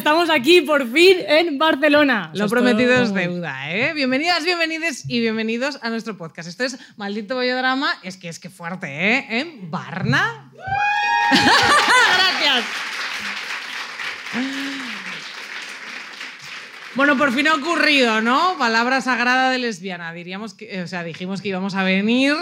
[0.00, 2.30] estamos aquí por fin en Barcelona.
[2.32, 3.92] Lo prometido es deuda, ¿eh?
[3.92, 6.48] Bienvenidas, bienvenidos y bienvenidos a nuestro podcast.
[6.48, 7.92] Esto es Maldito Bollodrama.
[8.02, 9.26] Es que es que fuerte, ¿eh?
[9.28, 10.50] En Barna.
[11.30, 12.64] Gracias.
[16.94, 18.56] Bueno, por fin ha ocurrido, ¿no?
[18.56, 20.14] Palabra sagrada de lesbiana.
[20.14, 22.34] Diríamos que, o sea, dijimos que íbamos a venir,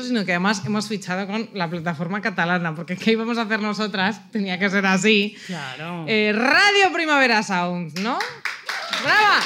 [0.00, 4.30] sino que además hemos fichado con la plataforma catalana, porque ¿qué íbamos a hacer nosotras?
[4.30, 5.36] Tenía que ser así.
[5.46, 6.04] Claro.
[6.08, 8.18] Eh, Radio Primavera Sound, ¿no?
[9.02, 9.38] ¡Brava!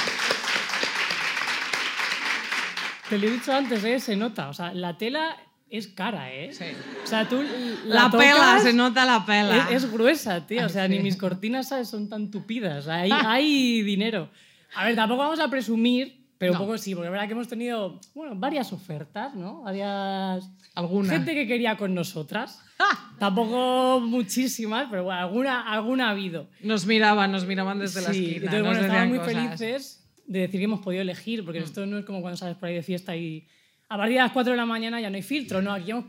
[3.10, 4.00] Te lo he dicho antes, ¿eh?
[4.00, 4.48] se nota.
[4.48, 5.36] O sea, la tela
[5.69, 6.52] es cara, ¿eh?
[6.52, 6.64] Sí.
[7.05, 7.42] O sea, tú
[7.84, 9.69] La, tocas, pela, se nota la pela.
[9.70, 10.64] Es, es gruesa, tío.
[10.66, 11.02] O sea, Ah, ni sí.
[11.02, 11.88] mis cortinas ¿sabes?
[11.88, 12.88] son tan tupidas.
[12.88, 14.30] Hay, hay dinero.
[14.74, 16.60] A ver, tampoco vamos a presumir, pero No.
[16.60, 19.62] un poco sí, porque es verdad que hemos tenido bueno, varias ofertas, ¿no?
[19.62, 20.50] Varias.
[20.74, 21.12] Alguna.
[21.12, 22.62] Gente que quería con nosotras.
[23.19, 26.48] Tampoco muchísimas, pero bueno, alguna, alguna ha habido.
[26.61, 28.36] Nos miraban, nos miraban desde la Sí, esquina.
[28.52, 29.34] entonces, bueno, estamos muy cosas.
[29.34, 29.36] Mm.
[29.48, 32.68] felices de decir que hemos podido elegir, porque esto no es como cuando sales por
[32.68, 33.46] ahí de fiesta y
[33.89, 36.05] a partir de las 4 de la mañana ya no hay filtro, no, aquí hemos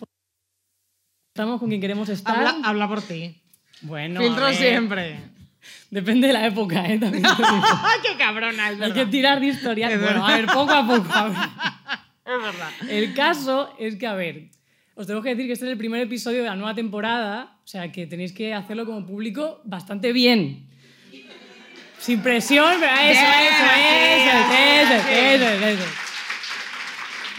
[1.33, 2.35] estamos con quien queremos estar.
[2.35, 3.39] Habla, habla por ti.
[3.83, 5.19] bueno, Filtro siempre.
[5.89, 6.97] Depende de la época, ¿eh?
[6.99, 7.23] También.
[8.03, 8.71] ¡Qué cabrona!
[8.71, 9.89] Es Hay que tirar de historia.
[9.89, 10.33] Es Bueno, verdad.
[10.33, 11.13] a ver, poco a poco.
[11.13, 11.37] a ver.
[12.27, 12.69] Es verdad.
[12.89, 14.49] El caso es que, a ver,
[14.95, 17.67] os tengo que decir que este es el primer episodio de la nueva temporada, o
[17.67, 20.67] sea que tenéis que hacerlo como público bastante bien.
[21.99, 23.65] Sin presión, pero eso, eso,
[24.83, 25.85] eso, eso, eso.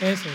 [0.00, 0.28] Eso.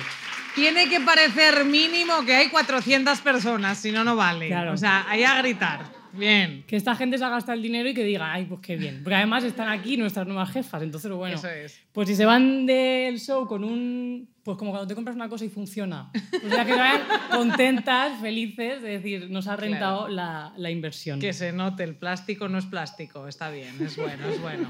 [0.54, 4.48] Tiene que parecer mínimo que hay 400 personas, si no, no vale.
[4.50, 4.74] Claro.
[4.74, 5.82] O sea, ahí a gritar.
[6.14, 6.64] Bien.
[6.68, 9.02] Que esta gente se ha gastado el dinero y que diga, ay, pues qué bien.
[9.04, 11.36] Porque además están aquí nuestras nuevas jefas, entonces, bueno.
[11.36, 11.82] Eso es.
[11.92, 14.30] Pues si se van del show con un.
[14.44, 16.12] Pues como cuando te compras una cosa y funciona.
[16.12, 21.20] Pues ya que vayan contentas, felices, de decir, nos ha rentado la, la inversión.
[21.20, 23.28] Que se note, el plástico no es plástico.
[23.28, 24.70] Está bien, es bueno, es bueno.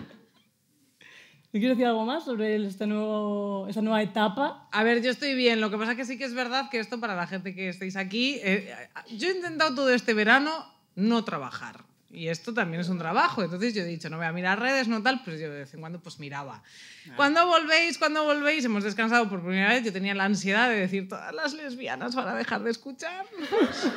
[1.52, 4.68] ¿Me quieres decir algo más sobre este nuevo, esta nueva etapa?
[4.72, 5.62] A ver, yo estoy bien.
[5.62, 7.96] Lo que pasa que sí que es verdad que esto para la gente que estéis
[7.96, 8.74] aquí, eh,
[9.16, 11.84] yo he intentado todo este verano no trabajar.
[12.14, 13.42] Y esto también es un trabajo.
[13.42, 15.74] Entonces yo he dicho, no voy a mirar redes, no tal, pues yo de vez
[15.74, 16.62] en cuando pues miraba.
[17.16, 21.10] Cuando volvéis, cuando volvéis, hemos descansado por primera vez, yo tenía la ansiedad de decir,
[21.10, 23.32] todas las lesbianas van a dejar de escucharnos.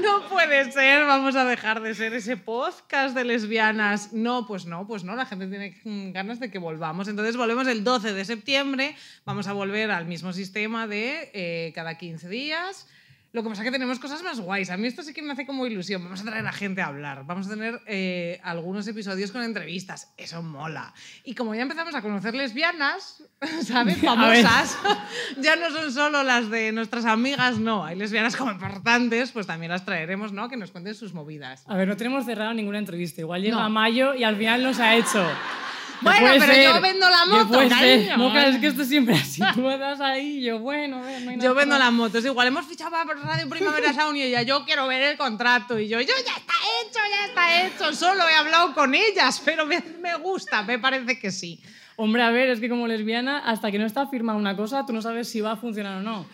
[0.00, 4.12] No puede ser, vamos a dejar de ser ese podcast de lesbianas.
[4.12, 5.80] No, pues no, pues no, la gente tiene
[6.12, 7.06] ganas de que volvamos.
[7.06, 11.96] Entonces volvemos el 12 de septiembre, vamos a volver al mismo sistema de eh, cada
[11.96, 12.88] 15 días.
[13.34, 14.70] Lo que pasa es que tenemos cosas más guays.
[14.70, 16.04] A mí esto sí que me hace como ilusión.
[16.04, 17.26] Vamos a traer a gente a hablar.
[17.26, 20.14] Vamos a tener eh, algunos episodios con entrevistas.
[20.16, 20.94] Eso mola.
[21.24, 23.24] Y como ya empezamos a conocer lesbianas,
[23.66, 23.98] ¿sabes?
[24.00, 24.78] Famosas.
[25.40, 27.84] ya no son solo las de nuestras amigas, no.
[27.84, 30.48] Hay lesbianas como importantes, pues también las traeremos, ¿no?
[30.48, 31.64] Que nos cuenten sus movidas.
[31.66, 33.20] A ver, no tenemos cerrado ninguna entrevista.
[33.20, 33.68] Igual llega No.
[33.68, 35.26] mayo y al final nos ha hecho.
[36.04, 38.18] Bueno, puede pero ser, yo vendo la moto, puede ser.
[38.18, 39.42] No, claro, es que esto es siempre así.
[39.54, 42.24] Tú me das ahí yo, bueno, no hay nada Yo vendo las motos.
[42.24, 45.78] Igual hemos fichado para Radio Primavera Sound y ella, yo quiero ver el contrato.
[45.78, 47.94] Y yo, yo ya está hecho, ya está hecho.
[47.96, 51.60] Solo he hablado con ellas, pero me, me gusta, me parece que sí.
[51.96, 54.92] Hombre, a ver, es que como lesbiana, hasta que no está firmada una cosa, tú
[54.92, 56.26] no sabes si va a funcionar o no.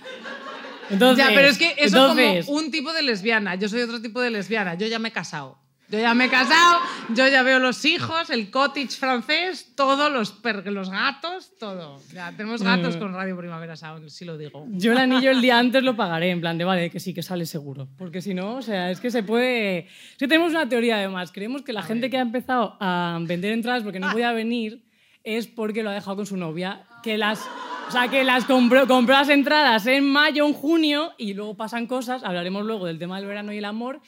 [0.89, 3.55] Entonces, ya, pero es que eso entonces, es como un tipo de lesbiana.
[3.55, 4.75] Yo soy otro tipo de lesbiana.
[4.75, 5.60] Yo ya me he casado.
[5.91, 6.79] Yo ya me he casado,
[7.17, 12.01] yo ya veo los hijos, el cottage francés, todos los, los gatos, todo.
[12.15, 14.69] Ya, tenemos gatos con Radio Primavera Sound, si lo digo.
[14.71, 17.25] Yo el anillo el día antes lo pagaré, en plan de, vale, que sí, que
[17.25, 17.89] sale seguro.
[17.99, 19.79] Porque si no, o sea, es que se puede...
[19.79, 21.33] Es que tenemos una teoría además.
[21.33, 24.85] Creemos que la gente que ha empezado a vender entradas porque no podía venir
[25.25, 26.83] es porque lo ha dejado con su novia.
[27.03, 27.45] Que las...
[27.89, 31.89] O sea, que las compró, compró las entradas en mayo, en junio, y luego pasan
[31.89, 34.01] cosas, hablaremos luego del tema del verano y el amor,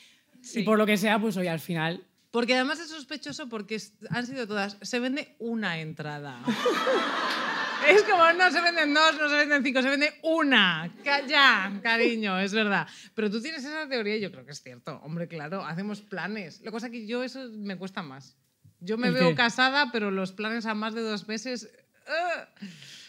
[0.55, 3.81] y por lo que sea, pues hoy al final Porque además es sospechoso porque
[4.11, 4.79] han sido todas.
[4.83, 6.41] Se vende una entrada.
[7.89, 10.91] es como no se venden dos, no se venden cinco, se vende una.
[11.29, 12.87] Ya, cariño, es verdad.
[13.15, 15.01] Pero tú tienes esa teoría y yo creo que es cierto.
[15.05, 16.61] Hombre, claro, hacemos planes.
[16.61, 18.37] Lo que pasa es que yo eso me cuesta más.
[18.81, 19.35] Yo me ¿El veo qué?
[19.37, 21.71] casada, pero los planes a más de dos meses.
[22.09, 22.49] ¡ah!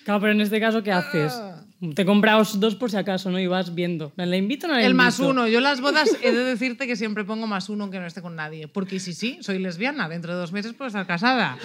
[0.03, 1.33] Claro, pero en este caso, ¿qué haces?
[1.33, 1.63] Ah.
[1.95, 3.39] Te compras dos por si acaso, ¿no?
[3.39, 4.13] Y vas viendo.
[4.15, 5.47] ¿Le invito o no le El más uno.
[5.47, 8.37] Yo las bodas he de decirte que siempre pongo más uno aunque no esté con
[8.37, 8.69] nadie.
[8.69, 10.07] Porque sí, sí, soy lesbiana.
[10.07, 11.57] Dentro de dos meses puedo estar casada.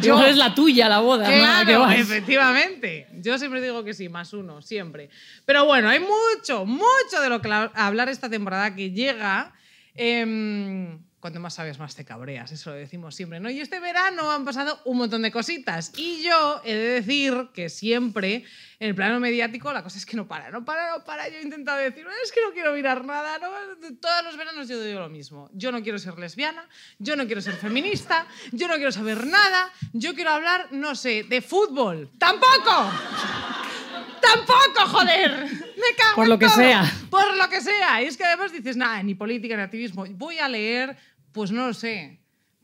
[0.00, 1.24] Yo es la tuya, la boda.
[1.24, 1.44] ¿no?
[1.44, 3.08] ¿A qué Claro, efectivamente.
[3.20, 5.10] Yo siempre digo que sí, más uno, siempre.
[5.44, 9.52] Pero bueno, hay mucho, mucho de lo que la- hablar esta temporada que llega.
[9.94, 12.50] Em, cuando más sabes, más te cabreas.
[12.50, 13.48] Eso lo decimos siempre, ¿no?
[13.48, 15.92] Y este verano han pasado un montón de cositas.
[15.96, 18.44] Y yo he de decir que siempre,
[18.80, 21.28] en el plano mediático, la cosa es que no para, no para, no para.
[21.28, 23.38] Yo he intentado decir, es que no quiero mirar nada.
[23.38, 23.46] ¿no?
[24.00, 25.48] Todos los veranos yo digo lo mismo.
[25.52, 29.70] Yo no quiero ser lesbiana, yo no quiero ser feminista, yo no quiero saber nada,
[29.92, 32.10] yo quiero hablar, no sé, de fútbol.
[32.18, 32.90] ¡Tampoco!
[34.20, 35.44] ¡Tampoco, joder!
[35.82, 36.56] Me cago Por en lo que todo.
[36.56, 36.92] sea.
[37.10, 38.02] Por lo que sea.
[38.02, 40.04] Y es que además dices, nada, ni política ni activismo.
[40.10, 40.96] Voy a leer,
[41.32, 42.18] pues no lo sé.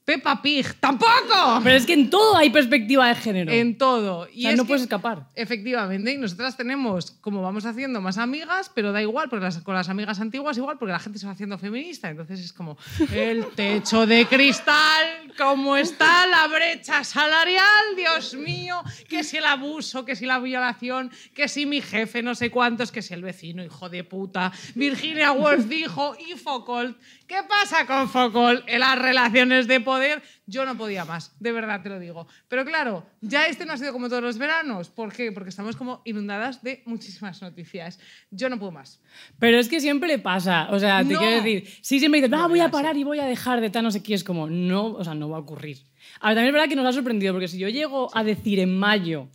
[0.05, 0.65] Peppa Pig.
[0.81, 1.61] ¡Tampoco!
[1.63, 3.53] Pero es que en todo hay perspectiva de género.
[3.53, 4.27] En todo.
[4.33, 5.27] Y o sea, es no que, puedes escapar.
[5.35, 9.75] Efectivamente, y nosotras tenemos, como vamos haciendo más amigas, pero da igual, porque las- con
[9.75, 12.09] las amigas antiguas igual, porque la gente se va haciendo feminista.
[12.09, 12.79] Entonces es como
[13.13, 14.98] el techo de cristal,
[15.39, 21.13] cómo está la brecha salarial, Dios mío, que si el abuso, que si la violación,
[21.33, 24.53] que si mi jefe, no sé cuántos, que si el vecino, hijo de puta.
[24.75, 26.99] Virginia Woolf dijo, y Foucault,
[27.29, 30.23] ¿qué pasa con Foucault en las relaciones de poder?
[30.51, 32.27] Yo no podía más, de verdad te lo digo.
[32.49, 34.89] Pero claro, ya este no ha sido como todos los veranos.
[34.89, 35.31] ¿Por qué?
[35.31, 38.01] Porque estamos como inundadas de muchísimas noticias.
[38.31, 38.99] Yo no puedo más.
[39.39, 40.69] Pero es que siempre pasa.
[40.71, 41.19] O sea, te No.
[41.21, 43.69] quiero decir, sí, siempre dices, ah, No, voy a parar y voy a dejar de
[43.69, 44.15] tal, no sé qué.
[44.15, 45.79] Es como, no, o sea, no va a ocurrir.
[46.21, 48.79] Ahora, también es verdad que nos ha sorprendido, porque si yo llego a decir en
[48.79, 49.29] mayo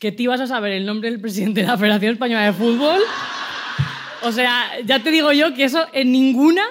[0.00, 3.00] que te ibas a saber el nombre del presidente de la Federación Española de Fútbol,
[4.22, 6.62] o sea, ya te digo yo que eso en ninguna,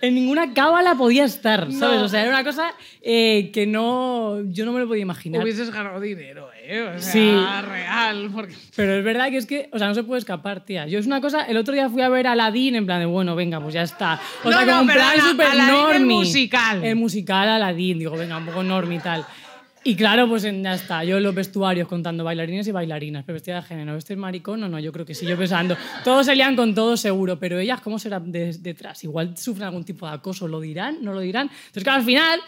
[0.00, 1.98] en ninguna cábala podía estar, ¿sabes?
[2.00, 2.04] No.
[2.04, 5.42] O sea, era una cosa eh, que no, yo no me lo podía imaginar.
[5.42, 6.82] Hubieses ganado dinero, ¿eh?
[6.96, 7.30] O sea, Sí.
[7.68, 8.30] real.
[8.32, 8.54] Porque...
[8.76, 10.86] Pero es verdad que es que, o sea, no se puede escapar, tía.
[10.86, 13.06] Yo es una cosa, el otro día fui a ver a Aladdin en plan de,
[13.06, 14.20] bueno, venga, pues ya está.
[14.44, 15.76] O No, sea, no, como un plan súper Aladdin el
[16.06, 16.16] normie.
[16.18, 16.84] musical.
[16.84, 19.24] El musical Aladdin, digo, venga, un poco normie y tal.
[19.82, 21.04] Y claro, pues ya está.
[21.04, 23.96] Yo en los vestuarios contando bailarines y bailarinas, pero vestida de género.
[23.96, 24.78] ¿Este es maricón o no?
[24.78, 25.24] Yo creo que sí.
[25.26, 25.74] Yo pensando,
[26.04, 29.02] todos se lían con todo seguro, pero ellas, ¿cómo serán de- detrás?
[29.04, 30.98] Igual sufren algún tipo de acoso, ¿lo dirán?
[31.00, 31.48] ¿No lo dirán?
[31.50, 32.40] Entonces, claro, al final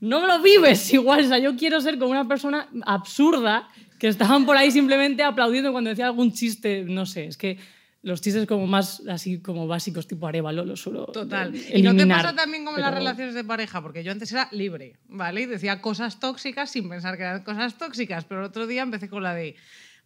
[0.00, 1.24] no lo vives igual.
[1.24, 5.72] O sea, yo quiero ser como una persona absurda que estaban por ahí simplemente aplaudiendo
[5.72, 6.84] cuando decía algún chiste.
[6.88, 7.58] No sé, es que
[8.02, 11.54] los chistes como más así como básicos tipo Arevalo los suelo Total.
[11.54, 13.80] eh, ¿Y no te eliminar, pasa también como las relaciones de pareja?
[13.80, 15.42] Porque yo antes era libre, ¿vale?
[15.42, 19.08] Y decía cosas tóxicas sin pensar que eran cosas tóxicas, pero el otro día empecé
[19.08, 19.56] con la de,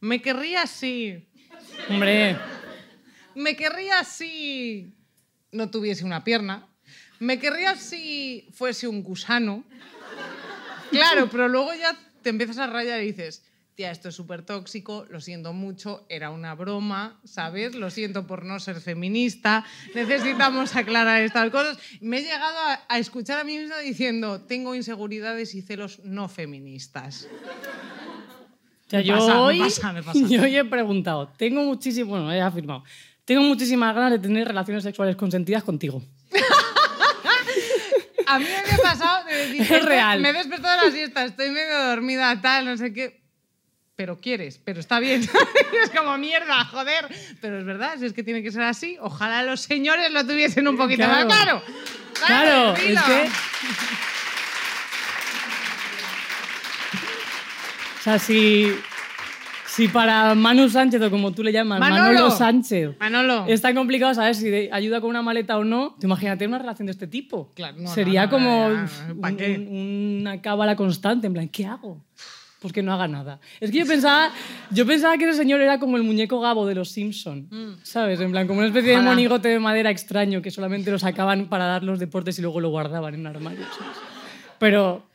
[0.00, 1.26] me querría si,
[1.88, 2.36] Hombre,
[3.34, 4.94] me querría si
[5.52, 6.66] no tuviese una pierna,
[7.18, 9.64] me querría si fuese un gusano.
[10.90, 13.44] Claro, pero luego ya te empiezas a rayar y dices,
[13.76, 17.74] tía, esto es súper tóxico, lo siento mucho, era una broma, ¿sabes?
[17.74, 19.64] Lo siento por no ser feminista,
[19.94, 21.78] necesitamos aclarar estas cosas.
[22.00, 26.26] Me he llegado a, a escuchar a mí misma diciendo, tengo inseguridades y celos no
[26.30, 27.28] feministas.
[28.86, 30.18] o sea, Me yo pasa, me hoy, pasa, me pasa.
[30.26, 32.82] yo hoy he preguntado, tengo muchísimo, bueno, he afirmado,
[33.26, 36.02] tengo muchísimas ganas de tener relaciones sexuales consentidas contigo.
[38.28, 40.20] A mí me ha pasado de decir, Es "Estoy- real.
[40.20, 43.25] me he despertado de la siesta, estoy medio dormida, tal, no sé qué.
[43.96, 45.22] Pero quieres, pero está bien.
[45.84, 47.08] es como mierda, joder.
[47.40, 48.98] Pero es verdad, si es que tiene que ser así.
[49.00, 51.26] Ojalá los señores lo tuviesen un poquito Claro.
[51.28, 51.62] más claro.
[52.26, 53.28] Claro, es que...
[57.98, 58.68] O sea, si,
[59.66, 62.02] si para Manu Sánchez, o como tú le llamas, Manolo.
[62.04, 63.46] Manolo, Sánchez, Manolo.
[63.48, 66.58] es tan complicado saber si de- ayuda con una maleta o no, tú imagínate una
[66.58, 67.50] relación de este tipo.
[67.56, 69.56] Claro, no, Sería no, no, como ya, uf, ¿pa' un- qué?
[69.58, 72.00] un- una cábala constante, en plan, ¿qué hago?
[72.66, 73.38] Pues que no haga nada.
[73.60, 74.32] Es que yo pensaba,
[74.72, 77.48] yo pensaba que ese señor era como el muñeco Gabo de los Simpson,
[77.84, 78.18] ¿sabes?
[78.20, 79.00] En plan, como una especie de Mm.
[79.02, 79.10] Ojalá.
[79.14, 82.70] monigote de madera extraño que solamente lo sacaban para dar los deportes y luego lo
[82.70, 83.96] guardaban en un armario, ¿sabes?
[84.58, 85.06] Pero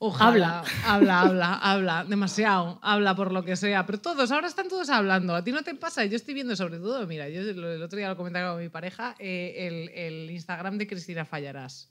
[0.00, 0.62] Ojalá.
[0.86, 2.04] Habla, habla, habla.
[2.04, 2.78] Demasiado.
[2.82, 3.84] Habla por lo que sea.
[3.86, 5.34] Pero todos, ahora están todos hablando.
[5.34, 6.04] ¿A ti no te pasa?
[6.04, 8.68] Yo estoy viendo sobre todo, mira, yo el el otro día lo comentaba con mi
[8.68, 11.88] pareja, eh, el, el Instagram de Cristina Fallarás.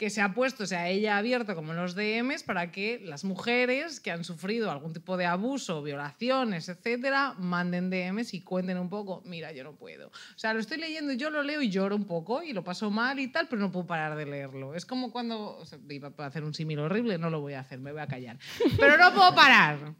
[0.00, 3.22] Que se ha puesto, o sea, ella ha abierto como los DMs para que las
[3.22, 8.88] mujeres que han sufrido algún tipo de abuso, violaciones, etcétera, manden DMs y cuenten un
[8.88, 9.22] poco.
[9.26, 10.08] Mira, yo no puedo.
[10.08, 12.90] O sea, lo estoy leyendo, yo lo leo y lloro un poco y lo paso
[12.90, 14.74] mal y tal, pero no puedo parar de leerlo.
[14.74, 15.58] Es como cuando.
[15.58, 18.00] O sea, iba a hacer un símil horrible, no lo voy a hacer, me voy
[18.00, 18.38] a callar.
[18.78, 19.92] Pero no puedo parar.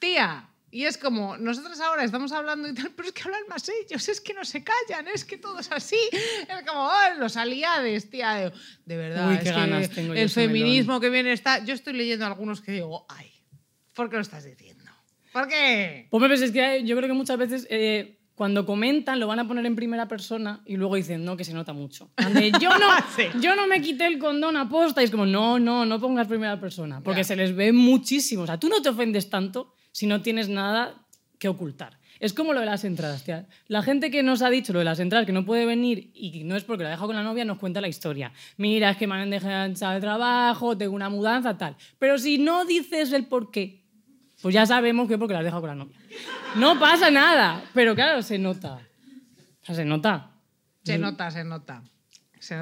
[0.00, 0.50] Tía.
[0.76, 4.06] Y es como, nosotros ahora estamos hablando y tal, pero es que hablan más ellos,
[4.10, 5.96] es que no se callan, es que todo es así.
[6.12, 8.52] Es como, oh, los aliades, tía.
[8.84, 11.64] De, verdad, Uy, es qué que ganas tengo yo el feminismo que viene está.
[11.64, 13.32] Yo estoy leyendo algunos que digo, ay,
[13.94, 14.84] ¿por qué lo estás diciendo?
[15.32, 16.08] ¿Por qué?
[16.10, 19.48] Pues ves, es que yo creo que muchas veces eh, cuando comentan lo van a
[19.48, 22.10] poner en primera persona y luego dicen, no, que se nota mucho.
[22.60, 23.22] Yo, no, Sí.
[23.40, 25.00] yo no me quité el condón a posta.
[25.00, 27.00] Y es como, no, no, no pongas primera persona.
[27.00, 28.42] Porque se les ve muchísimo.
[28.42, 30.92] O sea, tú no te ofendes tanto si no tienes nada
[31.38, 31.98] que ocultar.
[32.20, 33.24] Es como lo de las entradas.
[33.66, 36.44] La gente que nos ha dicho lo de las entradas, que no puede venir y
[36.44, 38.30] no es porque lo ha dejado con la novia, nos cuenta la historia.
[38.58, 41.76] Mira, es que me han dejado de trabajo, tengo una mudanza, tal.
[41.98, 43.86] Pero si no dices el por qué,
[44.42, 45.96] pues ya sabemos que es porque la has dejado con la novia.
[46.56, 48.78] No pasa nada, pero claro, se nota.
[49.62, 50.30] Se nota.
[50.84, 51.82] Se nota, se nota.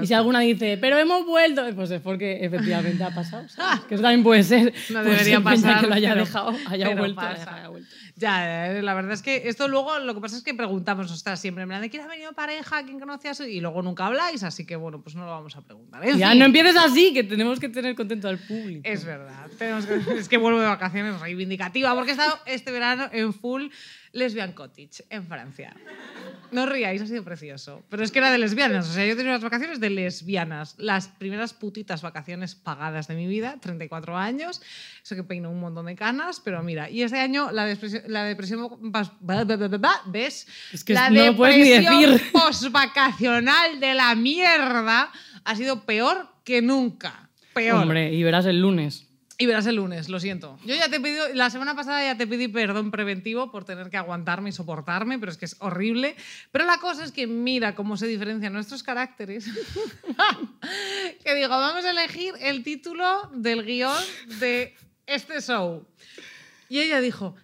[0.03, 3.49] Y si alguna dice, pero hemos vuelto, pues es porque efectivamente ha pasado.
[3.49, 3.81] ¿sabes?
[3.87, 4.73] Que eso también puede ser.
[4.91, 7.55] No debería peña pasar, que lo haya pero- dejado, haya pero vuelto, pasa.
[7.57, 7.89] haya vuelto.
[8.17, 11.41] Ya, eh, la verdad es que esto luego lo que pasa es que preguntamos, ostras,
[11.41, 14.65] siempre en plan de quién ha venido pareja, quién conocías y luego nunca habláis, así
[14.65, 16.07] que bueno, pues no lo vamos a preguntar.
[16.07, 18.83] En Ya fin, no empieces así, que tenemos que tener contento al público.
[18.85, 23.09] Es verdad, tenemos que- es que vuelvo de vacaciones reivindicativa porque he estado este verano
[23.13, 23.65] en full
[24.15, 25.77] Lesbian Cottage en Francia.
[26.53, 27.83] No ríais, ha sido precioso.
[27.91, 31.09] Pero es que era de lesbianas, o sea, yo tenido unas vacaciones de lesbianas, las
[31.09, 34.63] primeras putitas vacaciones pagadas de mi vida, 34 años,
[35.03, 38.25] eso que peino un montón de canas, pero mira, y este año la depresión, la
[38.25, 38.71] depresión
[40.07, 40.47] ¿ves?
[40.73, 45.11] Es que la no depresión postvacacional de la mierda
[45.45, 47.29] ha sido peor que nunca.
[47.53, 47.83] Peor.
[47.83, 49.04] Hombre, y verás el lunes.
[49.37, 50.59] Y verás el lunes, lo siento.
[50.65, 53.97] Yo ya te pedido, la semana pasada ya te pedí perdón preventivo por tener que
[53.97, 56.15] aguantarme y soportarme, pero es que es horrible.
[56.53, 59.47] Pero la cosa es que mira cómo se diferencian nuestros caracteres.
[61.25, 64.05] que digo, vamos a elegir el título del guion
[64.39, 64.77] de
[65.07, 65.85] este show.
[66.69, 67.35] Y ella dijo,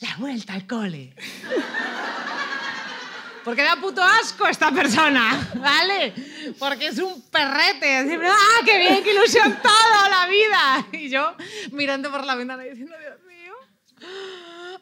[0.00, 1.14] la vuelta al cole.
[3.44, 6.14] Porque da puto asco esta persona, ¿vale?
[6.58, 8.06] Porque es un perrete.
[8.06, 10.86] Siempre, ¡ah, qué bien, qué ilusión toda la vida!
[10.92, 11.34] Y yo
[11.72, 13.52] mirando por la ventana y diciendo, Dios mío,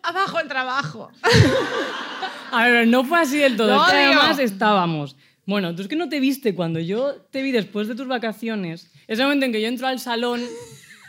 [0.03, 1.11] abajo el trabajo.
[2.53, 3.69] A ver, no fue así del todo.
[3.75, 4.21] Lo es que odio.
[4.21, 5.17] además estábamos.
[5.47, 8.91] Bueno, tú es que no te viste cuando yo te vi después de tus vacaciones.
[9.09, 10.41] Ese momento en que yo entro al salón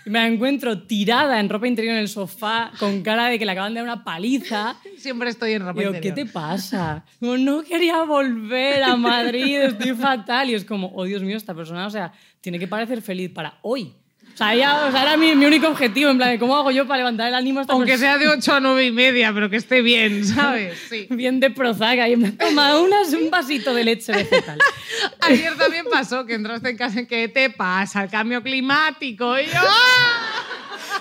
[0.06, 3.46] y me la encuentro tirada en ropa interior en el sofá con cara de que
[3.46, 4.76] le acaban de dar una paliza.
[4.98, 6.28] Siempre estoy en ropa Digo, ¿qué interior.
[6.28, 7.06] te pasa?
[7.20, 10.50] Como, no quería volver a Madrid, estoy fatal.
[10.50, 13.60] Y es como, oh Dios mío, esta persona, o sea, tiene que parecer feliz para
[13.62, 13.94] hoy.
[14.34, 16.72] O sea, ella, o sea era mi, mi único objetivo, en plan, de ¿cómo hago
[16.72, 18.18] yo para levantar el ánimo a esta Aunque persona?
[18.18, 20.78] sea de 8 a 9 y media, pero que esté bien, ¿sabes?
[20.90, 21.08] Sí.
[21.10, 24.60] Bien de Prozac, y me toma unas, un vasito de leche vegetal.
[25.22, 28.04] Ayer también pasó que entraste en casa y ¿qué te pasa?
[28.04, 29.38] El cambio climático.
[29.40, 30.34] Y yo, ¡ah!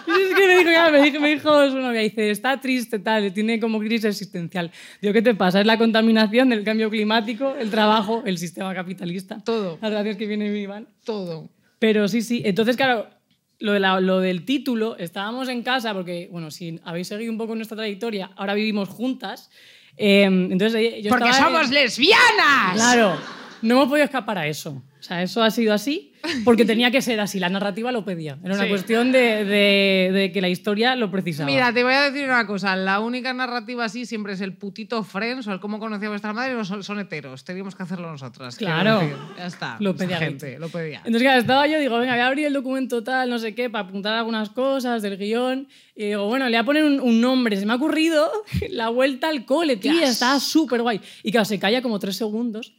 [0.07, 2.99] Y es que me dijo, ya, me dijo, me dijo su novia, dice, está triste,
[2.99, 4.71] tal, tiene como crisis existencial.
[5.01, 5.61] Digo, ¿qué te pasa?
[5.61, 9.39] Es la contaminación, el cambio climático, el trabajo, el sistema capitalista.
[9.45, 9.79] Todo.
[9.81, 10.89] Las gracias que viene mi Iván.
[11.05, 11.49] Todo.
[11.79, 12.43] Pero sí, sí.
[12.45, 13.09] Entonces, claro,
[13.63, 17.39] lo, de la- lo del título, estábamos en casa, porque, bueno, si habéis seguido un
[17.39, 19.51] poco nuestra trayectoria, ahora vivimos juntas.
[19.97, 22.75] eh, entonces, eh, yo Porque estaba- somos lesbianas.
[22.75, 23.17] Claro,
[23.63, 24.83] no hemos podido escapar a eso.
[24.99, 26.12] O sea, eso ha sido así
[26.45, 27.39] porque tenía que ser así.
[27.41, 28.39] La narrativa lo pedía.
[28.45, 28.69] Era una Sí.
[28.71, 31.47] cuestión de, de- de que la historia lo precisaba.
[31.47, 32.77] Mira, te voy a decir una cosa.
[32.77, 36.33] La única narrativa así siempre es el putito Friends o el cómo conocía a vuestra
[36.33, 37.45] madre o son, son heteros.
[37.45, 38.57] Teníamos que hacerlo nosotras.
[38.57, 39.01] Claro.
[39.01, 39.17] decir.
[39.37, 39.77] Ya está.
[39.81, 40.59] Lo pedía gente.
[40.59, 40.99] Lo pedía.
[40.99, 43.69] Entonces, claro, estaba yo, digo, venga, voy a abrir el documento tal, no sé qué,
[43.71, 45.69] para apuntar algunas cosas del guion.
[45.97, 47.57] Y digo, bueno, le voy a poner un, un nombre.
[47.57, 48.31] Se me ha ocurrido
[48.71, 50.11] la vuelta al cole, tía, Yes.
[50.11, 51.01] estaba súper guay.
[51.23, 52.73] Y claro, se calla como tres segundos.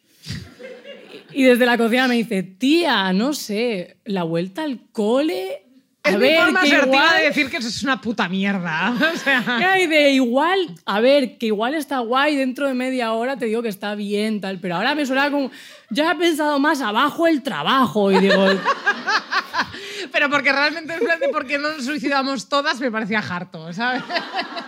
[1.34, 5.60] Y desde la cocina me dice, tía, no sé, la vuelta al cole.
[6.04, 7.18] A Es mi ver, forma que asertiva igual...
[7.18, 8.94] de decir que eso es una puta mierda.
[9.14, 13.38] O sea, y de igual, a ver, que igual está guay, dentro de media hora
[13.38, 15.50] te digo que está bien, tal, pero ahora me suena como,
[15.90, 18.46] ya he pensado más abajo el trabajo y digo,
[20.12, 23.72] pero porque realmente en plan de por qué no nos suicidamos todas me parecía harto,
[23.72, 24.04] ¿sabes?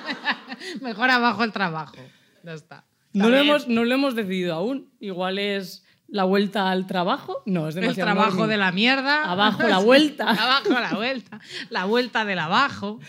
[0.81, 1.97] Mejor abajo el trabajo.
[2.43, 2.85] Ya está.
[3.13, 7.41] no lo, Está hemos, no lo hemos decidido aún, igual es la vuelta al trabajo,
[7.45, 8.47] no, es El demasiado trabajo normie.
[8.53, 9.23] de la mierda.
[9.31, 10.29] Abajo la vuelta.
[10.29, 11.39] abajo la vuelta.
[11.69, 12.99] La vuelta del abajo.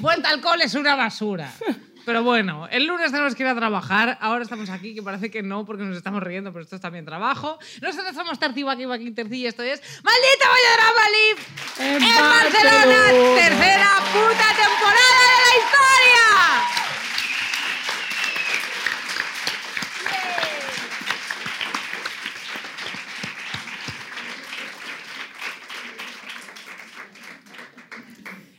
[0.00, 1.50] Vuelta al cole es una basura.
[2.04, 4.16] Pero bueno, el lunes tenemos que ir a trabajar.
[4.20, 7.04] Ahora estamos aquí, que parece que no, porque nos estamos riendo, pero esto es también
[7.04, 7.58] trabajo.
[7.82, 10.46] Nosotros somos Terci Waki Waki Terci y esto es ¡Maldita
[10.76, 11.42] Drama Live!
[11.96, 12.96] En ¡En Barcelona!
[12.96, 13.34] Barcelona.
[13.34, 16.85] ¡Tercera puta temporada de la historia!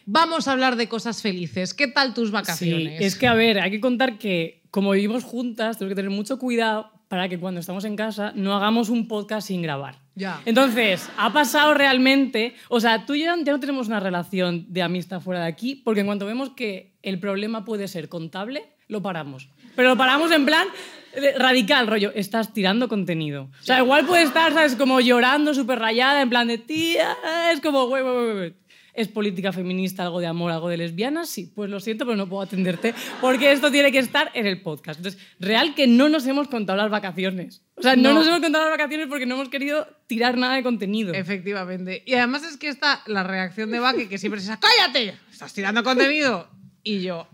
[0.09, 1.73] Vamos a hablar de cosas felices.
[1.73, 3.01] ¿Qué tal tus Sí, vacaciones?
[3.01, 6.39] es que a ver, hay que contar que como vivimos juntas, tenemos que tener mucho
[6.39, 9.99] cuidado para que cuando estamos en casa no hagamos un podcast sin grabar.
[10.15, 10.41] Ya.
[10.45, 14.81] Entonces, ha pasado realmente, o sea, tú y yo ya no tenemos una relación de
[14.81, 19.01] amistad fuera de aquí, porque en cuanto vemos que el problema puede ser contable, lo
[19.01, 19.49] paramos.
[19.75, 20.67] Pero lo paramos en plan
[21.15, 23.49] eh, radical, rollo, estás tirando contenido.
[23.59, 24.75] O sea, igual puede estar, ¿sabes?
[24.77, 27.15] Como llorando, súper rayada, en plan de tía,
[27.53, 28.53] es como, güey, güey, güey.
[28.97, 32.27] Es política feminista, algo de amor, algo de lesbianas, sí, pues lo siento, pero no
[32.27, 34.99] puedo atenderte porque esto tiene que estar en el podcast.
[34.99, 37.61] Entonces, real que no nos hemos contado las vacaciones.
[37.75, 38.15] O sea, no, No.
[38.15, 41.13] nos hemos contado las vacaciones porque no hemos querido tirar nada de contenido.
[41.13, 42.01] Efectivamente.
[42.07, 45.15] Y además es que está la reacción de Baque, que siempre es esa, ¡cállate!
[45.31, 46.49] Estás tirando contenido.
[46.81, 47.27] Y yo,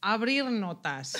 [0.00, 1.16] abrir notas.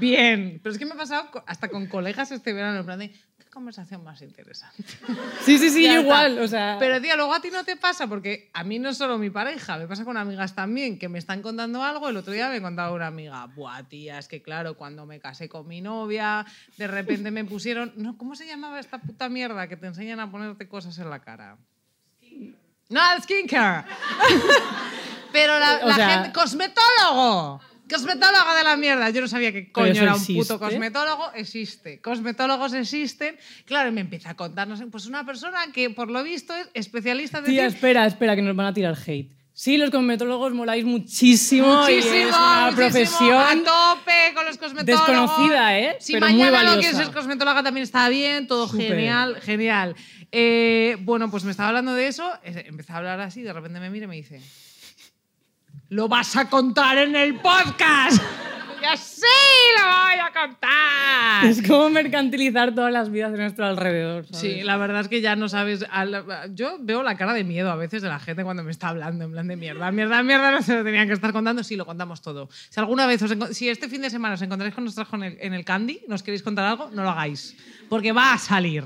[0.00, 0.58] Bien.
[0.62, 3.12] Pero es que me ha pasado hasta con colegas este verano, en plan de,
[3.54, 4.84] conversación más interesante.
[5.42, 6.38] Sí, sí, sí, igual.
[6.40, 8.98] O sea, Pero, tía, luego a ti no te pasa, porque a mí no es
[8.98, 12.08] solo mi pareja, me pasa con amigas también, que me están contando algo.
[12.10, 15.48] El otro día me contaba una amiga, buah, tía, es que claro, cuando me casé
[15.48, 16.44] con mi novia,
[16.76, 17.92] de repente me pusieron.
[17.96, 21.20] No, ¿Cómo se llamaba esta puta mierda que te enseñan a ponerte cosas en la
[21.20, 21.56] cara?
[22.90, 23.86] No, el skincare.
[25.32, 26.32] Pero la, O la sea- gente.
[26.32, 27.60] ¡Cosmetólogo!
[27.88, 29.10] Cosmetólogo de la mierda.
[29.10, 30.42] Yo no sabía que coño era un existe.
[30.42, 31.32] puto cosmetólogo.
[31.34, 32.00] Existe.
[32.00, 33.36] Cosmetólogos existen.
[33.66, 34.82] Claro, y me empieza a contarnos.
[34.90, 38.56] Pues una persona que, por lo visto, es especialista de tía, espera, espera, que nos
[38.56, 39.30] van a tirar hate.
[39.56, 45.06] Sí, los cosmetólogos moláis muchísimo, y es una muchísimo, profesión a tope con los cosmetólogos.
[45.06, 45.96] Desconocida, ¿eh?
[46.00, 46.80] Si Pero muy mañana lo valiosa.
[46.80, 48.88] quieres ser cosmetóloga también está bien, todo Súper.
[48.88, 49.94] genial, genial.
[50.32, 53.78] Eh, bueno, pues me estaba hablando de eso, eh, empecé a hablar así, de repente
[53.78, 54.40] me mira y me dice,
[55.88, 58.22] lo vas a contar en el podcast.
[58.82, 59.22] ya sí,
[59.78, 61.44] lo voy a contar.
[61.46, 64.26] Es como mercantilizar todas las vidas de nuestro alrededor.
[64.26, 64.40] ¿sabes?
[64.40, 65.84] Sí, la verdad es que ya no sabes.
[65.90, 66.24] al-
[66.54, 69.24] Yo veo la cara de miedo a veces de la gente cuando me está hablando,
[69.24, 71.62] en plan de mierda, mierda, mierda, no se lo tenían que estar contando.
[71.62, 72.48] Sí, lo contamos todo.
[72.70, 75.64] Si alguna vez os si este fin de semana os encontráis con nosotros en el,
[75.64, 77.56] Candy, nos queréis contar algo, no lo hagáis.
[77.88, 78.84] Porque va a salir.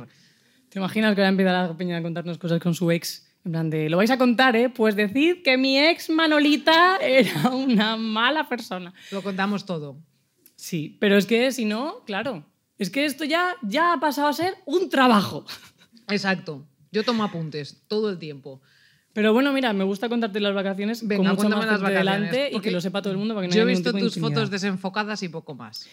[0.69, 3.25] ¿Te imaginas que ahora empieza la peña a contarnos cosas con su ex?
[3.45, 4.69] En plan de, lo vais a contar, ¿eh?
[4.69, 8.93] Pues decid que mi ex Manolita era una mala persona.
[9.11, 9.97] Lo contamos todo.
[10.57, 12.45] Sí, pero es que si no, claro,
[12.79, 15.47] es que esto ya, ya ha pasado a ser un trabajo.
[16.09, 16.67] Exacto.
[16.91, 18.61] Yo tomo apuntes todo el tiempo.
[19.13, 21.99] Pero bueno, mira, me gusta contarte las vacaciones Venga, con mucho más las vacaciones.
[22.31, 24.05] delante y que lo sepa todo el mundo para que no Yo he visto tipo
[24.05, 25.89] tus de fotos desenfocadas y poco más.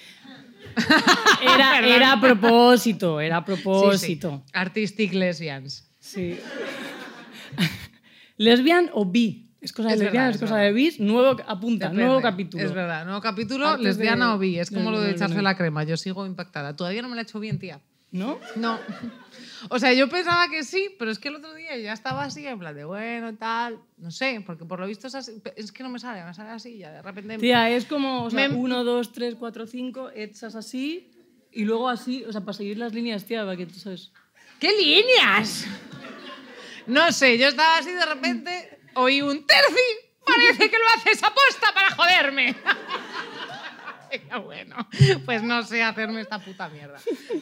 [1.41, 3.61] Era, era a propósito, era a Sí, sí.
[3.63, 4.43] propósito.
[4.51, 5.89] Artistic lesbians.
[5.99, 6.37] Sí.
[8.37, 9.49] ¿Lesbian o bi?
[9.61, 10.67] Es cosa de Es lesbiana, verdad, es cosa verdad.
[10.67, 10.99] de bis.
[10.99, 12.03] Nuevo, apunta, Depende.
[12.05, 12.63] nuevo capítulo.
[12.63, 14.59] Es verdad, nuevo capítulo, Partes lesbiana de- o bi.
[14.59, 15.83] Es como lo de echarse la crema.
[15.83, 16.75] Yo sigo impactada.
[16.75, 17.81] Todavía no me la he hecho bien, tía.
[18.11, 18.39] ¿No?
[18.55, 18.79] No.
[19.69, 22.45] O sea, yo pensaba que sí, pero es que el otro día ya estaba así,
[22.45, 23.79] en plan de bueno, tal.
[23.97, 25.41] No sé, porque por lo visto es así.
[25.55, 27.39] Es que no me sale, me sale así, ya de repente.
[27.39, 31.09] Tía, es como, o sea, Me- 1, 2, 3, 4, 5, echas así
[31.51, 34.11] y luego así, o sea, para seguir las líneas, tía, para que tú sabes.
[34.59, 35.65] ¿Qué líneas?
[36.87, 40.25] No sé, yo estaba así de repente, oí un terci.
[40.25, 42.55] Parece que lo haces aposta para joderme.
[44.45, 44.75] Bueno,
[45.25, 46.97] pues no sé hacerme esta puta mierda.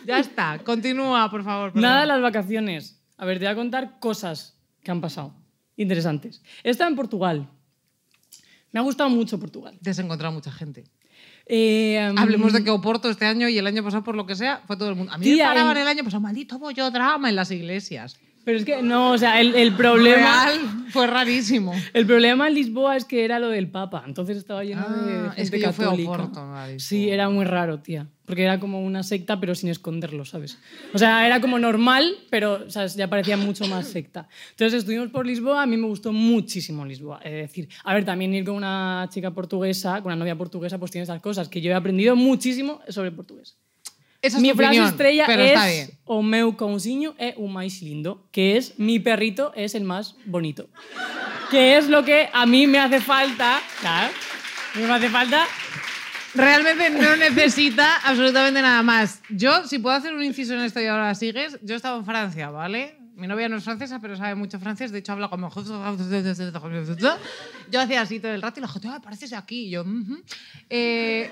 [0.06, 1.72] Ya está, continúa, por favor.
[1.72, 1.88] perdón.
[1.88, 3.00] Nada, las vacaciones.
[3.18, 5.36] A ver, te voy a contar cosas que han pasado.
[5.76, 6.42] Interesantes.
[6.64, 7.48] He estado en Portugal.
[8.72, 9.78] Me ha gustado mucho Portugal.
[9.84, 10.86] Te has encontrado mucha gente.
[11.46, 14.36] Eh, um, Hablemos de que Oporto este año y el año pasado, por lo que
[14.36, 15.12] sea, fue todo el mundo.
[15.14, 18.18] A mí me Tía, paraban en- el año pasado, maldito bollo drama en las iglesias.
[18.46, 20.46] Pero es que, no, o sea, el, el problema...
[20.48, 21.74] Real, fue rarísimo.
[21.94, 25.14] El problema en Lisboa es que era lo del Papa, entonces estaba lleno Ah, de
[25.32, 26.68] gente es que yo a no Lisboa.
[26.78, 30.60] Sí, era muy raro, tía, porque era como una secta pero sin esconderlo, ¿sabes?
[30.94, 32.96] O sea, era como normal, pero ¿sabes?
[32.96, 34.28] ya parecía mucho más secta.
[34.52, 37.22] Entonces estuvimos por Lisboa, a mí me gustó muchísimo Lisboa.
[37.24, 40.92] Es decir, a ver, también ir con una chica portuguesa, con una novia portuguesa, pues
[40.92, 43.58] tiene esas cosas que yo he aprendido muchísimo sobre portugués.
[44.24, 45.90] Esa es mi tu frase opinión, estrella pero es está bien.
[46.08, 50.70] o meu cãozinho é o máis lindo, que es mi perrito es el más bonito.
[51.52, 54.10] Que es lo que a mí me hace falta, claro,
[54.80, 55.46] me hace falta
[56.36, 59.22] Realmente no necesita absolutamente nada más.
[59.30, 62.50] Yo, si puedo hacer un inciso en esto y ahora sigues, yo estaba en Francia,
[62.50, 62.98] ¿vale?
[63.16, 64.92] Mi novia no es francesa, pero sabe mucho francés.
[64.92, 65.52] De hecho, habla como...
[67.72, 69.68] Yo hacía así todo el rato y la gente, "Ah, pareces aquí.
[69.68, 69.86] Y yo.
[70.70, 71.32] Eh,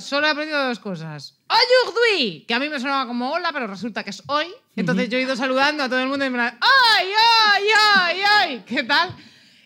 [0.00, 1.38] solo he aprendido dos cosas.
[1.48, 4.46] Aujourd'hui, que a mí me sonaba como hola, pero resulta que es hoy.
[4.76, 7.64] Entonces yo he ido saludando a todo el mundo y me ¡ay, ay,
[7.96, 8.64] ay, ay!
[8.66, 9.14] ¿Qué tal?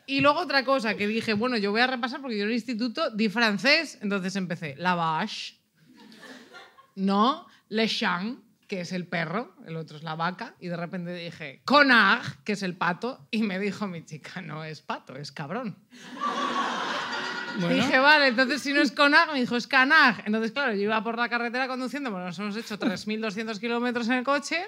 [0.07, 2.55] Y luego otra cosa que dije, bueno, yo voy a repasar porque yo en el
[2.55, 5.57] instituto di francés, entonces empecé la vache,
[6.97, 11.14] no, le chien, que es el perro, el otro es la vaca, y de repente
[11.14, 15.31] dije conard, que es el pato, y me dijo mi chica, no es pato, es
[15.31, 15.77] cabrón.
[17.61, 20.23] Bueno, Dije, vale, entonces si no es conag, me dijo, es canag.
[20.27, 24.15] Entonces, claro, yo iba por la carretera conduciendo, bueno, nos hemos hecho 3.200 kilómetros en
[24.15, 24.62] el coche,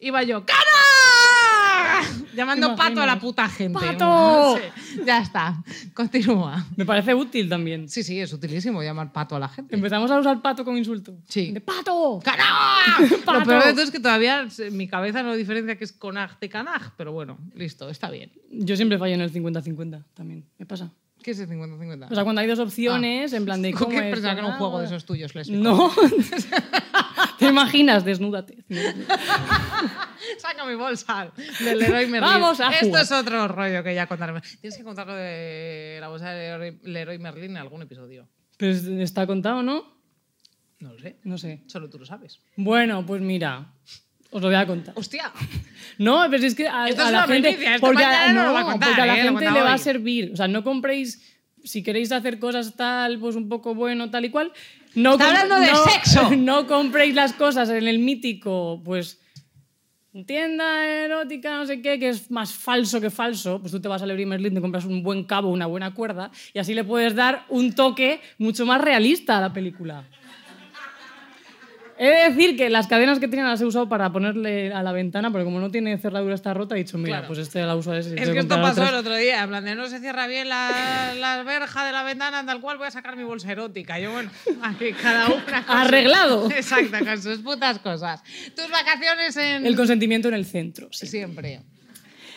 [0.00, 2.06] iba yo, ¡canag!
[2.34, 3.78] Llamando ¿Te pato a la puta gente.
[3.78, 4.58] ¡Pato!
[4.58, 5.56] Sí, ya está.
[5.94, 6.66] Continúa.
[6.76, 7.88] Me parece útil también.
[7.88, 9.74] Sí, sí, es utilísimo llamar pato a la gente.
[9.74, 11.16] Empezamos a usar pato como insulto.
[11.28, 11.52] Sí.
[11.52, 12.20] De pato.
[12.22, 13.10] ¡Canaj!
[13.24, 13.40] Pato.
[13.40, 16.38] Lo peor de todo es que todavía se- mi cabeza no diferencia que es conaj
[16.38, 18.30] de canaj, pero bueno, listo, está bien.
[18.50, 20.44] Yo siempre fallo en el 50-50 también.
[20.58, 20.90] Me pasa.
[21.26, 22.06] ¿Qué es el 50-50?
[22.08, 24.46] O sea, cuando hay dos opciones, en plan de ¿Cómo que es, pensaba que era
[24.46, 25.60] un ah, juego de esos tuyos, lésbicos?
[25.60, 25.90] No.
[27.40, 28.04] ¿Te imaginas?
[28.04, 28.62] Desnúdate.
[30.38, 32.20] Saca mi bolsa del Leroy Merlin.
[32.20, 33.02] Vamos a Esto jugar.
[33.02, 34.42] es otro rollo que ya contaremos.
[34.60, 38.28] Tienes que contarlo de la bolsa de Leroy- Leroy Merlin en algún episodio.
[38.56, 39.82] Pues está contado, ¿no?
[40.78, 41.18] No lo sé.
[41.24, 41.64] No sé.
[41.66, 42.38] Solo tú lo sabes.
[42.54, 43.72] Bueno, pues mira,
[44.30, 44.94] os lo voy a contar.
[44.96, 45.30] ¡Hostia!
[45.98, 48.08] No, pero es que a, Esto a es la una gente, primicia, esto porque, a,
[48.08, 49.16] mañana no lo va a no, contar, porque a la ¿eh?
[49.16, 49.78] Lo gente cuenta le va a hoy.
[49.78, 50.30] servir.
[50.32, 51.22] O sea, no compréis
[51.64, 54.52] si queréis hacer cosas tal, pues un poco bueno, tal y cual.
[54.94, 56.30] No Está comp- hablando de no- sexo.
[56.36, 59.20] No compréis las cosas en el mítico, pues
[60.26, 64.00] tienda erótica, no sé qué, que es más falso que falso, pues tú te vas
[64.00, 67.14] a Leroy Merlin, te compras un buen cabo, una buena cuerda, y así le puedes
[67.14, 70.04] dar un toque mucho más realista a la película.
[71.98, 74.92] He de decir que las cadenas que tenía las he usado para ponerle a la
[74.92, 77.26] ventana, porque como no tiene cerradura está rota, he dicho, mira, Claro.
[77.28, 78.14] pues este la uso así.
[78.16, 81.14] Es que esto pasó el otro día, en plan de no se cierra bien la,
[81.18, 83.98] la verja de la ventana, tal cual voy a sacar mi bolsa erótica.
[83.98, 84.30] Yo, bueno,
[84.62, 85.58] aquí cada una.
[85.68, 86.50] Arreglado.
[86.54, 88.22] Exacto, con sus putas cosas.
[88.54, 89.64] Tus vacaciones en.
[89.66, 91.06] El consentimiento en el centro, sí.
[91.06, 91.62] Siempre.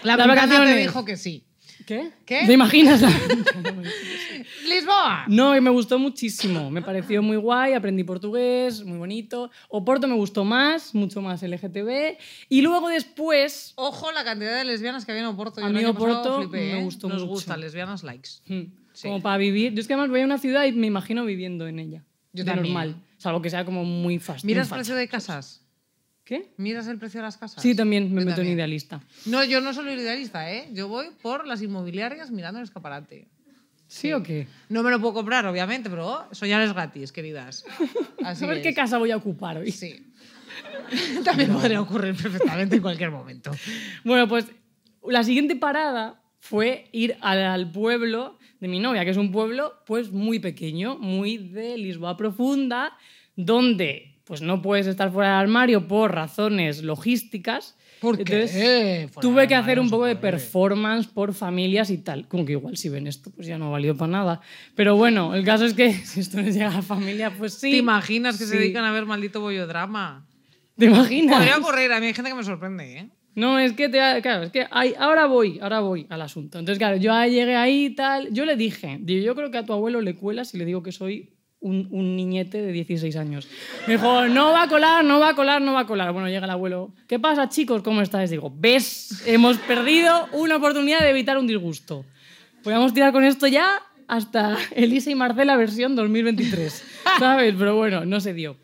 [0.04, 0.78] La te vacaciones.
[0.78, 1.44] dijo que sí.
[1.90, 2.12] ¿Qué?
[2.24, 2.46] ¿Qué?
[2.46, 3.02] ¿Te imaginas?
[4.68, 5.26] ¡Lisboa!
[5.28, 6.70] no, me gustó muchísimo.
[6.70, 9.50] Me pareció muy guay, aprendí portugués, muy bonito.
[9.70, 12.16] Oporto me gustó más, mucho más LGTB.
[12.48, 13.74] Y luego después...
[13.76, 15.62] Ojo la cantidad de lesbianas que había en Oporto.
[15.62, 16.84] Yo A mí Oporto flipé, me ¿eh?
[16.84, 17.28] gustó Nos mucho.
[17.32, 18.30] gusta, lesbianas likes.
[18.48, 18.62] hmm,
[18.94, 19.08] Sí.
[19.08, 19.74] Como para vivir.
[19.74, 22.04] Yo es que además voy a una ciudad y me imagino viviendo en ella.
[22.34, 22.74] Yo de también.
[22.76, 23.02] normal.
[23.18, 24.46] Salvo que sea como muy fácil.
[24.46, 25.66] ¿Miras precio de casas?
[26.30, 26.52] ¿Qué?
[26.58, 27.60] ¿Miras el precio de las casas?
[27.60, 28.54] Sí, también me Yo meto en también.
[28.60, 29.02] idealista.
[29.26, 30.70] No, yo no soy idealista, ¿eh?
[30.74, 33.28] Yo voy por las inmobiliarias mirando el escaparate.
[33.88, 34.46] ¿Sí, o qué?
[34.70, 37.66] No me lo puedo comprar, obviamente, pero soñar es gratis, queridas.
[38.24, 38.64] Así a ver es.
[38.64, 39.72] qué casa voy a ocupar hoy.
[39.72, 40.06] Sí.
[41.26, 43.50] También podría ocurrir perfectamente en cualquier momento.
[44.04, 44.46] Bueno, pues
[45.08, 49.74] la siguiente parada fue ir al, al pueblo de mi novia, que es un pueblo
[49.88, 52.96] pues muy pequeño, muy de Lisboa profunda,
[53.36, 57.76] donde pues no puedes estar fuera del armario por razones logísticas.
[58.00, 58.44] ¿Por qué?
[58.44, 62.28] Entonces, tuve que hacer un poco de performance por familias y tal.
[62.28, 64.42] Como que igual si ven esto, pues ya no valió para nada.
[64.76, 67.72] Pero bueno, el caso es que si esto les llega a la familia, pues sí.
[67.72, 70.28] ¿Te imaginas que se dedican a ver maldito bollodrama?
[70.78, 71.38] ¿Te imaginas?
[71.38, 73.10] Podría ocurrir, a mí hay gente que me sorprende, ¿eh?
[73.34, 76.60] No, es que, te, claro, es que ahí- ahora voy, ahora voy al asunto.
[76.60, 78.32] Entonces, claro, yo llegué ahí y tal.
[78.32, 80.84] Yo le dije, digo, yo creo que a tu abuelo le cuelas y le digo
[80.84, 83.48] que soy un, niñete de 16 años.
[83.88, 86.12] Me dijo, no va a colar, no va a colar, no va a colar.
[86.14, 87.82] Bueno, llega el abuelo, ¿qué pasa, chicos?
[87.82, 88.30] ¿Cómo estáis?
[88.30, 89.24] Digo, ¿ves?
[89.26, 92.06] Hemos perdido una oportunidad de evitar un disgusto.
[92.64, 96.84] Podríamos tirar con esto ya hasta Elisa y Marcela versión 2023,
[97.20, 97.56] ¿sabes?
[97.58, 98.58] Pero bueno, no se dio.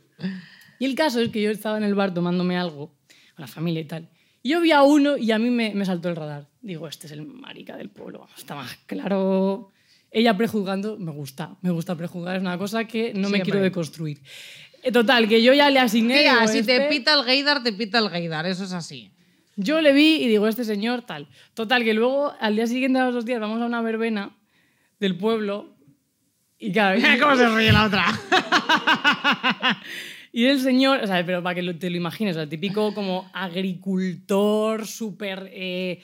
[0.79, 2.87] Y el caso es que yo estaba en el bar tomándome algo
[3.35, 4.09] con la familia y tal.
[4.41, 6.47] Y yo vi a uno y a mí me, me saltó el radar.
[6.61, 8.27] Digo, este es el marica del pueblo.
[8.37, 9.71] Está más claro.
[10.17, 11.57] Ella prejuzgando, me gusta.
[11.61, 13.41] Me gusta prejuzgar, es una cosa que no me Siempre.
[13.43, 14.21] quiero deconstruir.
[14.81, 16.21] Eh, Total, que yo ya le asigné.
[16.21, 19.11] Tía, si te este- pita el gaydar, te pita el gaydar, eso es así.
[19.57, 21.27] yo le vi y digo, este señor tal.
[21.53, 24.35] Total, que luego al día siguiente a los dos días vamos a una verbena
[25.01, 25.75] del pueblo.
[26.59, 28.05] Y claro, ¿Cómo se ríe la otra?
[30.31, 34.85] Y el señor, o sea, pero para que te lo imagines, sea, típico como agricultor,
[34.85, 35.49] súper.
[35.53, 36.01] eh,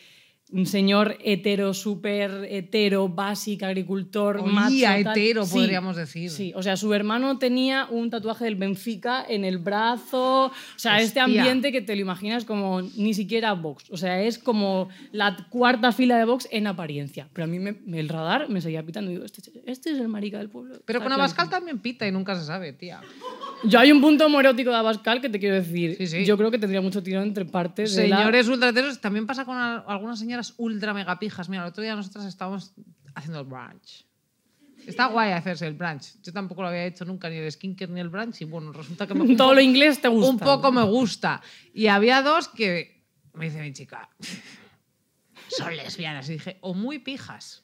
[0.54, 5.04] un señor hetero, súper hetero, básico, agricultor, Olía macho.
[5.06, 5.18] tal.
[5.18, 6.30] hetero, Sí, podríamos decir.
[6.30, 10.48] Sí, o sea, su hermano tenía un tatuaje del Benfica en el brazo.
[10.48, 11.24] O sea, este Hostia.
[11.42, 13.86] ambiente que te lo imaginas como ni siquiera Vox.
[13.92, 17.30] O sea, es como la cuarta fila de Vox en apariencia.
[17.34, 20.08] Pero a mí me- el radar me seguía pitando y digo, este, este es el
[20.10, 20.76] marica del pueblo.
[20.86, 23.00] Pero Está con Abascal también pita y nunca se sabe, tía.
[23.64, 25.96] Yo hay un punto homoerótico de Abascal que te quiero decir.
[25.98, 26.26] Sí, sí.
[26.26, 29.56] Yo creo que tendría mucho tirón entre partes de la- Señores ultrateros, también pasa con
[29.58, 31.50] al- algunas señoras ultra megapijas.
[31.50, 32.74] Mira, el otro día nosotras estábamos
[33.16, 34.06] haciendo el brunch.
[34.88, 36.20] Está guay hacerse el brunch.
[36.24, 38.42] Yo tampoco lo había hecho nunca, ni el skincare ni el brunch.
[38.42, 40.32] Y bueno, resulta que me, Todo lo inglés te gusta.
[40.32, 41.42] Un poco me gusta.
[41.74, 44.10] Y había dos que me dice mi chica,
[45.50, 46.28] son lesbianas.
[46.30, 47.64] Y dije, o muy pijas.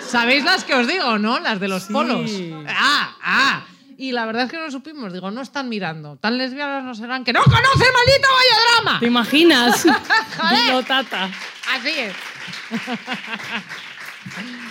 [0.00, 1.38] ¿Sabéis las que os digo, no?
[1.40, 1.92] Las de los Sí.
[1.92, 2.30] polos.
[2.66, 3.66] Ah, ah.
[4.00, 5.12] Y la verdad es que no lo supimos.
[5.12, 6.16] Digo, no están mirando.
[6.18, 7.58] Tan lesbianas no serán que no conoce
[7.92, 9.06] maldito ¿Te bollodrama.
[9.06, 9.84] imaginas?
[10.66, 11.28] Dilo, tata.
[11.74, 12.14] Así es.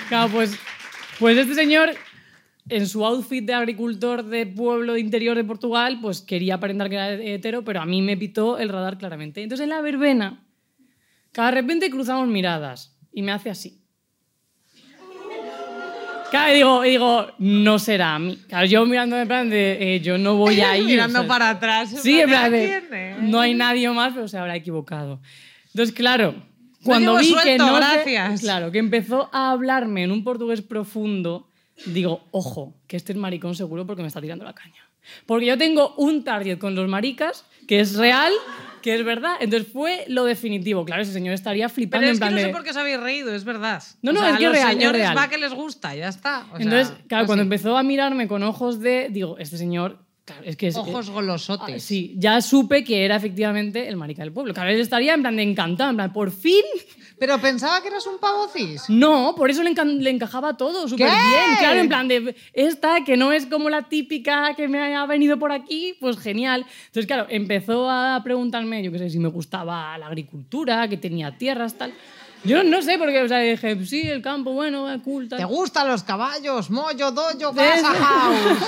[0.08, 0.58] Claro, pues,
[1.20, 1.94] pues este señor,
[2.70, 6.96] en su outfit de agricultor de pueblo de interior de Portugal, pues quería aparentar que
[6.96, 9.44] era hetero, pero a mí me pitó el radar claramente.
[9.44, 10.44] Entonces en la verbena,
[11.34, 13.77] Cada repente cruzamos miradas y me hace así.
[16.30, 18.38] Claro, y digo, y digo, no será a mí.
[18.48, 20.86] Claro, yo mirando en plan de, eh, yo no voy a ir.
[20.86, 21.90] Mirando o sea, para atrás.
[22.02, 25.22] Sí, en plan de, no hay nadie más, pero se habrá equivocado.
[25.68, 26.36] Entonces, claro,
[26.84, 28.42] cuando vi que suelto, no se- gracias.
[28.42, 31.48] claro, que empezó a hablarme en un portugués profundo,
[31.86, 34.84] digo, ojo, que este es maricón seguro porque me está tirando la caña.
[35.26, 38.34] Porque yo tengo un target con los maricas que es real,
[38.82, 39.34] que es verdad.
[39.40, 40.86] Entonces fue lo definitivo.
[40.86, 42.78] Claro, ese señor estaría flipando Pero en es que plan no sé por qué os
[42.78, 43.84] habéis reído, es verdad.
[44.02, 45.18] No, O no, sea, es que a los es real, es señores real.
[45.18, 46.46] va que les gusta, ya está.
[46.52, 47.48] O sea, Entonces, claro, cuando así.
[47.48, 51.76] empezó a mirarme con ojos de, digo, este señor, claro, es que es, Ojos golosotes.
[51.76, 54.54] Ah, Sí, ya supe que era efectivamente el marica del pueblo.
[54.54, 56.64] Claro, él estaría en plan de encantado, en plan, por fin.
[57.18, 58.84] Pero pensaba que eras un pavo cis.
[58.90, 61.56] No, por eso le, encajaba todo súper bien.
[61.60, 65.40] Claro, en plan de esta, que no es como la típica que me ha venido
[65.40, 66.66] por aquí, pues genial.
[66.88, 71.38] Entonces, claro, empezó a preguntarme, yo qué sé, si me gustaba la agricultura, que tenía
[71.38, 71.94] tierras, tal.
[72.44, 75.28] Yo no sé, porque, o sea, dije, sí, el campo, bueno, eh, cool.
[75.28, 76.70] ¿Te gustan los caballos?
[76.70, 78.60] Mollo, doyo, De casa house.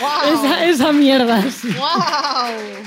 [0.00, 0.34] ¡Wow!
[0.34, 1.68] Esa, esa mierda, sí.
[1.68, 2.84] ¡Wow!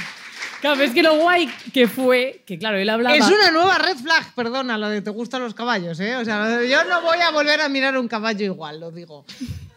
[0.61, 3.15] Claro, es que lo guay que fue, que claro, él hablaba...
[3.15, 6.15] Es una nueva red flag, perdona, lo de te gustan los caballos, ¿eh?
[6.15, 9.23] O sea, yo no voy a volver a mirar un caballo igual, lo digo.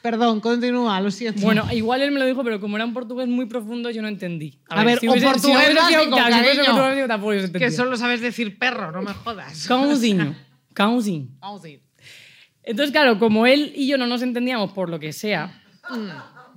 [0.01, 1.43] Perdón, continúa, lo siento.
[1.43, 4.09] Bueno, igual él me lo dijo, pero como era un portugués muy profundo, yo no
[4.09, 4.59] entendí.
[4.71, 6.77] A ver, o hubiese- portugués básico, si fuese cariño.
[6.83, 9.67] básico, tampoco que solo sabes decir perro, no me jodas.
[9.69, 10.35] Cãozinho.
[10.73, 11.29] Cãozinho.
[11.41, 11.83] Vamos a ir.
[12.63, 16.09] Entonces, claro, como él y yo no nos entendíamos por lo que sea, Mm,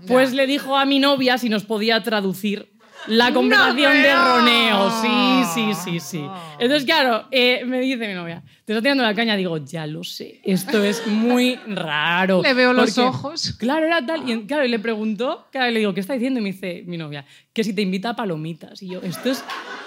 [0.08, 2.73] pues le dijo a mi novia si nos podía traducir
[3.08, 4.26] la conversación de creo.
[4.26, 4.90] roneo.
[5.02, 6.26] Sí, sí, sí, sí.
[6.60, 9.36] Entonces, claro, eh, me dice mi novia, te está tirando la caña.
[9.36, 12.42] Digo, ya lo sé, esto es muy raro.
[12.44, 13.54] Le veo los Porque, ojos.
[13.60, 14.30] Claro, era tal.
[14.30, 16.40] Y claro, y le preguntó, claro, y le digo, ¿qué está diciendo?
[16.40, 18.82] Y me dice mi novia, que si te invita a palomitas.
[18.82, 19.44] Y yo, esto es.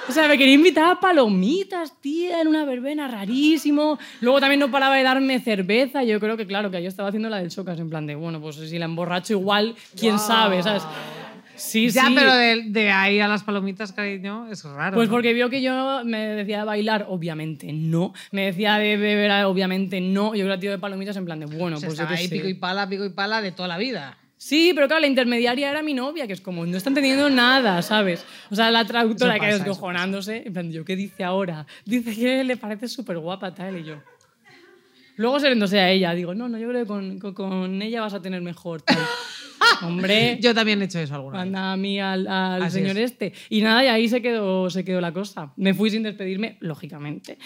[0.08, 3.98] O sea, me quería invitar a palomitas, tía, en una verbena, rarísimo.
[4.20, 6.04] Luego también no paraba de darme cerveza.
[6.04, 8.40] Yo creo que, claro, que yo estaba haciendo la del chocas, en plan de, bueno,
[8.40, 10.84] pues si la emborracho igual, quién sabe, ¿sabes?
[11.56, 12.12] Sí, Ya, sí.
[12.14, 14.94] pero de, de ahí a las palomitas, cariño, es raro.
[14.94, 15.14] Pues ¿no?
[15.14, 18.12] porque vio que yo me decía de bailar, obviamente no.
[18.30, 20.34] Me decía de beber, obviamente no.
[20.34, 22.36] Yo era tío de palomitas en plan de, bueno, O sea, pues yo ahí sé.
[22.36, 24.16] pico y pala, pico y pala de toda la vida.
[24.38, 27.80] Sí, pero claro, la intermediaria era mi novia, que es como, no está entendiendo nada,
[27.80, 28.22] ¿sabes?
[28.50, 31.66] O sea, la traductora que descojonándose, en plan, ¿yo qué dice ahora?
[31.86, 34.02] Dice que le parece súper guapa, tal, y yo.
[35.16, 37.80] Luego se lo endosé a ella, digo, no, no, yo creo que con, con- con
[37.80, 38.98] ella vas a tener mejor, tal.
[39.82, 41.46] Hombre, Yo también he hecho eso alguna vez.
[41.46, 43.12] manda a mí al, señor es.
[43.12, 43.32] este.
[43.50, 45.52] Y nada, y ahí se quedó, se quedó la cosa.
[45.56, 47.38] Me fui sin despedirme, lógicamente.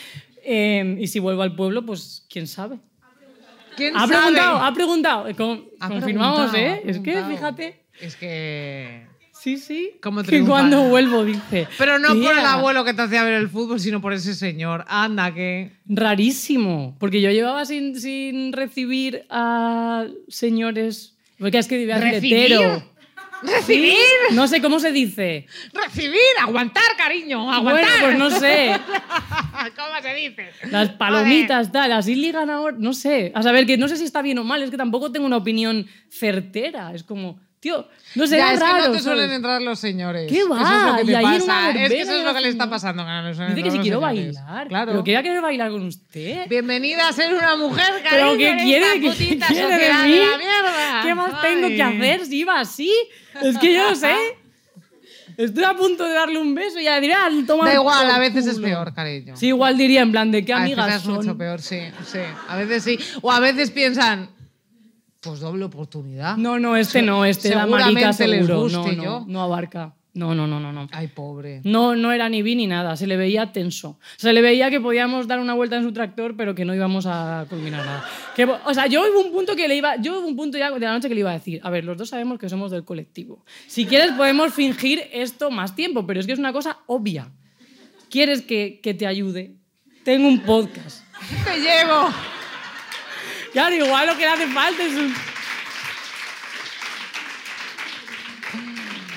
[0.45, 2.79] Eh, y si vuelvo al pueblo, pues quién sabe.
[3.77, 4.17] ¿Quién Ha sabe?
[4.17, 5.29] preguntado, ha preguntado.
[5.29, 6.83] Eh, con- Ha confirmamos, preguntado, ¿eh?
[6.87, 7.81] ha Es que, fíjate.
[8.01, 9.07] Es que...
[9.33, 9.93] Sí, sí.
[10.03, 11.67] Cómo que cuando vuelvo dice.
[11.79, 14.35] Pero no por el "Tía, abuelo que te hacía ver el fútbol, sino por ese
[14.35, 14.85] señor.
[14.87, 15.73] Anda, que...
[15.87, 16.95] Rarísimo.
[17.01, 21.17] Porque yo llevaba sin, sin recibir a señores.
[21.41, 22.35] Porque es que ¿Recibir?
[22.35, 22.91] hetero.
[23.43, 23.97] ¡Recibir!
[24.33, 25.47] No sé cómo se dice.
[25.73, 26.21] ¡Recibir!
[26.39, 27.51] ¡Aguantar, cariño!
[27.51, 27.87] ¡Aguantar!
[28.01, 28.73] Bueno, pues no sé.
[29.77, 30.51] ¿Cómo se dice?
[30.71, 32.77] Las palomitas, tal, así ligan ahora.
[32.79, 33.33] No sé.
[33.35, 34.63] A saber, que no sé si está bien o mal.
[34.63, 36.93] Es que tampoco tengo una opinión certera.
[36.95, 38.87] Es como, tío, no sé, ya, es que raro.
[38.89, 39.37] no te suelen ¿sabes?
[39.37, 40.31] entrar los señores.
[40.33, 40.61] ¿Qué Eso va?
[40.63, 41.71] es lo que Y ahí pasa.
[41.71, 43.05] Es que eso es lo que le está pasando.
[43.05, 44.35] que no Dice que si los quiero señores.
[44.35, 44.69] bailar.
[44.69, 44.93] Claro.
[44.93, 46.49] Pero que ya quiero bailar con usted.
[46.49, 48.11] Bienvenida a ser una mujer, cariño.
[48.11, 48.87] ¿Pero qué quiere?
[49.01, 50.17] ¿Qué quiere de mí?
[50.19, 51.03] la mierda.
[51.05, 51.97] ¿Qué más tengo que Ay.
[51.99, 52.93] hacer si iba así?
[53.43, 54.15] Es que yo no sé.
[55.37, 57.67] Estoy a punto de darle un beso y ya diré, ah, toma.
[57.67, 58.67] Da igual, a veces es culo.
[58.67, 59.37] peor, cariño.
[59.37, 61.15] Sí, igual diría en plan de qué a veces amigas es son.
[61.15, 62.19] mucho peor, sí, sí.
[62.49, 62.99] A veces sí.
[63.23, 64.29] O a veces piensan,
[65.21, 66.37] pues doble oportunidad.
[66.37, 68.63] No, no, este no, este era marica Seguramente les seguro.
[68.63, 69.25] guste no, no, yo.
[69.27, 69.95] no abarca.
[70.13, 70.89] No, no, no, no, no.
[70.91, 71.61] Ay, pobre.
[71.63, 73.99] No, no era ni vi ni nada, se le veía tenso.
[74.17, 77.07] Se le veía que podíamos dar una vuelta en su tractor, pero que no íbamos
[77.07, 78.05] a culminar nada.
[78.35, 80.73] Que, o sea, yo hubo un punto que le iba, yo hubo un punto ya
[80.73, 82.73] de la noche que le iba a decir, a ver, los dos sabemos que somos
[82.73, 83.45] del colectivo.
[83.69, 87.31] Si quieres podemos fingir esto más tiempo, pero es que es una cosa obvia.
[88.11, 89.55] ¿Quieres que, que te ayude?
[90.03, 91.05] Tengo un podcast.
[91.45, 92.09] Te llevo.
[93.53, 95.13] Claro, igual lo que le hace falta es un...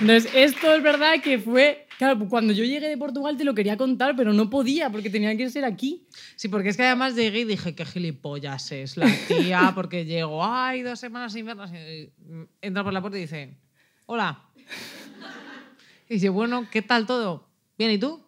[0.02, 1.88] Entonces, esto es verdad que fue...
[1.98, 5.38] Claro, cuando yo llegué de Portugal te lo quería contar, pero no podía porque tenía
[5.38, 6.08] que ser aquí.
[6.36, 10.44] Sí, porque es que además llegué y dije, qué gilipollas es la tía, porque llego,
[10.44, 11.72] ay, dos semanas sin vernos.
[12.62, 13.58] Entra por la puerta y dice,
[14.08, 14.44] hola.
[16.10, 17.48] Y dice, bueno, ¿qué tal todo?
[17.78, 18.26] Bien, ¿y tú?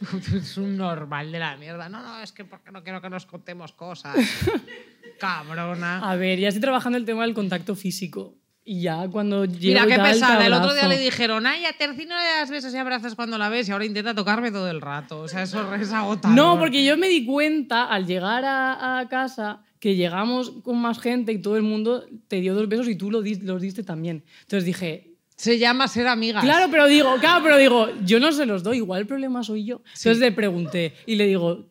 [0.34, 1.88] Es un normal de la mierda.
[1.88, 4.16] No, no, es que porque no quiero que nos contemos cosas.
[5.18, 5.98] Cabrona.
[6.08, 8.34] A ver, ya estoy trabajando el tema del contacto físico.
[8.68, 10.44] Y ya cuando llego Mira qué tal, te pesada.
[10.46, 10.98] El otro día abrazo.
[10.98, 13.72] le dijeron, ay, a Terci no le das besos y abrazos cuando la ves y
[13.72, 15.20] ahora intenta tocarme todo el rato.
[15.20, 16.36] O sea, eso es agotador.
[16.36, 20.98] No, porque yo me di cuenta al llegar a, a casa que llegamos con más
[20.98, 23.84] gente y todo el mundo te dio dos besos y tú lo dis- los diste
[23.84, 24.24] también.
[24.42, 26.42] Entonces dije, Se llama ser amigas.
[26.42, 29.64] claro, pero digo, claro, pero digo, yo no se los doy, igual el problema soy
[29.64, 29.82] yo.
[29.88, 31.66] Entonces le pregunté y le digo,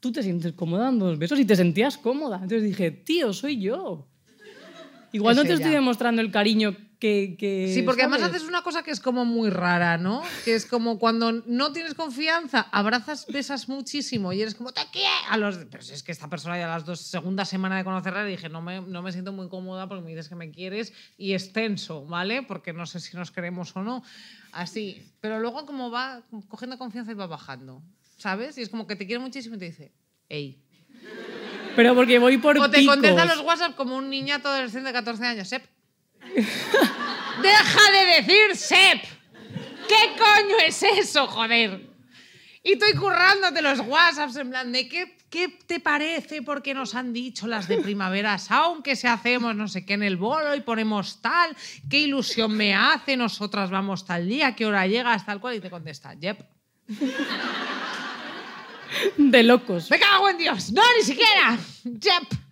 [0.00, 1.40] ¿tú te sientes cómoda dando dos besos?
[1.40, 2.36] Y te sentías cómoda.
[2.36, 4.06] Entonces dije, tío, soy yo.
[5.12, 5.56] Igual Es no te ella.
[5.56, 7.36] estoy demostrando el cariño que...
[7.38, 8.36] que Sí, porque además ¿sabes?
[8.36, 10.22] haces una cosa que es como muy rara, ¿no?
[10.44, 15.08] Que es como cuando no tienes confianza, abrazas, besas muchísimo y eres como, te quiero.
[15.28, 15.56] A los...
[15.70, 18.30] Pero si es que esta persona ya a las dos segundas semanas de conocerla le
[18.30, 21.32] dije, no me, no me siento muy cómoda porque me dices que me quieres y
[21.34, 22.42] es tenso, ¿vale?
[22.42, 24.02] Porque no sé si nos queremos o no.
[24.52, 25.02] Así.
[25.20, 27.82] Pero luego como va cogiendo confianza y va bajando,
[28.16, 28.56] ¿sabes?
[28.58, 29.92] Y es como que te quiere muchísimo y te dice,
[30.28, 30.62] hey.
[31.76, 32.94] Pero porque voy por O te picos.
[32.94, 35.48] contesta los WhatsApp como un niñato adolescente de 14 años.
[35.48, 35.62] Sep.
[37.42, 39.02] ¡Deja de decir Sep!
[39.88, 41.88] ¿Qué coño es eso, joder?
[42.62, 47.12] Y estoy currándote los WhatsApps en plan de ¿qué, qué te parece porque nos han
[47.12, 50.60] dicho las de primavera sound que si hacemos no sé qué en el bolo y
[50.62, 51.56] ponemos tal?
[51.88, 53.16] ¿Qué ilusión me hace?
[53.16, 55.24] Nosotras vamos tal día, ¿qué hora llegas?
[55.24, 55.54] Tal cual.
[55.54, 56.44] Y te contesta, yep.
[59.16, 59.90] De locos.
[59.90, 60.72] ¡Me cago en Dios!
[60.72, 61.56] ¡No, ni siquiera!
[61.84, 62.45] ¡Yep!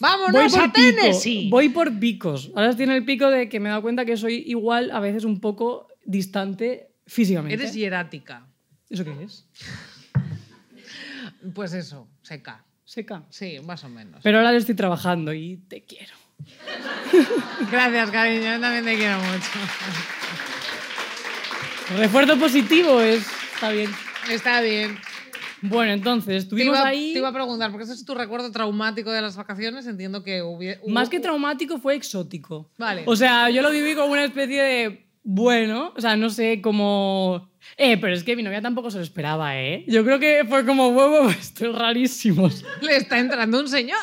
[0.00, 1.44] Voy ¡Vámonos por a Tennessee!
[1.44, 1.50] pico.
[1.50, 2.50] Voy por picos.
[2.54, 5.24] Ahora tiene el pico de que me he dado cuenta que soy igual, a veces
[5.24, 7.54] un poco distante físicamente.
[7.54, 8.46] Eres hierática.
[8.90, 9.46] ¿Eso qué es?
[11.54, 12.64] Pues eso, seca.
[12.84, 13.24] Seca.
[13.30, 14.20] Sí, más o menos.
[14.22, 16.14] Pero ahora lo estoy trabajando y te quiero.
[17.70, 18.54] Gracias, cariño.
[18.54, 19.50] Yo también te quiero mucho.
[21.96, 23.26] Refuerzo positivo es.
[23.54, 23.90] Está bien.
[24.30, 24.98] Está bien.
[25.68, 27.12] Bueno, entonces, Te estuvimos iba, ahí.
[27.12, 29.86] te iba a preguntar, porque ese es tu recuerdo traumático de las vacaciones.
[29.86, 30.90] Entiendo que hubie- hubo...
[30.92, 32.70] Más que traumático fue exótico.
[32.76, 33.02] Vale.
[33.06, 35.06] O sea, yo lo viví como una especie de.
[35.22, 37.50] Bueno, o sea, no sé, como.
[37.78, 39.84] Eh, pero es que mi novia tampoco se lo esperaba, ¿eh?
[39.88, 42.50] Yo creo que fue como, huevo, esto es rarísimo.
[42.82, 43.98] Le está entrando un señor.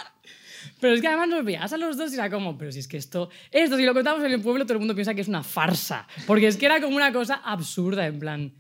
[0.80, 2.88] Pero es que además nos veías a los dos y era como, pero si es
[2.88, 5.28] que esto, esto, si lo contamos en el pueblo, todo el mundo piensa que es
[5.28, 6.08] una farsa.
[6.26, 8.54] Porque es que era como una cosa absurda, en plan,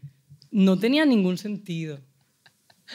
[0.51, 1.99] no tenía ningún sentido.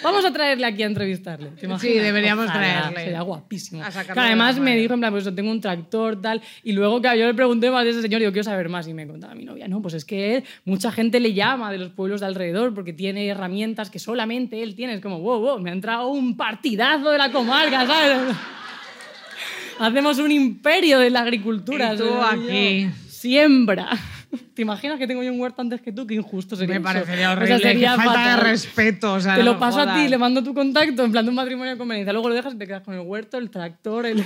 [0.02, 1.50] Vamos a traerle aquí a entrevistarle.
[1.50, 1.80] ¿te imaginas?
[1.80, 3.04] Sí, deberíamos Ojalá, traerle.
[3.04, 3.82] Sería guapísimo.
[3.82, 6.42] De además me dijo, en plan, pues tengo un tractor, tal.
[6.62, 8.86] Y luego, claro, yo le pregunté más de ese señor, digo, quiero saber más.
[8.88, 11.78] Y me contaba mi novia, no, pues es que él, mucha gente le llama de
[11.78, 14.94] los pueblos de alrededor porque tiene herramientas que solamente él tiene.
[14.94, 18.36] Es como, wow, wow, me ha entrado un partidazo de la comarca, ¿sabes?
[19.78, 21.94] Hacemos un imperio de la agricultura.
[21.94, 22.90] Y tú aquí.
[23.08, 23.90] Siembra.
[24.54, 26.06] ¿Te imaginas que tengo yo un huerto antes que tú?
[26.06, 26.84] Qué injusto sería Me eso.
[26.84, 27.58] parecería O sea, horrible.
[27.60, 28.36] sería falta fatal.
[28.36, 29.12] de respeto.
[29.14, 31.28] O sea, Te no lo paso a ti, le mando tu contacto, en plan de
[31.30, 32.12] un matrimonio de conveniencia.
[32.12, 34.24] Luego lo dejas y te quedas con el huerto, el tractor, el...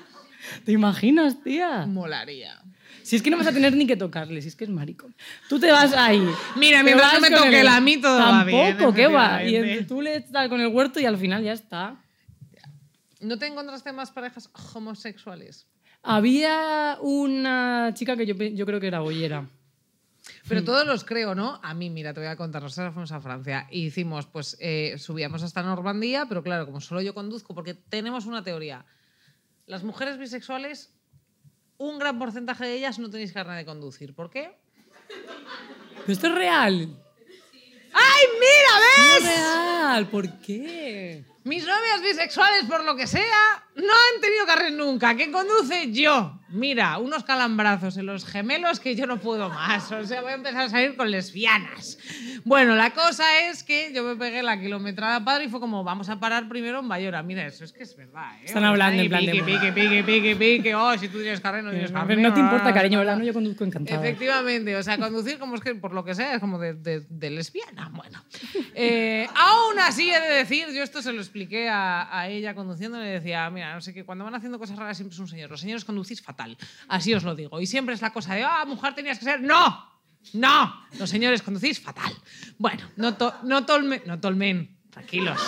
[0.64, 1.86] ¿Te imaginas, tía?
[1.86, 2.60] Molaría.
[3.02, 5.14] Si es que no vas a tener ni que tocarle, si es que es maricón.
[5.48, 6.22] Tú te vas ahí.
[6.56, 9.42] Mira, mientras no me toque el- la a mí, todo va bien, Tampoco, ¿qué va?
[9.44, 11.96] Y tú le estás con el huerto y al final ya está.
[13.20, 15.66] ¿No te encontraste más parejas homosexuales?
[16.02, 19.48] Había una chica que yo, yo creo que era boyera.
[20.48, 21.60] Pero todos los creo, ¿no?
[21.62, 22.62] A mí, mira, te voy a contar.
[22.62, 27.00] Nosotros fuimos a Francia y hicimos, pues, eh, subíamos hasta Normandía, pero claro, como solo
[27.00, 28.84] yo conduzco, porque tenemos una teoría.
[29.66, 30.92] Las mujeres bisexuales,
[31.78, 34.14] un gran porcentaje de ellas no tenéis carne de conducir.
[34.14, 34.56] ¿Por qué?
[35.08, 36.96] Pero esto es real.
[37.92, 39.36] ¡Ay, mira, Es ves!
[39.36, 40.08] real.
[40.08, 41.24] ¿Por qué?
[41.44, 45.14] Mis novias bisexuales, por lo que sea, no han tenido carnet nunca.
[45.16, 45.90] ¿Quién conduce?
[45.92, 46.38] Yo.
[46.50, 49.90] Mira, unos calambrazos en los gemelos que yo no puedo más.
[49.90, 51.98] O sea, voy a empezar a salir con lesbianas.
[52.44, 56.10] Bueno, la cosa es que yo me pegué la kilometrada padre y fue como, vamos
[56.10, 57.22] a parar primero en Bayora.
[57.22, 58.44] Mira, eso es que es verdad, ¿eh?
[58.44, 60.74] Están hablando en plan de- pique, pique, pique, pique, pique.
[60.74, 62.18] Oh, si tú tienes carnet, no tienes carnet.
[62.18, 63.16] no te importa, ah, cariño, ¿verdad?
[63.16, 63.98] No, yo conduzco encantada.
[64.06, 67.00] Efectivamente, o sea, conducir como es que por lo que sea es como de, de-
[67.08, 67.88] de lesbiana.
[67.94, 68.22] Bueno,
[68.74, 72.98] Eh, aún así he de decir, yo esto se lo expliqué a, a ella conduciendo,
[73.00, 75.50] le decía, mira, no sé qué, cuando van haciendo cosas raras siempre es un señor.
[75.50, 76.56] Los señores conducís fatal,
[76.88, 77.58] así os lo digo.
[77.60, 79.40] Y siempre es la cosa de, ah, mujer tenías que ser.
[79.40, 79.90] ¡No!
[80.34, 80.86] ¡No!
[80.98, 82.12] Los señores conducís fatal.
[82.58, 85.40] Bueno, no, to, no tolmen, no tolmen, tranquilos,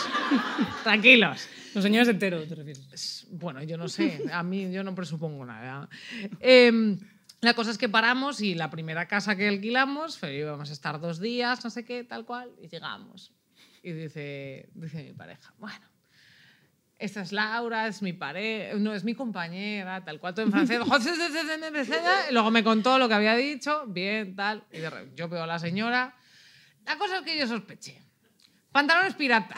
[0.83, 1.49] tranquilos.
[1.75, 2.88] Los señores enteros, te refieres.
[2.92, 5.88] Es- Bueno, yo no sé, a mí yo no presupongo nada.
[6.40, 6.99] Em,
[7.40, 11.20] la cosa es que paramos y la primera casa que alquilamos, íbamos a estar dos
[11.20, 13.33] días, no sé qué, tal cual, y llegamos.
[13.87, 15.87] Y dice, dice mi pareja, bueno,
[16.99, 20.79] esta es Laura, es mi pareja, no, es mi compañera, tal cual, todo en francés.
[22.31, 25.42] y luego me contó lo que había dicho, bien, tal, y de re- yo veo
[25.42, 26.16] a la señora.
[26.87, 28.01] La cosa es que yo sospeché.
[28.73, 29.56] Pantalones pirata.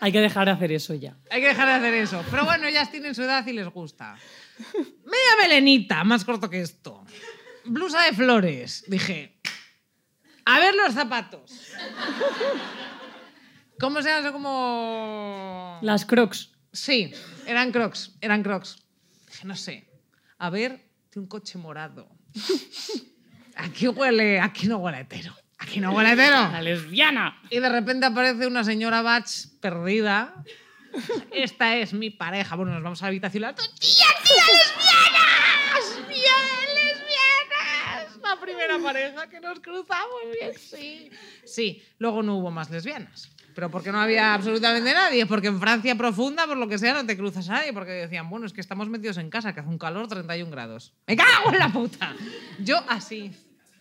[0.00, 1.16] Hay que dejar de hacer eso ya.
[1.30, 2.22] Hay que dejar de hacer eso.
[2.30, 4.16] Pero bueno, ellas tienen su edad y les gusta.
[4.74, 7.04] Media melenita, más corto que esto.
[7.64, 8.84] Blusa de flores.
[8.86, 9.33] Dije,
[10.44, 11.52] a ver los zapatos.
[13.80, 14.32] ¿Cómo se llama?
[14.32, 15.78] Como...
[15.82, 16.52] Las crocs.
[16.72, 17.12] Sí,
[17.46, 18.76] eran crocs, eran crocs.
[19.28, 19.88] Dije, no sé.
[20.38, 22.08] A ver, de un coche morado.
[23.56, 25.34] Aquí huele, aquí no huele hetero.
[25.58, 26.52] Aquí no huele a hetero.
[26.52, 27.40] La lesbiana.
[27.50, 29.28] Y de repente aparece una señora Bach
[29.60, 30.44] perdida.
[31.32, 32.56] Esta es mi pareja.
[32.56, 33.42] Bueno, nos vamos a la habitación.
[33.54, 36.03] ¡Tía, tía, lesbianas!
[38.44, 40.20] Primera pareja que nos cruzamos.
[40.38, 41.10] Bien, sí.
[41.44, 43.30] Sí, luego no hubo más lesbianas.
[43.54, 45.26] Pero porque no había absolutamente nadie.
[45.26, 47.72] Porque en Francia profunda, por lo que sea, no te cruzas a nadie.
[47.72, 50.92] Porque decían, bueno, es que estamos metidos en casa, que hace un calor 31 grados.
[51.06, 52.14] ¡Me cago en la puta!
[52.58, 53.32] Yo así.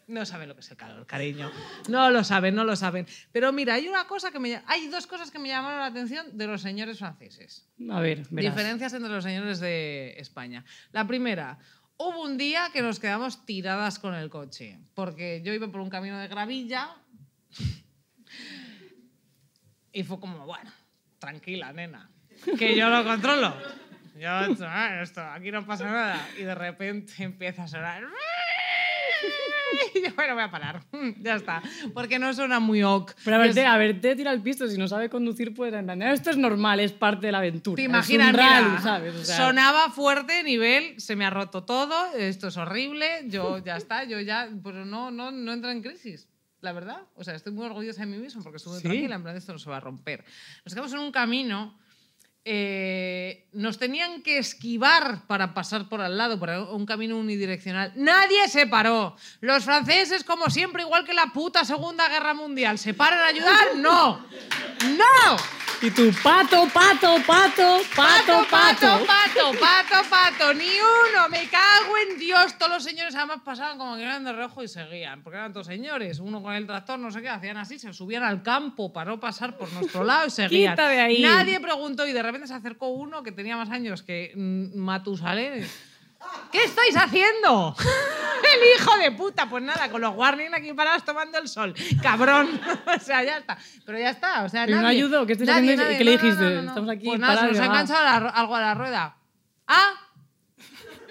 [0.06, 1.50] No saben lo que es el calor, cariño.
[1.88, 3.08] No lo saben, no lo saben.
[3.32, 6.38] Pero mira, hay una cosa que me hay dos cosas que me llamaron la atención
[6.38, 7.70] de los señores franceses.
[7.90, 8.54] A ver, verás.
[8.54, 10.66] Diferencias entre los señores de España.
[10.92, 11.58] La primera,
[11.98, 15.90] hubo un día que nos quedamos tiradas con el coche, porque yo iba por un
[15.90, 16.96] camino de gravilla
[19.92, 20.72] y fue como, bueno,
[21.20, 22.10] tranquila, nena,
[22.58, 23.56] que yo lo controlo.
[24.16, 26.30] Yo, ah, esto, aquí no pasa nada.
[26.38, 28.04] Y de repente empieza a sonar.
[30.16, 30.84] Bueno, voy a parar.
[31.20, 31.62] Ya está.
[31.94, 33.14] Porque no suena muy ok.
[33.24, 36.14] Pero a verte, a verte tira el pisto, si no sabe conducir, pues entender.
[36.14, 37.76] Esto es normal, es parte de la aventura.
[37.76, 39.16] Te es imaginas, un rally, mira, ¿sabes?
[39.16, 43.78] O sea, sonaba fuerte, nivel, se me ha roto todo, esto es horrible, yo ya
[43.78, 46.28] está, yo ya, pues no, no, no entra en crisis,
[46.62, 47.02] la verdad.
[47.16, 48.84] O sea, estoy muy orgullosa de mí mismo porque estuve ¿Sí?
[48.84, 50.24] tranquila, en plan, esto no se va a romper.
[50.66, 51.78] Nos quedamos en un camino,
[52.46, 57.94] eh, nos tenían que esquivar para pasar por al lado, por un camino unidireccional.
[57.96, 59.16] Nadie se paró.
[59.40, 63.54] Los franceses, como siempre, igual que la puta Segunda Guerra Mundial, ¿se paran a ayudar?
[63.76, 64.26] No.
[64.98, 65.38] ¡No!
[65.84, 69.06] Y tu pato, pato, pato, pato, pato, pato.
[69.06, 72.58] pato, pato, pato, ni uno, me cago en Dios.
[72.58, 75.68] Todos los señores además pasaban como que eran de rojo y seguían, porque eran todos
[75.68, 79.12] señores, uno con el tractor, no sé qué, hacían así, se subían al campo para
[79.12, 80.72] no pasar por nuestro lado y seguían.
[80.72, 81.22] Quita de ahí.
[81.22, 85.68] Nadie preguntó y de repente se acercó uno que tenía más años que mm, Matusalén.
[86.52, 87.76] ¿Qué estáis haciendo?
[88.54, 89.50] El hijo de puta.
[89.50, 91.74] Pues nada, con los warning aquí parados tomando el sol.
[92.02, 92.60] Cabrón.
[92.96, 93.58] o sea, ya está.
[93.86, 94.44] Pero ya está.
[94.44, 95.84] O sea, Pero no nadie- ayudó, ¿qué nadie, haciendo?
[95.84, 95.98] nadie.
[95.98, 96.44] ¿Qué le dijiste?
[96.44, 96.70] no, no.
[96.70, 99.18] Estamos aquí Pues nada, se parados, nos ha enganchado algo a la rueda.
[99.68, 99.90] ¡Ah!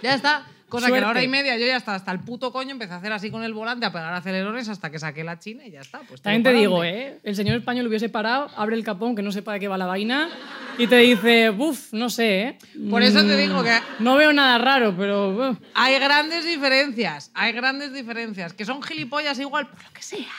[0.03, 0.47] Ya está.
[0.73, 1.43] Cosa que a la hora y Suerte.
[1.43, 3.85] media yo ya hasta, hasta el puto coño empecé a hacer así con el volante,
[3.85, 6.01] a pegar acelerones hasta que saqué la china y ya está.
[6.01, 6.83] Pues También te digo.
[6.83, 7.21] ¿eh?
[7.23, 9.85] El señor español hubiese parado, abre el capón, que no sepa de qué va la
[9.85, 10.31] vaina,
[10.79, 12.59] y te dice, buf, no sé, ¿eh?
[12.89, 15.59] Por eso te Mm, digo que No veo nada raro, pero...
[15.75, 20.33] Hay grandes diferencias, hay grandes diferencias, que son gilipollas igual por lo que sea,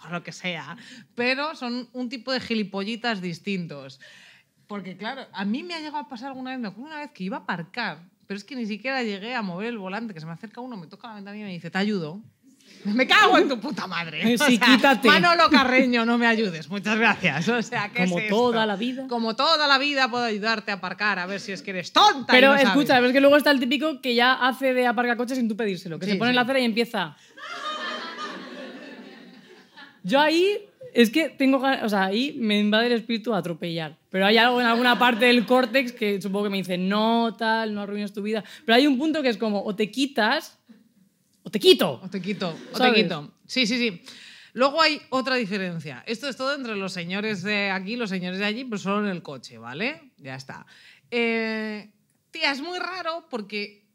[0.00, 0.76] por lo que sea,
[1.16, 3.98] pero son un tipo de gilipollitas distintos.
[4.68, 7.10] Porque claro, a mí me ha llegado a pasar alguna vez, me acuerdo una vez
[7.10, 7.98] que iba a aparcar,
[8.30, 10.76] pero es que ni siquiera llegué a mover el volante, que se me acerca uno,
[10.76, 12.20] me toca la ventanilla y me dice, ¿te ayudo?
[12.84, 14.38] Me cago en tu puta madre.
[14.38, 15.08] Sí, quítate.
[15.08, 17.48] Manolo Carreño, no me ayudes, muchas gracias.
[17.48, 18.36] O sea, ¿qué Como es esto?
[18.36, 19.08] toda la vida.
[19.08, 22.32] Como toda la vida puedo ayudarte a aparcar, a ver si es que eres tonta.
[22.32, 22.68] y Pero no sabes.
[22.68, 25.56] escucha, es que luego está el típico que ya hace de aparcar coches sin tú
[25.56, 26.36] pedírselo, que Sí, se pone en sí.
[26.36, 27.16] la acera y empieza...
[30.04, 33.98] Yo ahí, es que tengo ganas, o sea, ahí me invade el espíritu a atropellar.
[34.10, 37.74] Pero hay algo en alguna parte del córtex que supongo que me dice, no, tal,
[37.74, 38.44] no arruines tu vida.
[38.64, 40.58] Pero hay un punto que es como, o te quitas,
[41.42, 42.00] o te quito.
[42.02, 43.34] O te quito, o te quito.
[43.46, 44.02] Sí, sí, sí.
[44.52, 46.02] Luego hay otra diferencia.
[46.06, 49.04] Esto es todo entre los señores de aquí y los señores de allí, pero solo
[49.04, 50.12] en el coche, ¿vale?
[50.18, 50.66] Ya está.
[51.10, 51.90] Eh,
[52.30, 53.86] tía, es muy raro porque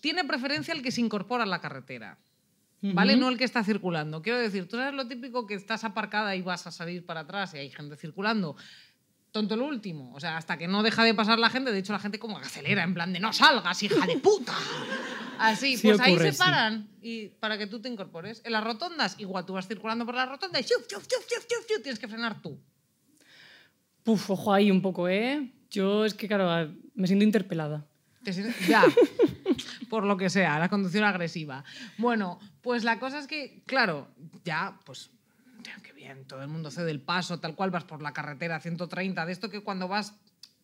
[0.00, 2.18] tiene preferencia el que se incorpora a la carretera.
[2.82, 3.16] ¿Vale?
[3.16, 4.22] No el que está circulando.
[4.22, 7.54] Quiero decir, tú sabes lo típico que estás aparcada y vas a salir para atrás
[7.54, 8.56] y hay gente circulando.
[9.32, 10.14] Tonto lo último.
[10.14, 12.38] O sea, hasta que no deja de pasar la gente, de hecho la gente como
[12.38, 14.54] acelera, en plan de no salgas, hija de puta.
[15.38, 16.38] Así, Sí pues ahí se sí.
[16.38, 18.40] paran y para que tú te incorpores.
[18.44, 21.98] En las rotondas, igual tú vas circulando por la rotonda y chuf, chuf, chuf, tienes
[21.98, 22.58] que frenar tú.
[24.02, 25.52] Puf, ojo ahí un poco, ¿eh?
[25.68, 27.84] Yo es que, claro, me siento interpelada.
[28.22, 28.32] Te
[28.66, 28.84] Ya,
[29.88, 31.64] por lo que sea, la conducción agresiva.
[31.98, 34.08] Bueno, pues la cosa es que, claro,
[34.44, 35.10] ya, pues,
[35.82, 38.60] qué bien, todo el mundo cede el paso, tal cual vas por la carretera a
[38.60, 40.14] 130, de esto que cuando vas,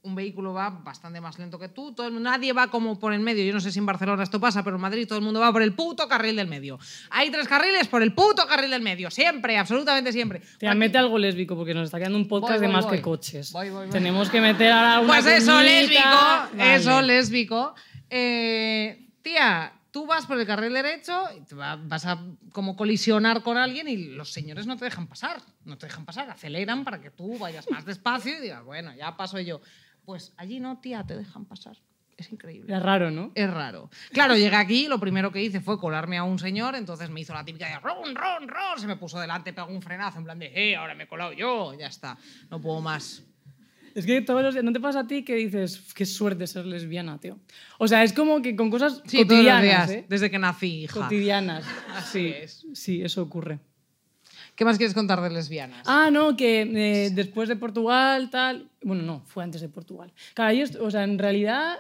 [0.05, 3.21] un vehículo va bastante más lento que tú, todo el- nadie va como por el
[3.21, 5.39] medio, yo no sé si en Barcelona esto pasa, pero en Madrid todo el mundo
[5.39, 6.77] va por el puto carril del medio.
[7.11, 10.41] Hay tres carriles por el puto carril del medio, siempre, absolutamente siempre.
[10.59, 12.85] Te Aquí- mete algo lésbico porque nos está quedando un podcast Voy, de voy, más
[12.87, 12.97] voy.
[12.97, 13.53] que coches.
[13.93, 16.01] Tenemos que meter ahora una Pues eso, lésbico.
[16.03, 16.75] Vale.
[16.75, 17.75] Eso, lésbico.
[18.11, 22.19] Eh, tía, tú vas por el carril derecho y te va- vas a
[22.53, 25.41] como colisionar con alguien y los señores no te dejan pasar.
[25.65, 29.17] No te dejan pasar, aceleran para que tú vayas más despacio y digas, bueno, ya
[29.17, 29.61] paso yo.
[30.05, 31.77] Pues allí no, tía, te dejan pasar.
[32.17, 32.73] Es increíble.
[32.73, 33.33] Era raro, ¿no?
[33.35, 33.91] Es raro.
[34.13, 37.33] Claro, llegué aquí, lo primero que hice fue colarme a un señor, entonces me hizo
[37.33, 40.39] la típica de ron, ron, ron, se me puso delante, pegó un frenazo en plan
[40.39, 42.17] de, eh, ahora me he colado yo, ya está,
[42.51, 43.23] no puedo más.
[43.95, 46.67] Es que todos los días, ¿no te pasa a ti que dices, qué suerte ser
[46.67, 47.39] lesbiana, tío?
[47.79, 50.07] O sea, es como que con cosas Sí, todos los cotidianas, días, ¿eh?
[50.09, 51.01] desde que nací, hija.
[51.01, 51.65] Cotidianas.
[51.95, 52.67] Así sí, es.
[52.73, 53.59] sí, eso ocurre.
[54.55, 55.83] ¿Qué más quieres contar de lesbianas?
[55.87, 58.71] Ah, no, que eh, después de Portugal, tal.
[58.83, 60.13] Bueno, no, fue antes de Portugal.
[60.35, 61.77] Claro, yo, o sea, en realidad,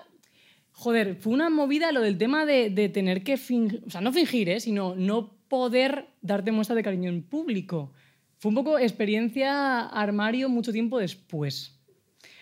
[0.73, 4.13] joder, fue una movida lo del tema de, de tener que fingir, o sea, no
[4.13, 4.61] fingir, ¿eh?
[4.61, 7.93] sino no poder darte muestra de cariño en público.
[8.39, 11.79] Fue un poco experiencia armario mucho tiempo después.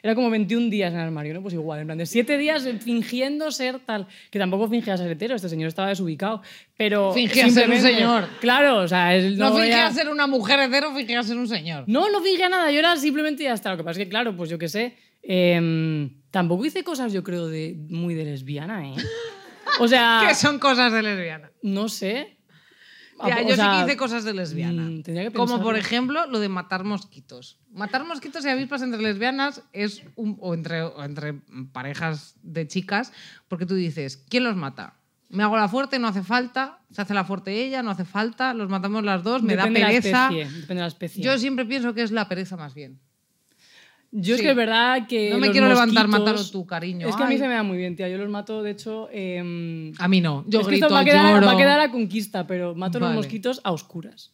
[0.02, 1.42] Era como 21 días en el armario, ¿no?
[1.42, 4.06] Pues igual, en plan de 7 días fingiendo ser tal.
[4.30, 6.42] Que tampoco fingía ser hetero, este señor estaba desubicado.
[6.76, 7.12] Pero.
[7.12, 8.28] Fingía ser un señor.
[8.40, 11.48] Claro, o sea, él no no fingía era- ser una mujer hetero, fingía ser un
[11.48, 11.84] señor.
[11.86, 13.70] no, no fingía nada, yo era simplemente ya está.
[13.70, 17.22] Lo que pasa es que, claro, pues yo qué sé, em, tampoco hice cosas, yo
[17.22, 18.94] creo, de, muy de lesbiana, ¿eh?
[19.80, 21.50] O sea, ¿Qué son cosas de lesbiana?
[21.62, 22.36] no sé.
[23.28, 24.82] Ya, Ah, yo sea, sí que hice cosas de lesbiana.
[24.82, 27.58] mm, que Como por ejemplo lo de matar mosquitos.
[27.72, 31.34] Matar mosquitos y avispas entre lesbianas es un, o, entre, o entre
[31.72, 33.12] parejas de chicas,
[33.48, 34.94] porque tú dices, ¿quién los mata?
[35.28, 36.80] Me hago la fuerte, no hace falta.
[36.90, 38.52] Se hace la fuerte ella, no hace falta.
[38.52, 40.22] Los matamos las dos, me depende da de la pereza.
[40.28, 41.22] especie, depende de la especie.
[41.22, 42.98] Yo siempre pienso que es la pereza más bien.
[44.12, 44.44] Yo es sí.
[44.44, 45.30] que es verdad que.
[45.30, 47.08] No me quiero levantar, mátalo tú, cariño.
[47.08, 48.08] Es que a mí se me da muy bien, tía.
[48.08, 49.08] Yo los mato, de hecho.
[49.12, 50.44] em, A mí no.
[50.48, 51.46] Yo es que grito, esto va a, quedar, lloro.
[51.46, 53.14] va a quedar a conquista, pero mato Vale.
[53.14, 54.32] los mosquitos a oscuras.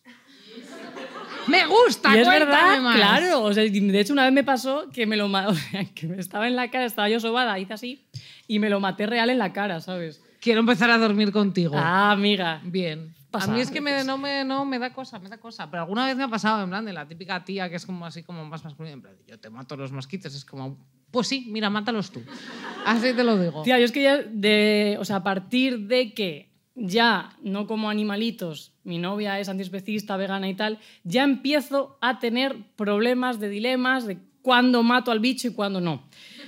[1.46, 2.16] ¡Me gusta!
[2.16, 2.96] Y es verdad, más.
[2.96, 3.42] claro.
[3.42, 6.18] O sea, de hecho, una vez me pasó que me lo o sea, que me
[6.18, 8.04] estaba en la cara, estaba yo sobada, hice así,
[8.48, 10.22] y me lo maté real en la cara, ¿sabes?
[10.40, 11.74] Quiero empezar a dormir contigo.
[11.76, 12.60] Ah, amiga.
[12.64, 13.14] Bien.
[13.44, 15.70] A mí es que me, no, me, no me da cosa, me da cosa.
[15.70, 18.04] Pero alguna vez me ha pasado, en plan, de la típica tía que es como
[18.06, 18.94] así como más masculina.
[18.94, 20.34] En plan, yo te mato los mosquitos.
[20.34, 20.76] Es como,
[21.10, 22.22] pues sí, mira, mátalos tú.
[22.86, 23.62] Así te lo digo.
[23.62, 24.96] Tía, yo es que ya de.
[25.00, 30.48] O sea, a partir de que ya no como animalitos, mi novia es antiespecista, vegana
[30.48, 35.52] y tal, ya empiezo a tener problemas de dilemas de cuándo mato al bicho y
[35.54, 36.02] cuándo no.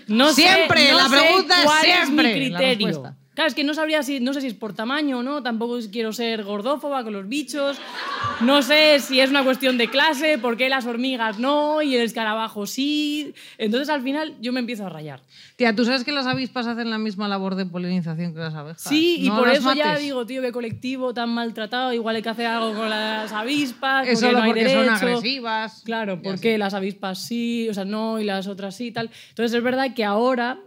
[0.07, 3.17] No sé- Siempre, no la sé pregunta es cuál siempre mi la criterio.
[3.39, 5.79] Claro, es que no sabría si, no sé si es por tamaño o no, tampoco
[5.93, 7.79] quiero ser gordófoba con los bichos,
[8.41, 12.03] no sé si es una cuestión de clase, por qué las hormigas no y el
[12.03, 13.33] escarabajo sí.
[13.57, 15.23] Entonces al final yo me empiezo a rayar.
[15.55, 18.83] Tía, ¿tú sabes que las avispas hacen la misma labor de polinización que las abejas?
[18.83, 22.47] Sí, y por eso ya digo, tío, qué colectivo tan maltratado, igual hay que hacer
[22.47, 25.83] algo con las avispas, Es porque solo no hay porque son agresivas.
[25.85, 29.11] Claro, porque las avispas sí, o sea, no, y las otras sí, tal.
[29.29, 30.59] Entonces es verdad que ahora,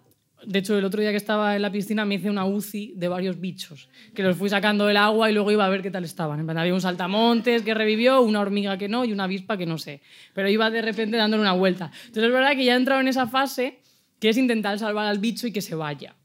[0.45, 3.07] de hecho, el otro día que estaba en la piscina me hice una UCI de
[3.07, 6.03] varios bichos, que los fui sacando del agua y luego iba a ver qué tal
[6.03, 6.39] estaban.
[6.39, 9.65] En plan, había un saltamontes que revivió, una hormiga que no y una avispa que
[9.65, 10.01] no sé.
[10.33, 11.91] Pero iba de repente dándole una vuelta.
[12.07, 13.79] Entonces es verdad que ya he entrado en esa fase
[14.19, 16.15] que es intentar salvar al bicho y que se vaya.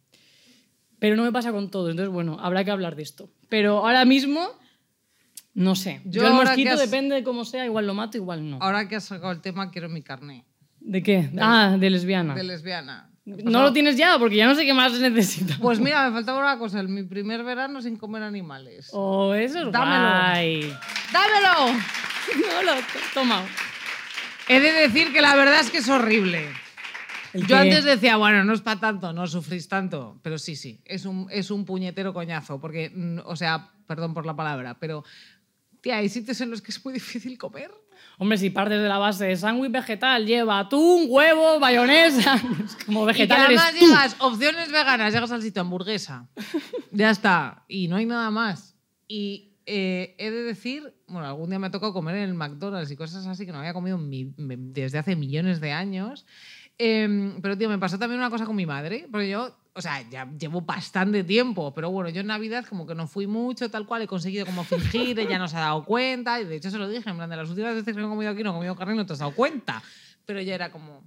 [0.99, 3.29] Pero no me pasa con todo, entonces bueno, habrá que hablar de esto.
[3.49, 4.49] Pero ahora mismo,
[5.55, 6.01] no sé.
[6.05, 8.59] Yo Yo, el mosquito has- depende de cómo sea, igual lo mato, igual no.
[8.61, 10.45] Ahora que has sacado el tema, quiero mi carné.
[10.81, 11.31] ¿De qué?
[11.39, 12.35] ah, de lesbiana.
[12.35, 13.11] De lesbiana.
[13.27, 15.55] No lo tienes ya, porque ya no sé qué más necesito.
[15.61, 16.81] Pues mira, me faltaba una cosa.
[16.81, 18.89] el- Mi primer verano sin comer animales.
[18.93, 20.09] Oh, eso es Dámelo.
[20.09, 20.77] guay.
[21.13, 21.79] ¡Dámelo!
[22.51, 22.83] No lo he
[23.15, 23.45] tomado.
[24.49, 26.45] He de decir que la verdad es que es horrible.
[27.33, 30.81] ¿El Yo antes decía, bueno, no es para tanto, no sufrís tanto, pero sí, sí,
[30.87, 35.05] es un, es un puñetero coñazo, porque, mm, o sea, perdón por la palabra, pero,
[35.83, 37.71] tía, hay sitios en los que es muy difícil comer.
[38.19, 42.35] Hombre, si partes de la base de sándwich vegetal, lleva atún, huevo, mayonesa.
[42.65, 43.87] Es como Y vegetal además eres tú.
[43.87, 46.29] llegas, opciones veganas, llegas al sitio hamburguesa,
[46.93, 48.77] ya está, y no hay nada más.
[49.09, 52.91] Y eh, he de decir, bueno, algún día me ha tocado comer en el McDonald's
[52.91, 56.25] y cosas así que no había comido mi- desde hace millones de años.
[56.79, 60.03] Em, pero, tío, me pasó también una cosa con mi madre, porque yo, o sea,
[60.09, 63.87] ya llevo bastante tiempo, pero bueno, yo en Navidad como que no fui mucho, tal
[63.87, 66.79] cual, he conseguido como fingir, ella no se ha dado cuenta, y de hecho se
[66.79, 68.75] lo dije, en plan, de las últimas veces que he comido aquí no he comido
[68.75, 69.83] carne no te has dado cuenta.
[70.25, 71.05] Pero ella era como,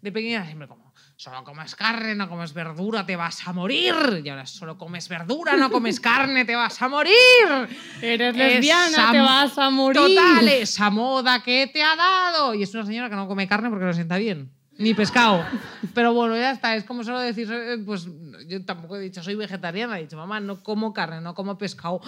[0.00, 4.22] de pequeña siempre como, solo comes carne, no comes verdura, te vas a morir.
[4.24, 7.12] Y ahora solo comes verdura, no comes carne, te vas a morir.
[8.00, 10.00] Eres lesbiana, Esa te vas a morir.
[10.00, 12.54] Total, esa moda que te ha dado.
[12.54, 14.50] Y es una señora que no come carne porque no sienta bien.
[14.78, 15.44] Ni pescado.
[15.94, 16.74] Pero bueno, ya está.
[16.76, 18.06] Es como solo decir, eh, pues
[18.48, 19.98] yo tampoco he dicho soy vegetariana.
[19.98, 22.00] He dicho, mamá, no como carne, no como pescado.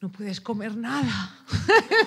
[0.00, 1.36] No puedes comer nada.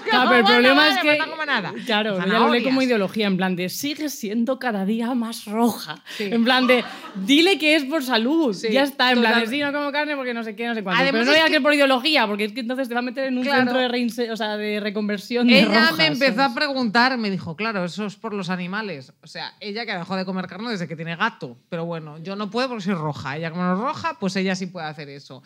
[0.10, 1.18] Claro, pero el problema es que.
[1.18, 1.74] no nada.
[1.86, 6.02] Claro, yo hablé como ideología, en plan de sigue siendo cada día más roja.
[6.18, 6.26] Sí.
[6.32, 6.84] En plan de
[7.16, 8.54] dile que es por salud.
[8.54, 10.76] Sí, ya está, en plan de sí, no como carne porque no sé qué, no
[10.76, 11.02] sé cuánto.
[11.02, 13.04] Además pero no digas que- que por ideología, porque es que entonces te va a
[13.04, 13.60] meter en un Claro.
[13.64, 16.52] centro de, reinse- o sea, de reconversión de Ella rojas, me empezó ¿sabes?
[16.52, 19.14] a preguntar, me dijo, claro, eso es por los animales.
[19.24, 21.58] O sea, ella que dejó de comer carne desde que tiene gato.
[21.70, 23.36] Pero bueno, yo no puedo porque soy roja.
[23.38, 25.42] Ella como no es roja, pues ella sí puede hacer eso.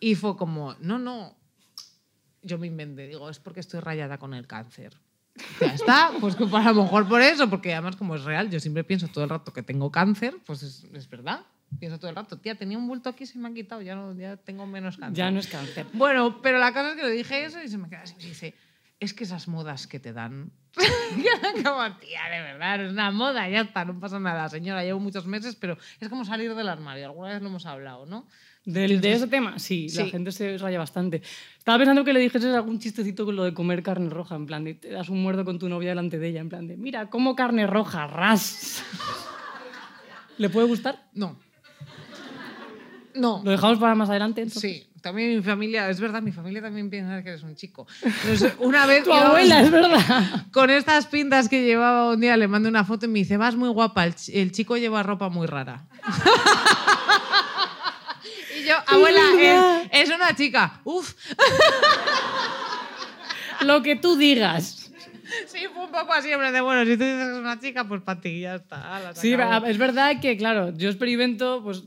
[0.00, 1.36] Y fue como, no, no.
[2.42, 4.96] Yo me inventé, digo, es porque estoy rayada con el cáncer.
[5.60, 8.60] Ya está, pues que a lo mejor por eso, porque además como es real, yo
[8.60, 11.40] siempre pienso todo el rato que tengo cáncer, pues es, es verdad.
[11.78, 14.12] Pienso todo el rato, tía, tenía un bulto aquí se me ha quitado, ya, no,
[14.14, 15.16] ya tengo menos cáncer.
[15.16, 15.86] Ya no es cáncer.
[15.92, 18.14] Bueno, pero la cosa es que le dije eso y se me queda así.
[18.18, 18.54] y dice,
[18.98, 20.50] es que esas modas que te dan.
[21.64, 24.84] Como, tía, de verdad, es una moda, ya está, no pasa nada, señora.
[24.84, 27.06] Llevo muchos meses, pero es como salir del armario.
[27.06, 28.26] Alguna vez lo hemos hablado, ¿no?
[28.64, 30.10] Del, de ese tema, sí, la Sí.
[30.10, 31.22] gente se raya bastante.
[31.58, 34.64] Estaba pensando que le dijeses algún chistecito con lo de comer carne roja, en plan
[34.64, 37.08] de te das un muerdo con tu novia delante de ella, en plan de mira,
[37.08, 38.82] como carne roja, ras.
[40.36, 41.06] ¿Le puede gustar?
[41.14, 41.38] No.
[43.14, 43.40] No.
[43.44, 44.42] ¿Lo dejamos para más adelante?
[44.42, 44.70] entonces?
[44.70, 47.86] Sí, también mi familia, es verdad, mi familia también piensa que eres un chico.
[48.02, 50.46] Entonces, una vez Tu abuela, es verdad.
[50.52, 53.56] con estas pintas que llevaba un día, le mando una foto y me dice, vas
[53.56, 55.86] muy guapa, el, chi- el chico lleva ropa muy rara.
[58.70, 59.20] yo, abuela,
[59.92, 60.80] es, es una chica.
[60.84, 61.14] Uf.
[63.62, 64.90] Lo que tú digas.
[65.46, 67.84] Sí, fue un poco así, hombre, de bueno, si tú dices que es una chica,
[67.86, 68.96] pues para ti, ya está.
[68.96, 69.66] ala, se Sí, acabó.
[69.66, 71.84] es verdad que, claro, yo experimento, pues,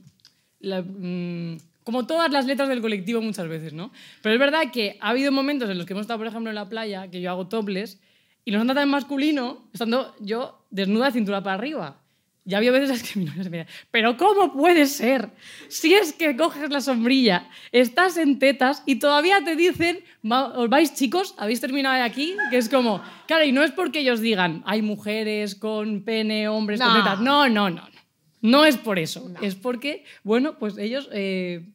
[0.59, 3.91] la- mm, como todas las letras del colectivo muchas veces, ¿no?
[4.21, 6.55] Pero es verdad que ha habido momentos en los que hemos estado, por ejemplo, en
[6.55, 7.99] la playa, que yo hago topless,
[8.45, 11.97] y nos anda tan masculino, estando yo desnuda de cintura para arriba.
[12.45, 15.29] Ya había veces que mi novia se me decía, pero ¿cómo puede ser?
[15.69, 20.69] Si es que coges la sombrilla, estás en tetas y todavía te dicen, "Va- ¿os
[20.69, 21.35] vais chicos?
[21.37, 22.35] ¿Habéis terminado de aquí?
[22.49, 26.81] Que es como, claro, y no es porque ellos digan, hay mujeres con pene, hombres
[26.81, 26.97] con No.
[27.03, 27.21] tetas.
[27.21, 27.81] No, no, no.
[27.81, 27.89] No,
[28.41, 29.31] no es por eso.
[29.41, 31.65] Es porque, bueno, pues ellos, eh,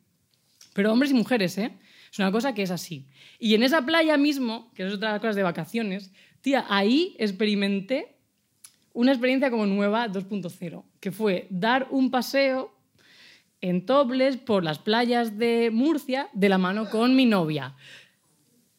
[0.74, 1.72] pero hombres y mujeres, ¿eh?
[2.12, 3.06] Es una cosa que es así.
[3.38, 6.12] Y en esa playa mismo, que es otra de las cosas de vacaciones,
[6.42, 8.17] tía, ahí experimenté
[8.98, 12.74] una experiencia como nueva 2.0, que fue dar un paseo
[13.60, 17.76] en tobles por las playas de Murcia de la mano con mi novia.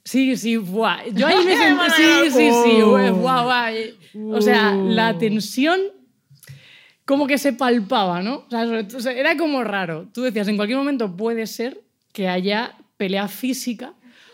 [0.03, 1.07] Sí, sí, buah.
[1.13, 3.75] Yo ahí me sentí, sí, sí, sí, guau, guau.
[4.33, 5.79] O sea, la tensión
[7.05, 8.45] como que se palpaba, ¿no?
[8.51, 10.09] O sea, era como raro.
[10.13, 11.79] Tú decías, en cualquier momento puede ser
[12.11, 13.93] que haya pelea física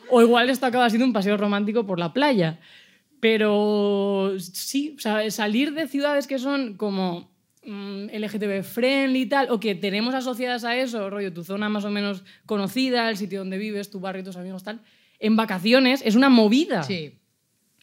[0.10, 2.58] o igual esto acaba siendo un paseo romántico por la playa.
[3.26, 7.32] Pero sí, o sea, salir de ciudades que son como
[7.66, 11.86] mm, LGTB friendly y tal, o que tenemos asociadas a eso, rollo, tu zona más
[11.86, 14.80] o menos conocida, el sitio donde vives, tu barrio, tus amigos, tal,
[15.20, 16.84] en vacaciones es una movida.
[16.84, 17.18] Sí.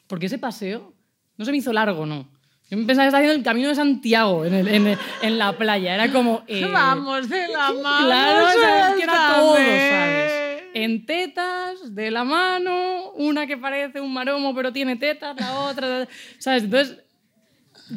[0.06, 0.94] Porque ese paseo
[1.36, 2.28] no se me hizo largo, ¿no.
[2.70, 5.38] Yo me pensaba que estaba haciendo el camino de Santiago en, el- en el- en
[5.38, 5.94] la playa.
[5.94, 6.42] Era como.
[6.46, 8.06] eh, Vamos de la mano.
[8.06, 9.54] Claro, o sea, es que era todo.
[9.56, 10.41] ¿sabes?
[10.74, 16.08] En tetas, de la mano, una que parece un maromo pero tiene tetas, la otra,
[16.38, 16.64] ¿sabes?
[16.64, 16.98] Entonces,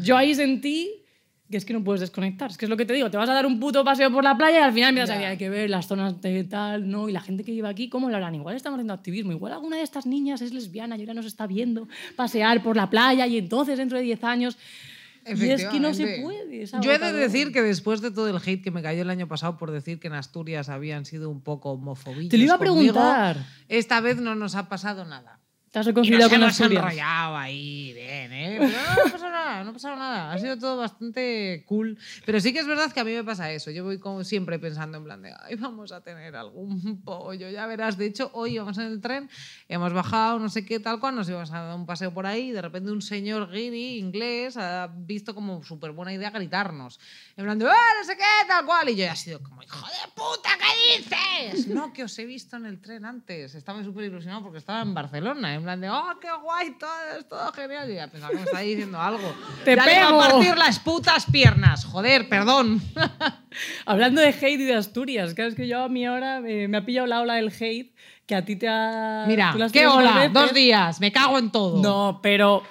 [0.01, 1.05] yo ahí sentí
[1.49, 2.49] que es que no puedes desconectar.
[2.49, 4.23] Es que es lo que te digo, te vas a dar un puto paseo por
[4.23, 7.07] la playa y al final decir, hay que ver las zonas de tal, ¿no?
[7.07, 8.33] Y la gente que vive aquí, ¿cómo lo harán?
[8.33, 11.45] Igual estamos haciendo activismo, igual alguna de estas niñas es lesbiana y ahora nos está
[11.45, 14.57] viendo pasear por la playa y entonces dentro de 10 años...
[15.25, 16.65] Y es que no se puede.
[16.81, 19.27] Yo he de decir que después de todo el hate que me cayó el año
[19.27, 22.57] pasado por decir que en Asturias habían sido un poco homofóbicos Te lo iba a
[22.57, 23.37] conmigo, preguntar.
[23.67, 25.34] esta vez no nos ha pasado nada.
[25.75, 28.57] Te has Y reconciliado nos con hemos enrollado ahí, bien, ¿eh?
[28.61, 30.31] Pero no, no ha pasado nada, no ha pasado nada.
[30.31, 31.97] Ha sido todo bastante cool.
[32.25, 33.71] Pero sí que es verdad que a mí me pasa eso.
[33.71, 37.67] Yo voy como siempre pensando en plan de, ay, vamos a tener algún pollo, ya
[37.67, 37.97] verás.
[37.97, 39.29] De hecho, hoy íbamos en el tren,
[39.67, 42.47] hemos bajado, no sé qué, tal cual, nos íbamos a dar un paseo por ahí
[42.47, 47.01] y de repente un señor guiri, inglés, ha visto como súper buena idea gritarnos.
[47.35, 48.87] En plan de, "Ah, no sé qué, tal cual.
[48.87, 50.99] Y yo ya he sido como, hijo de puta, ¿qué
[51.51, 51.67] dices?
[51.67, 53.55] No, que os he visto en el tren antes.
[53.55, 55.53] Estaba súper ilusionado porque estaba en Barcelona.
[55.55, 56.89] En plan de, oh, qué guay, todo,
[57.19, 57.91] es todo genial.
[57.91, 59.35] Y ya pensaba que me estaba diciendo algo.
[59.65, 60.21] ¡Te ya le pego!
[60.21, 61.85] a partir las putas piernas.
[61.85, 62.81] Joder, perdón.
[63.85, 66.77] Hablando de hate y de Asturias, claro, es que yo a mí ahora eh, me
[66.77, 67.93] ha pillado la ola del hate
[68.25, 69.25] que a ti te ha...
[69.27, 70.33] Mira, qué veces.
[70.33, 71.81] dos días, me cago en todo.
[71.81, 72.63] No, pero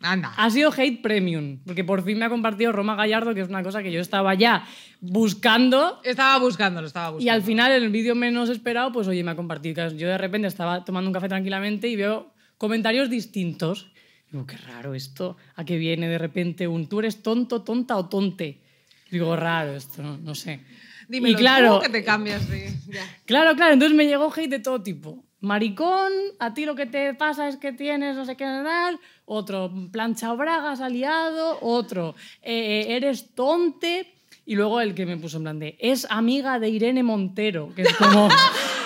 [0.00, 0.32] Anda.
[0.36, 3.62] ha sido hate premium, porque por fin me ha compartido Roma Gallardo, que es una
[3.62, 4.64] cosa que yo estaba ya
[5.00, 7.26] buscando Estaba buscándolo, estaba buscando.
[7.26, 9.88] y al final en el vídeo menos esperado, pues oye, me ha compartido.
[9.90, 12.31] Yo de repente estaba tomando un café tranquilamente y veo
[12.62, 13.90] comentarios distintos.
[14.30, 18.08] Digo, qué raro esto, ¿a qué viene de repente un tú eres tonto, tonta o
[18.08, 18.62] tonte?
[19.10, 20.60] Digo, raro esto, no, no sé.
[21.08, 22.72] Dímelo y claro, que te cambias de...
[22.88, 23.02] ya.
[23.24, 25.24] Claro, claro, entonces me llegó hate de todo tipo.
[25.40, 29.72] maricón, a ti lo que te pasa es que tienes no sé qué tal, otro,
[29.90, 34.14] plancha bragas aliado, otro, eh, eres tonte,
[34.46, 37.82] y luego el que me puso en plan de, es amiga de Irene Montero, que
[37.82, 38.28] es como...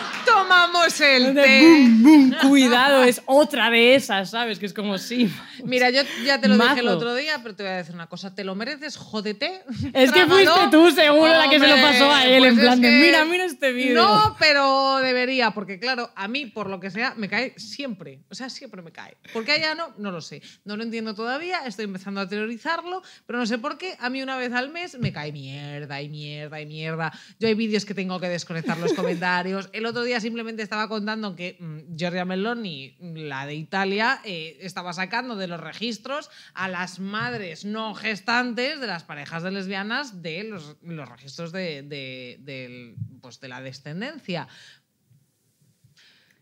[0.66, 1.60] Tomamos el de, té.
[1.62, 4.58] "Bum, bum, cuidado, es otra de esas, ¿sabes?
[4.58, 5.30] Que es como, sí.
[5.64, 8.06] Mira, yo ya te lo dije el otro día, pero te voy a decir una
[8.08, 8.34] cosa.
[8.34, 9.62] Te lo mereces, jódete.
[9.92, 12.64] Es que fuiste tú, seguro, la que se lo pasó a él, pues en es
[12.64, 13.94] plan de, que- mira, mira este vídeo.
[14.02, 18.20] No, pero debería, porque claro, a mí, por lo que sea, me cae siempre.
[18.30, 19.16] O sea, siempre me cae.
[19.32, 19.92] ¿Por qué allá no?
[19.98, 20.42] No lo sé.
[20.64, 23.96] No lo entiendo todavía, estoy empezando a teorizarlo, pero no sé por qué.
[24.00, 27.12] A mí una vez al mes me cae mierda y mierda y mierda.
[27.38, 29.68] Yo hay vídeos que tengo que desconectar los comentarios.
[29.72, 34.92] El otro día simplemente estaba contando que mm, Giorgia Meloni, la de Italia, eh, estaba
[34.92, 40.44] sacando de los registros a las madres no gestantes de las parejas de lesbianas de
[40.44, 44.48] los, los registros de, de- pues de la descendencia.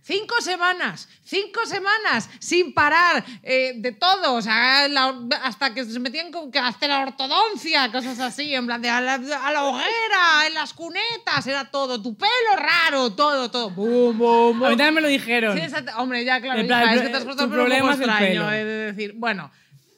[0.06, 5.98] Cinco semanas, cinco semanas sin parar eh, de todo, o sea, la- hasta que se
[5.98, 9.64] metían con que hacer la ortodoncia, cosas así, en plan de a la, a la
[9.64, 13.70] hoguera, en las cunetas, era todo, tu pelo raro, todo, todo.
[13.70, 15.56] Bum, bum, A mí también me lo dijeron.
[15.56, 15.92] Sí, exacto.
[15.96, 17.90] Hombre, ya, claro, plan, hija, el es que te has puesto el pelo un problema
[17.92, 19.12] poco es el extraño, de decir.
[19.16, 19.50] Bueno,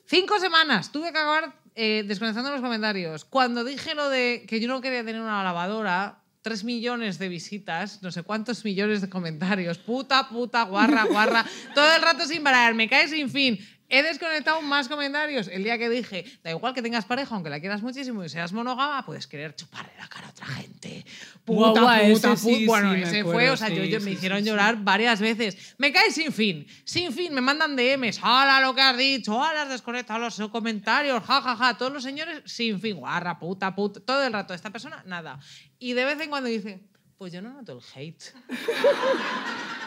[0.06, 3.24] cinco semanas, tuve que acabar eh, desconectando los comentarios.
[3.24, 8.00] Cuando dije lo de que yo no quería tener una lavadora, tres millones de visitas,
[8.04, 11.44] no sé cuántos millones de comentarios, puta, puta, guarra, guarra,
[11.74, 13.58] todo el rato sin parar, me cae sin fin.
[13.88, 17.60] He desconectado más comentarios el día que dije, da igual que tengas pareja, aunque la
[17.60, 21.04] quieras muchísimo y seas monógama, puedes querer chuparle la cara a otra gente.
[21.44, 22.66] Puta, Guau, puta, ese sí, puta.
[22.66, 24.38] Bueno, sí, me ese fue, acuerdo, o sea, yo, sí, yo- sí, me sí, hicieron
[24.40, 24.44] sí.
[24.46, 25.74] llorar varias veces.
[25.78, 29.62] Me cae sin fin, sin fin, me mandan DMs, hala lo que has dicho, hala
[29.62, 31.78] has desconectado los comentarios, jajaja, ja, ja.
[31.78, 34.52] todos los señores sin fin, guarra, puta, puta, todo el rato.
[34.52, 35.38] Esta persona, nada.
[35.78, 36.80] Y de vez en cuando dice,
[37.18, 38.24] pues yo no noto el hate.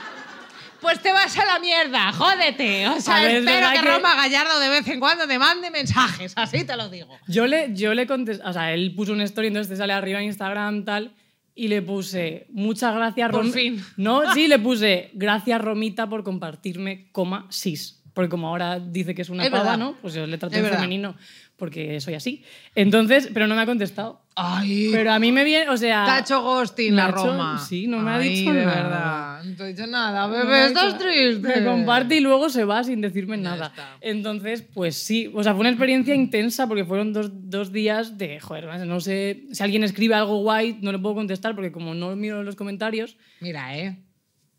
[0.82, 2.88] Pues te vas a la mierda, jódete.
[2.88, 6.34] O sea, ver, espero que, que- Roma Gallardo de vez en cuando te mande mensajes,
[6.36, 7.18] así te lo digo.
[7.28, 10.20] Yo le, yo le contesté, o sea, él puso una story, entonces te sale arriba
[10.20, 11.14] en Instagram tal,
[11.56, 13.52] y le puse, muchas gracias, Por Rom-".
[13.52, 13.84] fin.
[13.98, 17.98] No, sí, le puse, gracias Romita por compartirme, coma, sis.
[18.14, 19.78] Porque como ahora dice que es una Es pava, verdad.
[19.78, 19.96] ¿no?
[20.02, 20.76] Pues yo le trato verdad.
[20.78, 21.16] femenino,
[21.58, 22.44] porque soy así.
[22.76, 24.22] Entonces, pero no me ha contestado.
[24.42, 26.06] Ay, Pero a mí me viene, o sea...
[26.06, 27.58] Te ha hecho ghosting la ha hecho- Roma.
[27.60, 28.82] sí, no me ha Ay, dicho de nada.
[28.84, 29.44] verdad.
[29.44, 31.40] No te ha dicho nada, No bebé, ha estás triste.
[31.60, 33.68] Me comparte y luego se va sin decirme Ya nada.
[33.68, 33.98] está.
[34.02, 38.40] Entonces, pues sí, o sea, fue una experiencia intensa porque fueron dos, dos días de,
[38.40, 42.16] joder, no sé, si alguien escribe algo guay, no le puedo contestar porque como no
[42.16, 43.98] miro los comentarios, Mira, eh,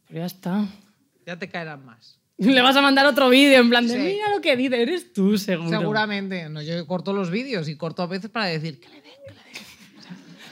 [0.08, 0.66] pero ya está.
[1.26, 2.18] ya te caerán más.
[2.40, 3.98] Le vas a mandar otro vídeo en plan de, Sí.
[4.00, 5.68] mira lo que dice, eres tú, seguro.
[5.78, 6.48] Seguramente.
[6.48, 9.30] No, yo corto los vídeos y corto a veces para decir que le den, que
[9.34, 9.69] le den.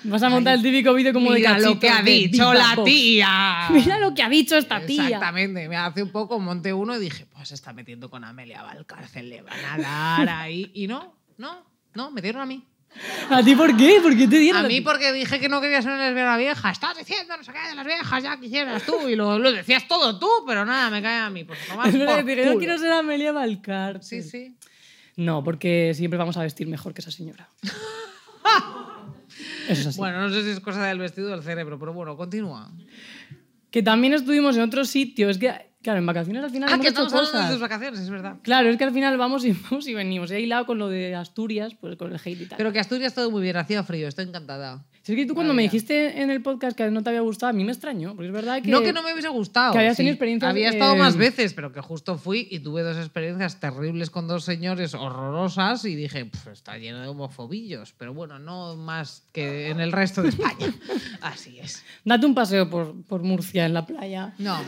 [0.05, 3.68] Vas a montar el típico vídeo como Mira de lo que ha dicho la tía.
[3.70, 5.05] Mira lo que ha dicho esta tía.
[5.05, 5.68] Exactamente.
[5.68, 9.28] Me hace un poco monté uno y dije, pues se está metiendo con Amelia Valcárcel,
[9.28, 10.70] le van a dar ahí.
[10.74, 12.64] Y no, no, no, me dieron a mí.
[13.30, 14.01] ¿A ti por qué?
[14.03, 16.36] ¿Por qué te dieron A a mí porque dije que no quería ser una lesbiana
[16.36, 16.70] vieja.
[16.70, 19.09] Estás diciendo no sé qué de las viejas, ya quisieras tú.
[19.09, 21.44] Y lo, lo decías todo tú, pero nada, me cae a mí.
[21.44, 22.59] Pues no culo.
[22.59, 24.22] quiero ser Amelia Valcárcel.
[24.22, 24.57] Sí, sí.
[25.16, 27.49] No, porque siempre vamos a vestir mejor que esa señora.
[29.68, 29.90] Eso.
[29.96, 32.70] Bueno, no sé si es cosa del vestido o del cerebro, pero bueno, continúa.
[33.70, 35.28] Que también estuvimos en otro sitio.
[35.28, 35.52] Es que,
[35.82, 37.50] claro, en vacaciones al final Ah, hemos que hecho estamos hablando de cosas.
[37.52, 38.36] tus vacaciones, es verdad.
[38.42, 40.30] Claro, es que al final vamos y vamos y venimos.
[40.30, 42.56] He hilado con lo de Asturias, pues con el hate y tal.
[42.56, 44.86] Pero que Asturias todo muy bien, hacía frío, estoy encantada.
[45.09, 47.48] Si es que tú cuando me dijiste en el podcast que no te había gustado,
[47.48, 48.68] a mí me extrañó, porque es verdad que...
[48.70, 49.72] No que no me hubiese gustado.
[49.72, 52.82] que habías tenido experiencias, Había estado eh, más veces, pero que justo fui y tuve
[52.82, 57.94] dos experiencias terribles con dos señores horrorosas y dije, "Pf, está lleno de homofobillos.
[57.96, 60.74] Pero bueno, no más que en el resto de España.
[61.22, 61.82] Así es.
[62.04, 64.34] Date un paseo por, por Murcia en la playa.
[64.36, 64.59] No,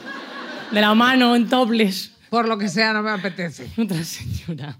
[0.72, 2.12] De la mano, en tobles.
[2.30, 3.68] por lo que sea, no me apetece.
[3.76, 4.78] Otra señora.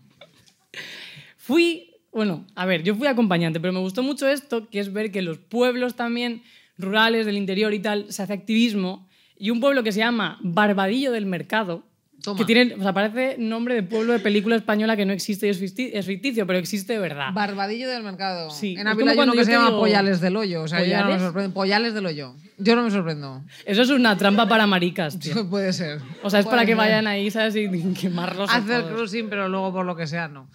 [1.37, 5.11] Fui, bueno, a ver, yo fui acompañante, pero me gustó mucho esto, que es ver
[5.13, 6.43] que los pueblos también
[6.79, 9.09] rurales del interior y tal se hace activismo.
[9.37, 11.87] Y un pueblo que se llama Barbadillo del Mercado,
[12.23, 12.39] Toma.
[12.39, 15.51] que tiene, o sea, parece nombre de pueblo de película española que no existe y
[15.51, 17.29] es ficti- es ficticio, pero existe de verdad.
[17.33, 18.51] Barbadillo del mercado.
[18.51, 20.37] Sí, En es Ávila como hay uno cuando que yo se llama digo- Pollales del
[20.37, 20.63] Hoyo.
[20.63, 21.23] O sea, yo ya no me ¿Pollales?
[21.27, 21.55] sorprendo.
[21.55, 22.35] Pollales del Hoyo.
[22.59, 23.43] Yo no me sorprendo.
[23.65, 25.49] Eso es una trampa para maricas, tío.
[25.49, 26.01] Puede ser.
[26.23, 27.57] O sea, es para que vayan ahí, ¿sabes?
[27.57, 28.51] Y quemarlos.
[28.51, 28.95] Hacer todos.
[28.95, 30.51] cruising, pero luego por lo que sea, no.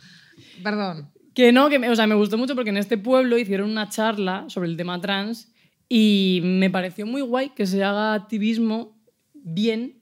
[0.62, 1.10] Perdón.
[1.36, 3.90] Que no, que me, o sea, me gustó mucho porque en este pueblo hicieron una
[3.90, 5.52] charla sobre el tema trans
[5.90, 8.98] y me pareció muy guay que se haga activismo
[9.34, 10.02] bien,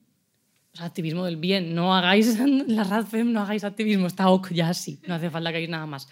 [0.73, 1.73] o sea, activismo del bien.
[1.73, 5.57] No hagáis, la RADFEM, no hagáis activismo, está ok, ya sí, no hace falta que
[5.57, 6.07] hagáis nada más.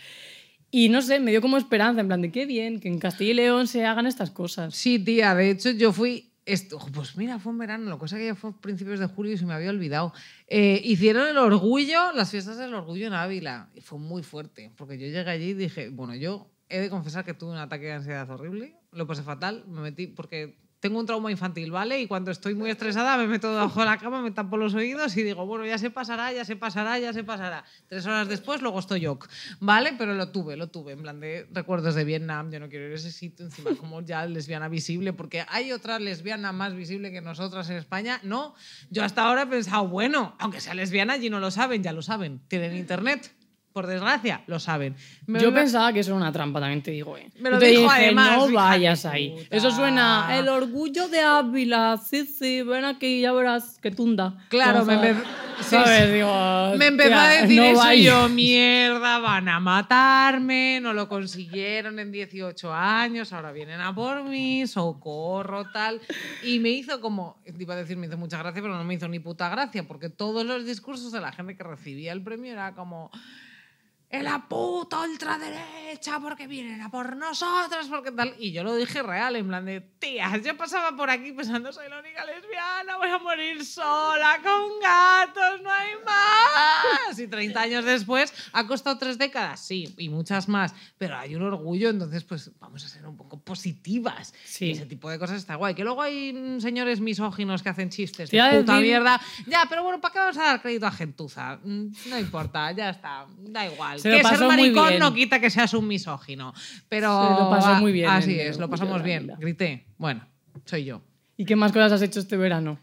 [0.72, 3.32] Y no sé, me dio como esperanza, en plan de qué bien que en Castilla
[3.32, 4.76] y León se hagan estas cosas.
[4.76, 8.26] Sí, tía, de hecho yo fui Esto, pues mira, fue en verano, lo cosa que
[8.26, 10.12] ya fue a principios de julio y se me había olvidado.
[10.48, 14.98] Eh, hicieron el orgullo, las fiestas del orgullo en Ávila, y fue muy fuerte, porque
[14.98, 17.94] yo llegué allí y dije, bueno, yo he de confesar que tuve un ataque de
[17.94, 22.02] ansiedad horrible, lo pasé fatal, me metí porque tengo un trauma infantil, ¿vale?
[22.02, 25.16] Y cuando estoy muy estresada me meto debajo de la cama, me tapo los oídos
[25.16, 27.64] y digo, bueno, ya se pasará, ya se pasará, ya se pasará.
[27.88, 29.20] Tres horas después, luego estoy yo,
[29.60, 29.94] ¿vale?
[29.96, 32.94] Pero lo tuve, lo tuve, en plan de recuerdos de Vietnam, yo no quiero ir
[32.94, 37.22] a ese sitio, encima como ya lesbiana visible, porque hay otra lesbiana más visible que
[37.22, 38.20] nosotras en España.
[38.24, 38.56] No,
[38.90, 42.02] yo hasta ahora he pensado, bueno, aunque sea lesbiana, allí no lo saben, ya lo
[42.02, 43.32] saben, tienen internet.
[43.74, 44.96] Por desgracia, lo saben.
[45.28, 47.18] Me- Yo me- pensaba que eso era una trampa, también te digo.
[47.18, 47.30] ¿eh?
[47.40, 49.30] Me lo dijo dije, además, no vayas ahí.
[49.30, 49.56] puta.
[49.56, 54.36] Eso suena, el orgullo de Ávila, sí, sí, ven aquí, ya verás, que tunda.
[54.50, 56.08] Claro, me, sí, ¿Sabes?
[56.08, 56.14] sí.
[56.16, 60.92] Digo, Me empezó tía, a decir no eso y yo, mierda, van a matarme, no
[60.94, 66.02] lo consiguieron en 18 años, ahora vienen a por mí, socorro, tal.
[66.44, 69.08] Y me hizo como, iba a decir, me hizo mucha gracia, pero no me hizo
[69.08, 72.74] ni puta gracia, porque todos los discursos de la gente que recibía el premio era
[72.76, 73.10] como...
[74.14, 78.36] En la puta ultraderecha, porque vienen a por nosotras, porque tal.
[78.40, 81.88] Y yo lo dije real, en plan de, tías, yo pasaba por aquí pensando, soy
[81.90, 87.18] la única lesbiana, voy a morir sola, con gatos, no hay más.
[87.20, 91.44] Y 30 años después, ha costado tres décadas, sí, y muchas más, pero hay un
[91.44, 94.34] orgullo, entonces, pues vamos a ser un poco positivas.
[94.44, 94.66] Sí.
[94.66, 95.74] Y ese tipo de cosas está guay.
[95.74, 99.22] Que luego hay señores misóginos que hacen chistes de puta decir- mierda.
[99.48, 101.60] Ya, pero bueno, ¿para qué vamos a dar crédito a gentuza?
[101.64, 104.01] Mm, No importa, ya está, da igual.
[104.02, 106.54] Se que ser maricón no quita que seas un misógino.
[106.90, 109.32] Pero Se lo pasó ah, muy bien Así es, lo pasamos bien.
[109.40, 109.86] Grité.
[109.98, 110.26] Bueno,
[110.66, 111.02] soy yo.
[111.38, 112.80] ¿Y qué más cosas has hecho este verano?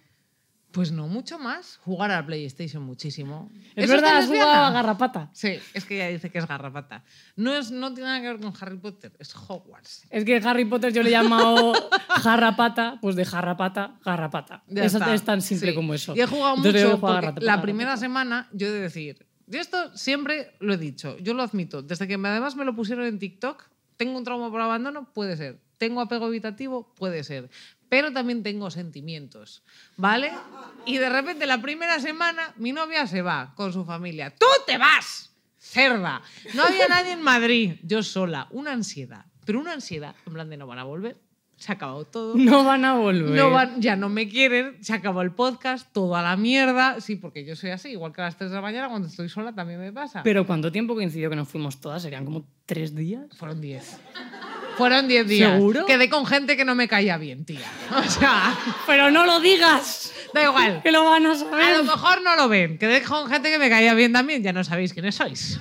[0.70, 1.78] Pues no mucho más.
[1.82, 3.50] Jugar a la PlayStation muchísimo.
[3.74, 5.30] Es ¿Eso verdad, has jugado a garrapata.
[5.32, 7.04] Sí, es que ella dice que es garrapata.
[7.36, 10.04] No, es, no tiene nada que ver con Harry Potter, es Hogwarts.
[10.10, 11.72] Es que Harry Potter yo le he llamado
[12.22, 14.62] jarrapata, pues de jarrapata, garrapata.
[14.66, 15.74] Ya es, es tan simple Sí.
[15.74, 16.14] como eso.
[16.14, 17.62] Y he jugado Entonces mucho he jugado garrapata, la garrapata.
[17.62, 21.82] primera semana, yo he de decir, yo esto siempre lo he dicho, yo lo admito,
[21.82, 23.64] desde que además me lo pusieron en TikTok,
[23.96, 27.50] tengo un trauma por abandono, puede ser, tengo apego evitativo, puede ser,
[27.88, 29.62] pero también tengo sentimientos,
[29.96, 30.32] ¿vale?
[30.84, 34.76] Y de repente la primera semana mi novia se va con su familia, tú te
[34.76, 36.22] vas, cerda.
[36.54, 40.56] No había nadie en Madrid, yo sola, una ansiedad, pero una ansiedad, en plan de
[40.56, 41.18] no van a volver,
[41.58, 42.34] se ha acabado todo.
[42.36, 43.30] No van a volver.
[43.38, 47.00] No van- ya no me quieren, se acabó el podcast, todo a la mierda.
[47.00, 49.28] Sí, porque yo soy así, igual que a las 3 de la mañana cuando estoy
[49.28, 50.22] sola también me pasa.
[50.22, 52.02] Pero ¿cuánto tiempo coincidió que nos fuimos todas?
[52.02, 53.22] ¿Serían como tres días?
[53.36, 53.98] Fueron 10.
[54.76, 55.52] Fueron 10 días.
[55.52, 55.86] ¿Seguro?
[55.86, 57.66] Quedé con gente que no me caía bien, tía.
[57.96, 58.54] O sea,
[58.86, 60.12] ¡Pero no lo digas!
[60.32, 60.82] da igual.
[60.82, 61.78] Que lo van a A saber.
[61.78, 62.78] lo mejor no lo ven.
[62.78, 65.58] Quedé con gente que me caía bien también, ya no sabéis quiénes sois.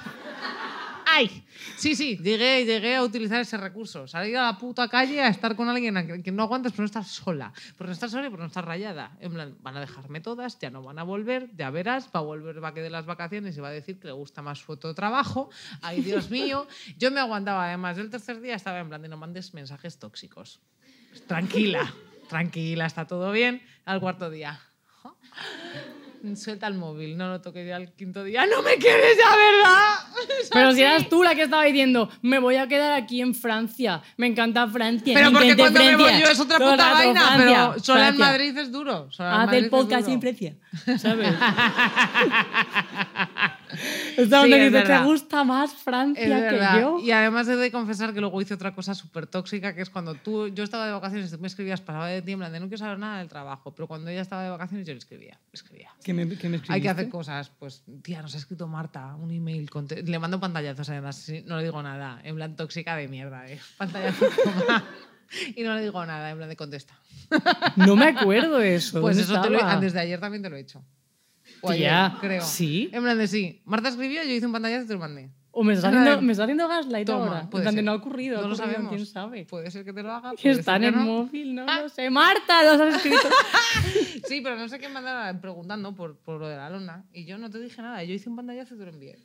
[1.06, 1.44] ¡Ay!
[1.78, 4.08] Sí, sí, llegué, llegué a utilizar ese recurso.
[4.08, 6.80] Salir a la puta calle a estar con alguien a que que no aguantas por
[6.80, 7.54] no estar sola.
[7.78, 9.16] Por no estar sola y por no estar rayada.
[9.20, 12.24] En plan, van a dejarme todas, ya no van a volver, ya verás, va a
[12.24, 14.72] volver va que de las vacaciones y va a decir que le gusta más su
[14.72, 15.52] otro trabajo.
[15.82, 16.68] Ay, Dios mío.
[16.98, 20.60] Yo me aguantaba, además, del tercer día estaba en plan de no mandes mensajes tóxicos.
[21.28, 21.94] Tranquila,
[22.28, 23.62] tranquila, está todo bien.
[23.86, 24.60] Al cuarto día.
[26.36, 28.46] Suelta el móvil, no lo toques ya al quinto día.
[28.46, 30.48] ¡No me quieres ya, verdad!
[30.54, 34.02] Pero si eras tú la que estaba diciendo, me voy a quedar aquí en Francia,
[34.18, 35.14] me encanta Francia.
[35.14, 36.26] Pero porque cuando me voy Francia".
[36.26, 38.26] yo es otra Todo puta rato, vaina, Francia, pero sola en Francia.
[38.26, 39.10] Madrid es duro.
[39.18, 40.56] Haz el es podcast en Francia,
[40.98, 41.34] ¿sabes?
[44.18, 47.00] Esta Sí, donde es dice, te gusta más Francia que yo.
[47.00, 50.16] Y además he de confesar que luego hice otra cosa súper tóxica, que es cuando
[50.16, 53.00] tú, yo estaba de vacaciones, tú me escribías, pasaba de tiembla, de no quiero saber
[53.00, 55.90] nada del trabajo, pero cuando ella estaba de vacaciones yo le escribía, escribía.
[56.04, 59.32] ¿Qué me, qué me Hay que hacer cosas, pues, tía, nos ha escrito Marta un
[59.32, 63.48] email, conte- le mando pantallazos además, no le digo nada, en plan tóxica de mierda,
[63.50, 63.60] ¿eh?
[63.78, 64.34] Pantallazos
[65.56, 66.98] y no le digo nada, en plan de contesta.
[67.76, 69.02] No me acuerdo de eso.
[69.02, 70.84] Pues ¿dónde eso te lo, antes de ayer también te lo he hecho.
[71.62, 72.42] O Tía, creo.
[72.42, 72.90] ¿sí?
[72.92, 73.62] En plan de sí.
[73.66, 75.30] Marta escribió, yo hice un pantallazo y te lo mandé.
[75.60, 77.40] O me Nada haciendo, me haciendo gaslight Toma, ahora.
[77.42, 77.86] En puede plan de ser.
[77.86, 78.38] no ha ocurrido.
[78.38, 78.94] ha No lo ocurrido, sabemos.
[78.94, 79.46] ¿Quién sabe?
[79.46, 80.32] Puede ser que te lo haga.
[80.36, 81.02] Que puede está en el no.
[81.02, 82.10] móvil, no lo sé.
[82.12, 83.28] Marta, lo has escrito.
[84.28, 87.06] Sí, pero no sé qué me andaba preguntando por, por lo de la lona.
[87.14, 88.04] Y yo no te dije nada.
[88.04, 89.18] Yo hice un pantallazo y te lo envié.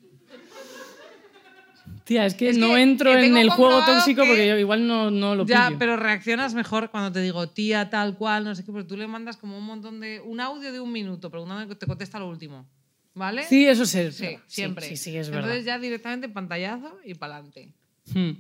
[2.05, 4.59] Tía, es que Es no que- entro que en el juego tóxico que- porque yo
[4.59, 5.79] igual no, no lo Ya, pillo.
[5.79, 9.07] pero reaccionas mejor cuando te digo tía, tal cual, no sé qué, pero tú le
[9.07, 10.21] mandas como un montón de.
[10.21, 12.67] un audio de un minuto preguntando que te contesta lo último.
[13.15, 13.45] ¿Vale?
[13.45, 14.41] Sí, eso es Sí, verdad.
[14.47, 14.87] siempre.
[14.87, 15.45] Sí, sí, es verdad.
[15.45, 17.73] Entonces ya directamente pantallazo y pa'lante.
[18.13, 18.31] Hmm.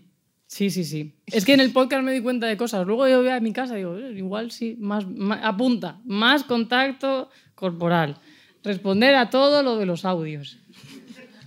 [0.47, 1.15] Sí, sí, sí.
[1.27, 2.87] Es que en el podcast me di cuenta de cosas.
[2.87, 6.45] Luego yo voy a mi casa y digo, "Eh, igual sí, más, más- apunta, más
[6.45, 8.17] contacto corporal.
[8.65, 10.59] Responder a todo lo de los audios.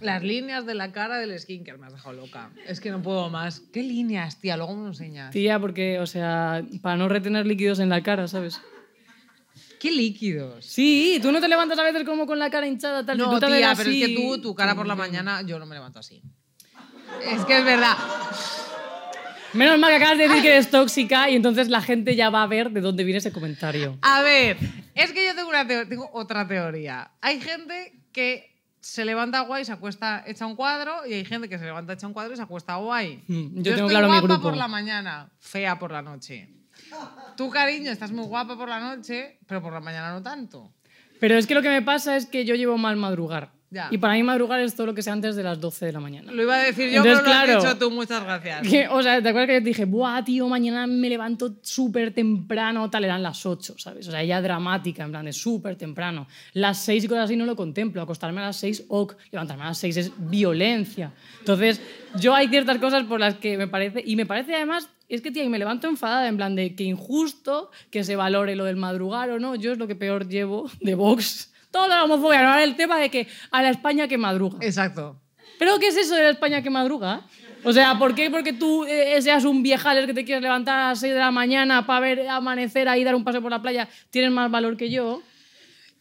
[0.01, 2.49] Las líneas de la cara del skincare me has dejado loca.
[2.67, 3.61] Es que no puedo más.
[3.73, 4.57] ¿Qué líneas, tía?
[4.57, 5.31] Luego me enseñas.
[5.31, 8.59] Tía, porque, o sea, para no retener líquidos en la cara, ¿sabes?
[9.79, 10.65] Qué líquidos.
[10.65, 13.17] Sí, tú no te levantas a veces como con la cara hinchada, tal.
[13.17, 14.15] y No, tú tía, pero es que así.
[14.15, 16.21] tú, tu cara por la mañana, yo no me levanto así.
[17.23, 17.95] Es que es verdad.
[19.53, 22.43] Menos mal que acabas de decir que eres tóxica y entonces la gente ya va
[22.43, 23.97] a ver de dónde viene ese comentario.
[24.01, 24.57] A ver,
[24.95, 27.11] es que yo tengo, una tengo otra teoría.
[27.21, 28.54] Hay gente que
[28.86, 32.05] se levanta guay se acuesta hecha un cuadro y hay gente que se levanta hecha
[32.05, 33.23] un cuadro y se acuesta guay.
[33.27, 34.41] Mm, yo tengo estoy claro mi guapa grupo.
[34.43, 36.49] por la mañana, fea por la noche.
[37.36, 40.71] Tú, cariño, estás muy guapa por la noche, pero por la mañana no tanto.
[41.19, 43.53] Pero es que lo que me pasa es que yo llevo mal madrugar.
[43.76, 43.89] Ya.
[43.91, 45.99] Y para mí madrugar es todo lo que sea antes de las 12 de la
[45.99, 46.32] mañana.
[46.32, 47.57] Lo iba a decir yo, Entonces, pero lo claro.
[47.57, 47.91] has dicho tú.
[47.91, 48.65] Muchas gracias.
[48.65, 52.13] Que, o sea, ¿te acuerdas que yo te dije, buah, tío, mañana me levanto súper
[52.13, 54.07] temprano, tal, eran las 8, ¿sabes?
[54.07, 56.26] O sea, ya dramática, en plan de súper temprano.
[56.53, 58.01] Las 6 y cosas así no lo contemplo.
[58.01, 59.17] Acostarme a las 6, ok.
[59.32, 61.11] Levantarme a las 6 es violencia.
[61.39, 61.82] Entonces,
[62.17, 65.32] yo hay ciertas cosas por las que me parece, y me parece además, es que,
[65.32, 68.78] tía, y me levanto enfadada, en plan de que injusto que se valore lo del
[68.78, 69.55] madrugar o no.
[69.55, 71.51] Yo es lo que peor llevo de Vox.
[71.76, 74.59] Toda la homofobia, no el tema de que a la España que madruga.
[74.61, 75.19] Exacto.
[75.59, 77.23] ¿Pero qué es eso de la España que madruga?
[77.65, 78.32] O sea, ¿por qué?
[78.32, 81.32] Porque tú eh, seas un viejales que te quieres levantar a las 6 de la
[81.32, 84.89] mañana para ver amanecer ahí, dar un paseo por la playa, tienes más valor que
[84.89, 85.21] yo.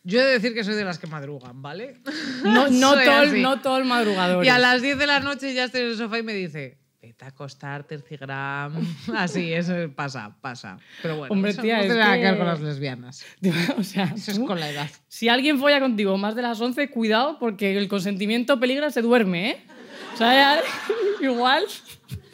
[0.04, 2.00] Yo he de decir que soy de las que madrugan, ¿vale?
[2.44, 4.44] No, no, todo, no todo el madrugador.
[4.44, 6.78] Y a las 10 de la noche ya estoy en el sofá y me dice,
[7.14, 8.72] vete a acostarte, Tercigram.
[9.16, 10.78] Así, eso pasa, pasa.
[11.00, 13.24] Pero bueno, Hombre, eso tía, no es tiene nada que ver que- con las lesbianas.
[13.78, 14.90] O sea, Eso es con la edad.
[15.08, 19.50] si alguien folla contigo más de las 11, cuidado porque el consentimiento peligra, se duerme,
[19.50, 19.64] ¿eh?
[20.14, 20.60] O sea,
[21.20, 21.64] igual,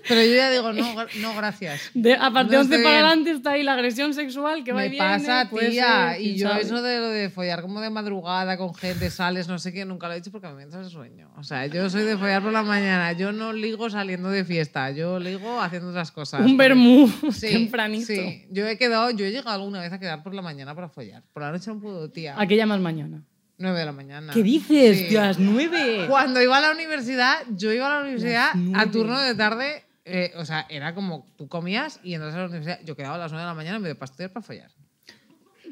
[0.09, 1.91] Pero yo ya digo, no, no gracias.
[1.95, 3.05] de, a partir de No 11 estoy para bien.
[3.07, 5.05] adelante está ahí la agresión sexual que va y viene.
[5.05, 6.13] pasa, puede tía.
[6.13, 6.63] ser, y yo sabe.
[6.63, 10.09] eso de lo de follar como de madrugada con gente, sales, no sé qué, nunca
[10.09, 11.31] lo he hecho porque a mí me entra el sueño.
[11.37, 13.13] O sea, yo soy de follar por la mañana.
[13.13, 14.91] Yo no ligo saliendo de fiesta.
[14.91, 16.41] Yo ligo haciendo otras cosas.
[16.45, 18.07] Un vermú Sí, tempranito.
[18.07, 20.89] Sí, yo he quedado, yo he llegado alguna vez a quedar por la mañana para
[20.89, 21.23] follar.
[21.33, 22.35] Por la noche no puedo, tía.
[22.39, 23.23] ¿A qué llamas mañana?
[23.63, 24.33] 9 de la mañana.
[24.33, 25.09] ¿Qué dices, Sí.
[25.11, 25.21] tío?
[25.21, 26.07] A las 9.
[26.09, 29.85] Cuando iba a la universidad, yo iba a la universidad a turno de tarde.
[30.05, 32.81] Eh, o sea, era como tú comías y entras a la universidad.
[32.85, 34.71] Yo quedaba a las 9 de la mañana en vez de para estudiar para follar.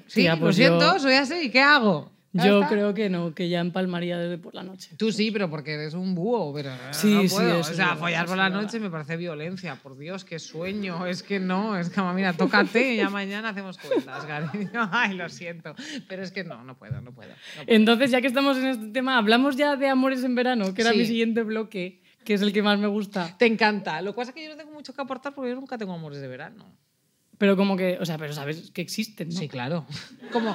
[0.06, 1.50] Sí, Tía, lo pues siento, yo- soy así.
[1.50, 2.12] ¿Qué hago?
[2.32, 2.68] Ya Yo está.
[2.74, 4.94] creo que no, que ya empalmaría desde por la noche.
[4.98, 7.48] Tú sí, pero porque eres un búho, pero Sí, no sí, puedo.
[7.60, 8.62] eso o es sea, verdad, follar eso por es la verdad.
[8.62, 9.76] noche me parece violencia.
[9.76, 11.06] Por Dios, qué sueño.
[11.06, 14.70] Es que no, es que, mira, tócate y ya mañana hacemos cuentas, cariño.
[14.92, 15.74] Ay, lo siento.
[16.06, 17.30] Pero es que no, no puedo, no puedo.
[17.30, 17.66] no puedo.
[17.66, 20.92] Entonces, ya que estamos en este tema, hablamos ya de amores en verano, que era
[20.92, 20.98] Sí.
[20.98, 23.36] mi siguiente bloque, que es el que más me gusta.
[23.38, 24.00] Te encanta.
[24.02, 25.92] Lo que pasa es que yo no tengo mucho que aportar porque yo nunca tengo
[25.94, 26.64] amores de verano.
[27.38, 29.36] Pero como que, o sea, pero sabes que existen, ¿no?
[29.38, 29.86] Sí, claro.
[30.32, 30.54] Como.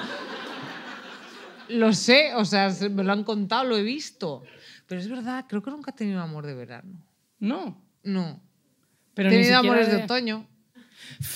[1.69, 4.43] Lo sé, o sea, se- me lo han contado, lo he visto.
[4.85, 7.01] Pero es verdad, creo que nunca he tenido amor de verano.
[7.39, 7.81] No.
[8.03, 8.41] No.
[9.13, 10.45] Pero he ni tenido amores de otoño.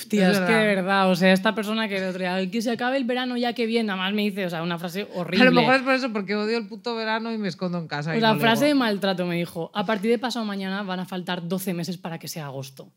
[0.08, 1.10] Tía, Es es, que de verdad.
[1.10, 3.52] o sea, esta persona que el otro día, "Ay, que se acabe el verano ya
[3.52, 5.46] que viene, nada más me dice, o sea, una frase horrible.
[5.46, 7.88] A lo mejor es por eso, porque odio el puto verano y me escondo en
[7.88, 8.14] casa.
[8.14, 11.00] y O sea, no frase de maltrato me dijo, a partir de pasado mañana van
[11.00, 12.90] a faltar 12 meses para que sea agosto.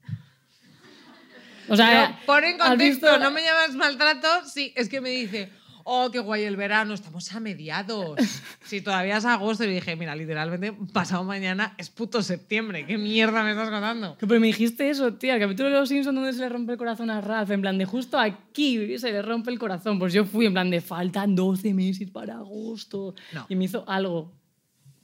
[1.69, 3.19] O sea, Pero pon en ¿has contexto, visto?
[3.19, 4.27] no me llamas maltrato.
[4.45, 5.49] Sí, es que me dice,
[5.83, 8.19] oh, qué guay el verano, estamos a mediados.
[8.63, 12.85] Si todavía es agosto, y dije, mira, literalmente, pasado mañana es puto septiembre.
[12.85, 14.17] ¿Qué mierda me estás contando?
[14.17, 16.73] Que, Pero me dijiste eso, tía, el capítulo de los Simpsons donde se le rompe
[16.73, 19.99] el corazón a Ralph, en plan de justo aquí se le rompe el corazón.
[19.99, 23.13] Pues yo fui en plan de faltan 12 meses para agosto.
[23.33, 23.45] No.
[23.49, 24.31] Y me hizo algo.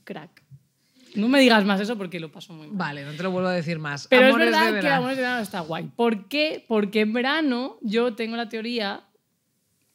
[0.03, 0.43] Crack.
[1.15, 2.77] No me digas más eso porque lo paso muy mal.
[2.77, 4.07] Vale, no te lo vuelvo a decir más.
[4.07, 4.89] Pero Amores es de verdad que.
[4.89, 5.89] Amores de Verano está guay.
[5.95, 6.63] ¿Por qué?
[6.67, 9.03] Porque en verano yo tengo la teoría.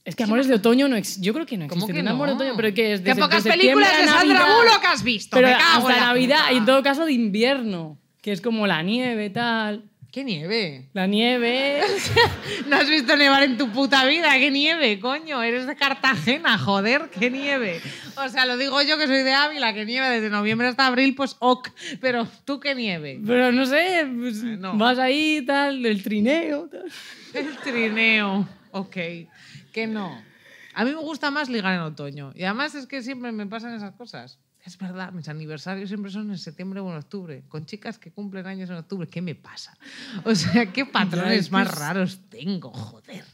[0.05, 1.23] Es que Amores de Otoño no existen.
[1.23, 1.95] Yo creo que no ¿Cómo existen.
[1.95, 2.11] que Un no?
[2.13, 4.47] Amor de Otoño, pero que es de Qué pocas películas de Sandra.
[4.47, 5.37] Bullock has visto.
[5.37, 6.53] Pero me cago hasta en la Navidad puta.
[6.53, 9.85] y en todo caso de invierno, que es como la nieve, tal.
[10.11, 10.89] ¡Qué nieve!
[10.93, 11.81] La nieve.
[12.69, 14.31] No has visto nevar en tu puta vida.
[14.39, 15.43] ¡Qué nieve, coño!
[15.43, 17.81] Eres de Cartagena, joder, qué nieve.
[18.17, 21.15] O sea, lo digo yo que soy de Ávila, que nieve desde noviembre hasta abril,
[21.15, 21.71] pues ok.
[22.01, 23.21] Pero tú qué nieve.
[23.27, 24.77] Pero no sé, pues, no.
[24.77, 26.69] vas ahí, tal, el trineo.
[26.69, 26.85] Tal.
[27.33, 28.47] El trineo.
[28.73, 28.97] Ok.
[29.73, 30.23] Que no.
[30.75, 32.33] A mí me gusta más ligar en otoño.
[32.35, 34.39] Y además es que siempre me pasan esas cosas.
[34.65, 38.47] Es verdad, mis aniversarios siempre son en septiembre o en octubre, con chicas que cumplen
[38.47, 39.09] años en octubre.
[39.09, 39.77] ¿Qué me pasa?
[40.25, 42.71] O sea, ¿qué es patrones más raros tengo?
[42.71, 43.25] Joder.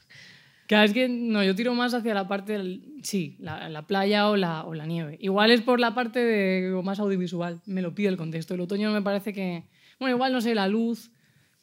[0.67, 2.83] Claro, es que no, yo tiro más hacia la parte del.
[3.03, 5.17] Sí, la, la playa o la, o la nieve.
[5.21, 7.61] Igual es por la parte de más audiovisual.
[7.65, 8.55] Me lo pide el contexto.
[8.55, 9.65] El otoño me parece que.
[9.99, 11.11] Bueno, igual no sé, la luz.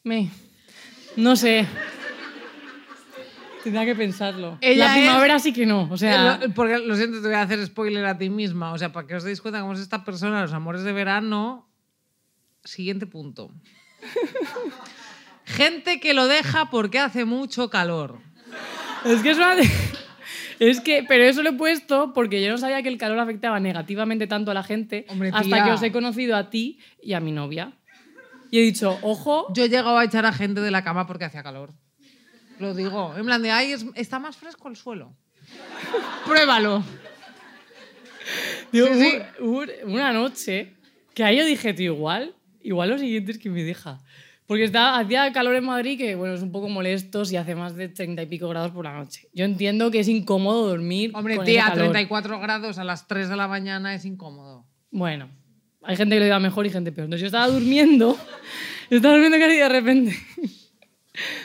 [0.03, 0.31] Me.
[1.17, 1.67] No sé.
[3.65, 4.59] Tendría que pensarlo.
[4.61, 5.89] Ella la primavera sí que no.
[5.91, 6.35] O sea.
[6.35, 8.71] Eh, lo- porque lo siento, te voy a hacer spoiler a ti misma.
[8.73, 11.67] O sea, para que os deis cuenta cómo es esta persona, los amores de verano.
[12.63, 13.49] Siguiente punto.
[15.45, 18.19] Gente que lo deja porque hace mucho calor.
[19.03, 19.55] Es que es una,
[20.59, 23.59] Es que, pero eso lo he puesto porque yo no sabía que el calor afectaba
[23.59, 27.19] negativamente tanto a la gente Hombre, hasta que os he conocido a ti y a
[27.19, 27.73] mi novia.
[28.51, 31.25] Y he dicho, ojo, Yo he llegado a echar a gente de la cama porque
[31.25, 31.73] hacía calor.
[32.59, 33.13] Lo digo.
[33.17, 35.13] En plan de, ay, es- está más fresco el suelo.
[36.25, 36.83] Pruébalo.
[38.71, 39.11] Digo, Sí, sí.
[39.39, 40.73] hubo- hubo una noche
[41.13, 43.99] que ahí yo dije, tío, igual, igual lo siguiente es que me deja.
[44.47, 47.75] Porque estaba, hacía calor en Madrid que, bueno, es un poco molesto si hace más
[47.75, 49.27] de 30 y pico grados por la noche.
[49.33, 51.85] Yo entiendo que es incómodo dormir Hombre, con tía, ese calor.
[51.91, 54.65] 34 grados a las 3 de la mañana es incómodo.
[54.91, 55.29] Bueno,
[55.81, 57.05] hay gente que le da mejor y gente peor.
[57.05, 58.17] Entonces yo estaba durmiendo,
[58.91, 60.15] estaba durmiendo casi de repente,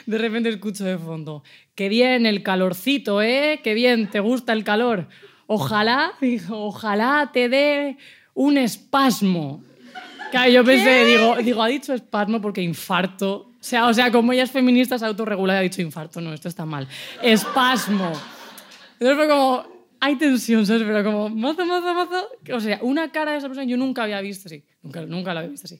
[0.05, 1.43] de repente escucho de fondo,
[1.75, 3.59] qué bien el calorcito, ¿eh?
[3.63, 5.07] Qué bien, te gusta el calor.
[5.47, 6.13] Ojalá,
[6.49, 7.97] ojalá te dé
[8.33, 9.63] un espasmo.
[10.31, 13.49] Claro, yo pensé, digo, digo, ha dicho espasmo porque infarto.
[13.59, 16.21] O sea, o sea, como ella es feminista, se autorregula y ha dicho infarto.
[16.21, 16.87] No, esto está mal.
[17.21, 18.11] Espasmo.
[18.93, 19.65] Entonces fue como,
[19.99, 20.83] hay tensión, ¿sabes?
[20.83, 22.27] Pero como, mazo, mazo, mazo.
[22.53, 24.63] O sea, una cara de esa persona yo nunca había visto así.
[24.81, 25.79] Nunca, nunca la había visto así.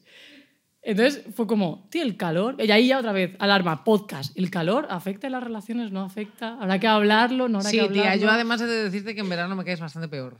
[0.84, 2.55] Entonces fue como, tío, el calor.
[2.59, 4.36] Y ahí ya otra vez, alarma, podcast.
[4.38, 5.91] ¿El calor afecta en las relaciones?
[5.91, 6.57] ¿No afecta?
[6.59, 7.47] ¿Habrá que hablarlo?
[7.49, 8.23] ¿No habrá Sí, que tía, hablarlo?
[8.23, 10.39] yo además he de decirte que en verano me caes bastante peor.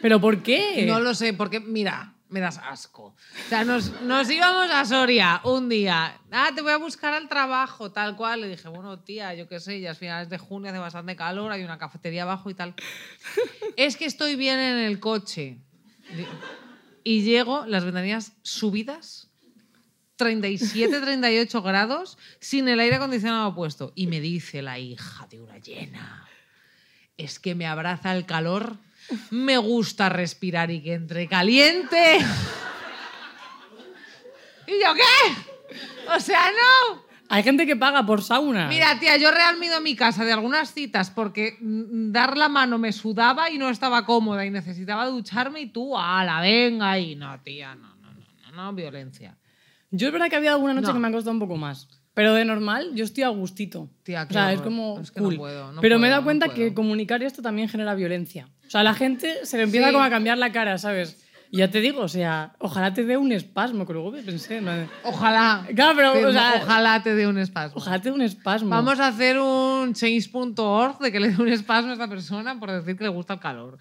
[0.00, 0.84] ¿Pero por qué?
[0.86, 3.04] No lo sé, porque mira, me das asco.
[3.46, 6.18] O sea, nos, nos íbamos a Soria un día.
[6.32, 8.40] Ah, te voy a buscar al trabajo, tal cual.
[8.40, 11.52] Le dije, bueno, tía, yo qué sé, ya es finales de junio, hace bastante calor,
[11.52, 12.74] hay una cafetería abajo y tal.
[13.76, 15.58] es que estoy bien en el coche.
[17.02, 19.30] Y llego, las ventanillas subidas,
[20.16, 23.92] 37, 38 grados, sin el aire acondicionado puesto.
[23.94, 26.28] Y me dice la hija de una llena,
[27.16, 28.76] es que me abraza el calor,
[29.30, 32.18] me gusta respirar y que entre caliente.
[34.66, 36.14] ¿Y yo qué?
[36.14, 37.04] O sea, no.
[37.28, 38.68] Hay gente que paga por sauna.
[38.68, 42.12] Mira, tía, yo real me he ido a mi casa de algunas citas porque mm,
[42.12, 46.40] dar la mano me sudaba y no estaba cómoda y necesitaba ducharme y tú, ala,
[46.40, 49.36] venga y no, tía, no, no, no, no, no, violencia.
[49.96, 50.92] Yo es verdad que había alguna noche No.
[50.94, 51.88] que me ha costado un poco más.
[52.14, 53.90] Pero de normal, yo estoy a gustito.
[54.04, 56.22] Tía, o qué sea, es como Es que no puedo, no Pero me he dado
[56.24, 58.48] cuenta que comunicar esto también genera violencia.
[58.66, 59.92] O sea, la gente se le empieza Sí.
[59.92, 61.23] como a cambiar la cara, ¿sabes?
[61.54, 64.60] Y ya te digo, o sea, ojalá te dé un espasmo, que luego pensé.
[64.60, 64.72] ¿no?
[65.04, 65.64] Ojalá.
[65.74, 67.76] Claro, pero, o sea, ojalá te dé un espasmo.
[67.76, 68.70] Ojalá te dé un espasmo.
[68.70, 72.72] Vamos a hacer un change.org de que le dé un espasmo a esta persona por
[72.72, 73.78] decir que le gusta el calor.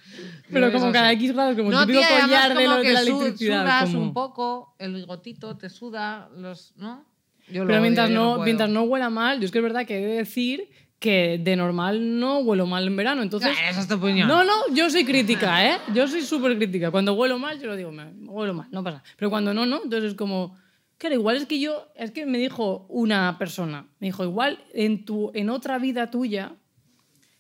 [0.52, 1.12] Pero como cada.
[1.14, 3.62] X grados, como el No, típico tía, collar de, lo- de la electricidad.
[3.64, 7.06] sudas como- un poco, el bigotito te suda, los, ¿no?
[7.50, 8.46] Yo Pero mientras no, puedo.
[8.46, 10.70] mientras no huela mal, yo es que es verdad que he de decir
[11.04, 13.22] que de normal no huelo mal en verano.
[13.24, 14.26] Entonces, esa es tu opinión.
[14.26, 15.78] No, no, yo soy crítica, ¿eh?
[15.94, 16.92] Yo soy súper crítica.
[16.92, 19.04] Cuando huelo mal, yo lo digo, me huelo mal, no pasa.
[19.18, 19.82] Pero cuando no, no.
[19.84, 20.58] Entonces es como,
[20.98, 25.04] claro, igual es que yo, es que me dijo una persona, me dijo, igual en,
[25.04, 26.54] tu, en otra vida tuya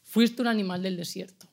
[0.03, 1.47] fuiste un animal del desierto.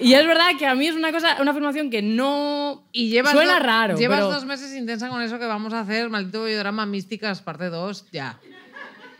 [0.00, 3.32] Y es verdad que a mí es una cosa, una afirmación que no Y llevas
[3.32, 3.96] suena do- raro.
[3.96, 7.66] Llevas pero- dos meses intensa con eso que vamos a hacer, maldito videorama místicas, parte
[7.70, 8.40] 2, ya.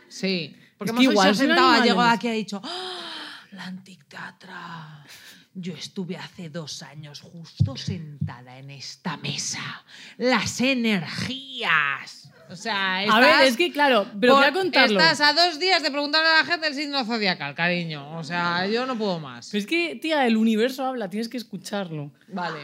[0.09, 0.53] Sí.
[0.77, 3.41] Porque Es que igual se llegado en aquí y ha dicho, ¡Ah!
[3.51, 5.03] la Antic Teatra.
[5.59, 9.83] Yo estuve hace dos años justo sentada en esta mesa.
[10.17, 12.31] Las energías.
[12.49, 14.99] O sea, A estás ver, es que claro, pero voy a por- contarlo.
[14.99, 18.17] Estás a dos días de preguntarle a la gente el signo zodiacal, cariño.
[18.17, 19.49] O sea, yo no puedo más.
[19.51, 22.11] Pero es que, tía, el universo habla, tienes que escucharlo.
[22.29, 22.59] Vale.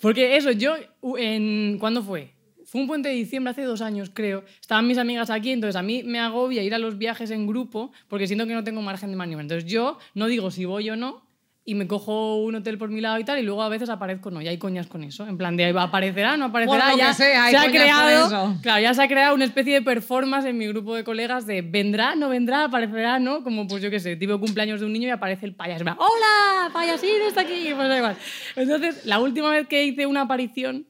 [0.00, 0.76] Porque eso, yo,
[1.18, 2.32] en, ¿cuándo fue?
[2.68, 4.44] Fue un puente de diciembre, hace dos años creo.
[4.60, 7.92] Estaban mis amigas aquí, entonces a mí me agobia ir a los viajes en grupo
[8.08, 9.40] porque siento que no tengo margen de maniobra.
[9.40, 11.26] Entonces yo no digo si voy o no
[11.64, 14.30] y me cojo un hotel por mi lado y tal y luego a veces aparezco
[14.30, 14.42] no.
[14.42, 15.26] Y hay coñas con eso.
[15.26, 16.90] En plan de aparecerá, no aparecerá.
[16.90, 18.56] Por lo ya que sea, hay se ha creado, eso.
[18.60, 21.62] claro, ya se ha creado una especie de performance en mi grupo de colegas de
[21.62, 23.42] vendrá, no vendrá, aparecerá, no.
[23.44, 25.84] Como pues yo qué sé, tipo cumpleaños de un niño y aparece el payaso.
[25.84, 27.70] Plan, Hola, payasín está aquí.
[27.74, 28.16] Pues da igual.
[28.56, 30.86] Entonces, la última vez que hice una aparición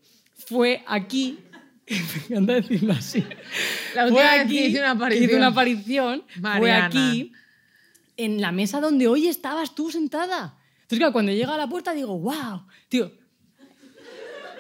[0.49, 1.39] fue aquí.
[2.29, 3.25] Me encanta decirlo así.
[3.95, 5.25] La Fue última vez que aquí, hice una aparición.
[5.25, 6.25] hice una aparición
[6.59, 7.33] fue aquí,
[8.17, 10.57] en la mesa donde hoy estabas tú sentada.
[10.83, 13.13] Entonces, claro, cuando llega a la puerta digo, wow, tío.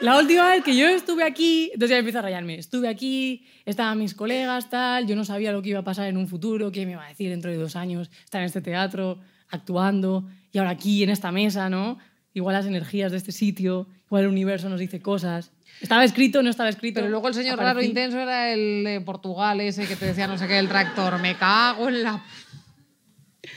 [0.00, 2.56] La última vez que yo estuve aquí, entonces ya empiezo a rayarme.
[2.56, 6.16] Estuve aquí, estaban mis colegas, tal, yo no sabía lo que iba a pasar en
[6.16, 9.18] un futuro, qué me iba a decir dentro de dos años, estar en este teatro,
[9.48, 11.98] actuando, y ahora aquí, en esta mesa, ¿no?
[12.38, 15.50] Igual las energías de este sitio, igual el universo nos dice cosas.
[15.80, 17.00] ¿Estaba escrito no estaba escrito?
[17.00, 20.38] Pero luego el señor raro intenso era el de Portugal ese que te decía no
[20.38, 21.18] sé qué, el tractor.
[21.20, 22.24] Me cago en la...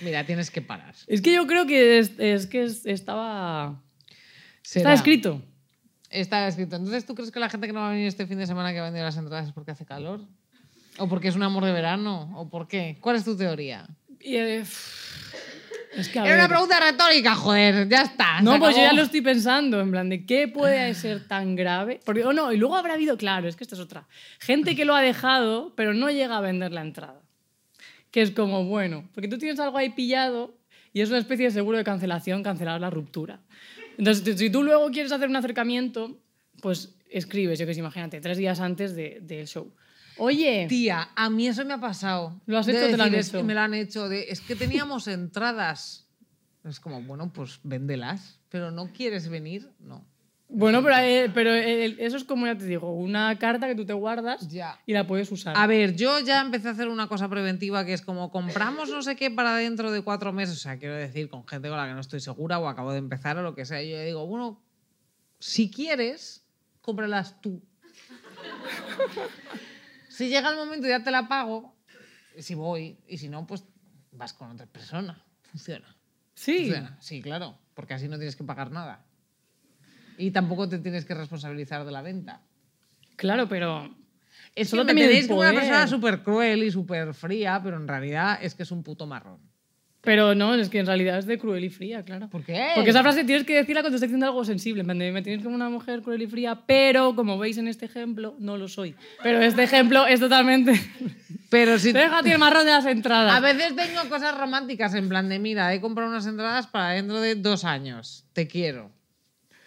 [0.02, 0.96] Mira, tienes que parar.
[1.06, 3.82] Es que yo creo que es, es que es- estaba...
[4.64, 5.42] Está escrito.
[6.10, 6.76] Está escrito.
[6.76, 8.74] Entonces, ¿tú crees que la gente que no va a venir este fin de semana
[8.74, 10.22] que va a venir a las entradas es porque hace calor?
[10.98, 12.32] ¿O porque es un amor de verano?
[12.36, 12.98] ¿O por qué?
[13.00, 13.88] ¿Cuál es tu teoría?
[14.20, 14.64] Y, eh,
[15.96, 18.42] Es que, Era una pregunta retórica, joder, ya está.
[18.42, 22.00] No, pues yo ya lo estoy pensando, en plan de qué puede ser tan grave.
[22.06, 24.08] Porque, o no, y luego habrá habido, claro, es que esta es otra.
[24.40, 27.22] Gente que lo ha dejado, pero no llega a vender la entrada.
[28.10, 30.56] Que es como, bueno, porque tú tienes algo ahí pillado
[30.94, 33.40] y es una especie de seguro de cancelación, cancelar la ruptura.
[33.98, 36.18] Entonces, si- tú luego quieres hacer un acercamiento,
[36.62, 39.72] pues escribes, yo que sé, imagínate, tres días antes de- del show.
[40.24, 42.40] Oye, Tía, a mí eso me ha pasado.
[42.46, 43.38] ¿Lo has De hecho o te lo han hecho?
[43.38, 44.08] que me lo han hecho.
[44.08, 46.08] De, es que teníamos entradas.
[46.64, 48.40] Es como, bueno, pues véndelas.
[48.50, 50.06] Pero no quieres venir, no.
[50.48, 53.84] bueno, pero, eh, pero el- eso es como ya te digo, una carta que tú
[53.86, 54.80] te guardas Ya.
[54.86, 55.58] y la puedes usar.
[55.58, 59.02] A ver, yo ya empecé a hacer una cosa preventiva que es como compramos no
[59.02, 60.58] sé qué para dentro de cuatro meses.
[60.58, 63.00] O sea, quiero decir, con gente con la que no estoy segura o acabo de
[63.00, 63.82] empezar o lo que sea.
[63.82, 64.62] Yo ya digo, bueno,
[65.40, 66.46] si quieres,
[66.82, 67.64] cómpralas tú.
[70.12, 71.74] si llega el momento ya te la pago,
[72.38, 72.98] si voy.
[73.08, 73.64] Y si no, pues
[74.12, 75.24] vas con otra persona.
[75.44, 75.96] Funciona.
[76.34, 76.66] sí.
[76.66, 76.98] Funciona.
[77.00, 77.58] Sí, claro.
[77.74, 79.06] Porque así no tienes que pagar nada.
[80.18, 82.42] Y tampoco te tienes que responsabilizar de la venta.
[83.16, 83.96] Claro, pero
[84.56, 87.78] Es Solo que te me tenéis como una persona súper cruel y súper fría, pero
[87.78, 89.40] en realidad es que es un puto marrón.
[90.02, 92.28] Pero no, es que en realidad es de cruel y fría, claro.
[92.28, 92.72] ¿Por qué?
[92.74, 94.84] Porque esa frase tienes que decirla cuando estás diciendo algo sensible.
[94.84, 98.58] Me tienes como una mujer cruel y fría, pero como veis en este ejemplo, no
[98.58, 98.96] lo soy.
[99.22, 100.74] Pero este ejemplo es totalmente.
[101.52, 101.92] Pero si...
[101.92, 103.36] Déjate el marrón de las entradas.
[103.36, 107.20] A veces tengo cosas románticas en plan de, mira, he comprado unas entradas para dentro
[107.20, 108.24] de dos años.
[108.32, 108.90] Te quiero.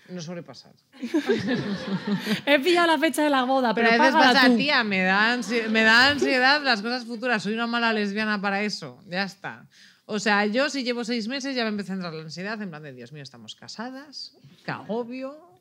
[0.09, 0.73] No suele pasar.
[2.47, 4.57] He pillado la fecha de la boda, Pero pero, a veces pasa, tú.
[4.57, 5.39] tía, me da,
[5.71, 7.43] me da ansiedad las cosas futuras.
[7.43, 8.99] Soy una mala lesbiana para eso.
[9.09, 9.67] Ya está.
[10.07, 12.69] O sea, yo si llevo seis meses ya me empecé a entrar la ansiedad en
[12.71, 14.37] plan de, Dios mío, estamos casadas.
[14.65, 15.55] Qué agobio.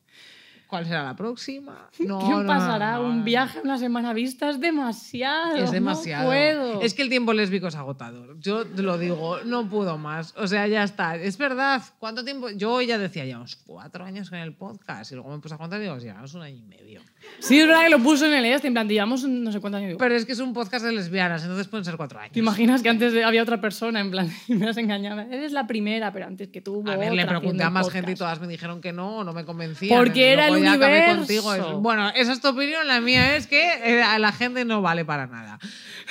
[0.67, 1.89] ¿Cuál será la próxima?
[1.99, 2.95] No, ¿Qué no, pasará?
[2.95, 5.57] no, Un viaje una semana vista es demasiado.
[5.57, 6.25] Es demasiado.
[6.25, 6.81] Puedo.
[6.81, 8.39] Es que el tiempo lésbico es agotador.
[8.39, 10.33] Yo te lo digo, no puedo más.
[10.35, 11.15] O sea, ya está.
[11.15, 11.83] Es verdad.
[11.99, 12.49] ¿Cuánto tiempo?
[12.49, 15.11] Yo ya decía, llevamos cuatro años con el podcast.
[15.11, 17.01] Y luego me puse a contar y digo, llevamos un año y medio.
[17.39, 19.81] Sí, es verdad que lo puso en el este, en plan, llevamos no sé cuántos
[19.81, 19.97] años.
[19.99, 22.31] Pero es que es un podcast de lesbianas, entonces pueden ser cuatro años.
[22.31, 25.21] ¿Te imaginas que antes había otra persona, en plan, y me has engañado?
[25.21, 26.83] Eres la primera, pero antes que tú.
[26.87, 29.43] A ver, le pregunté a más gente y todas me dijeron que no, no me
[29.43, 29.97] convencían.
[29.97, 31.17] Porque era el universo.
[31.17, 31.79] contigo.
[31.81, 35.03] Bueno, esa es tu opinión, la mía es que eh, a la gente no vale
[35.03, 35.59] para nada.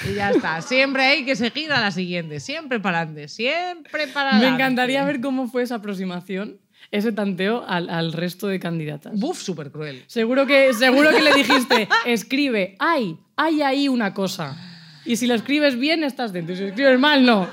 [0.07, 0.61] Y ya está.
[0.63, 2.41] Siempre hay que seguir a la siguiente.
[2.41, 3.29] Siempre para adelante.
[3.29, 4.63] Siempre para Me adelante.
[4.63, 6.59] encantaría ver cómo fue esa aproximación,
[6.93, 9.19] ese tanteo al, al resto de candidatas.
[9.19, 10.05] Buf, súper cruel.
[10.07, 14.57] Seguro que, seguro que le dijiste, escribe, hay, hay ahí una cosa.
[15.05, 16.55] Y si lo escribes bien, estás dentro.
[16.55, 17.49] Y si lo escribes mal, no.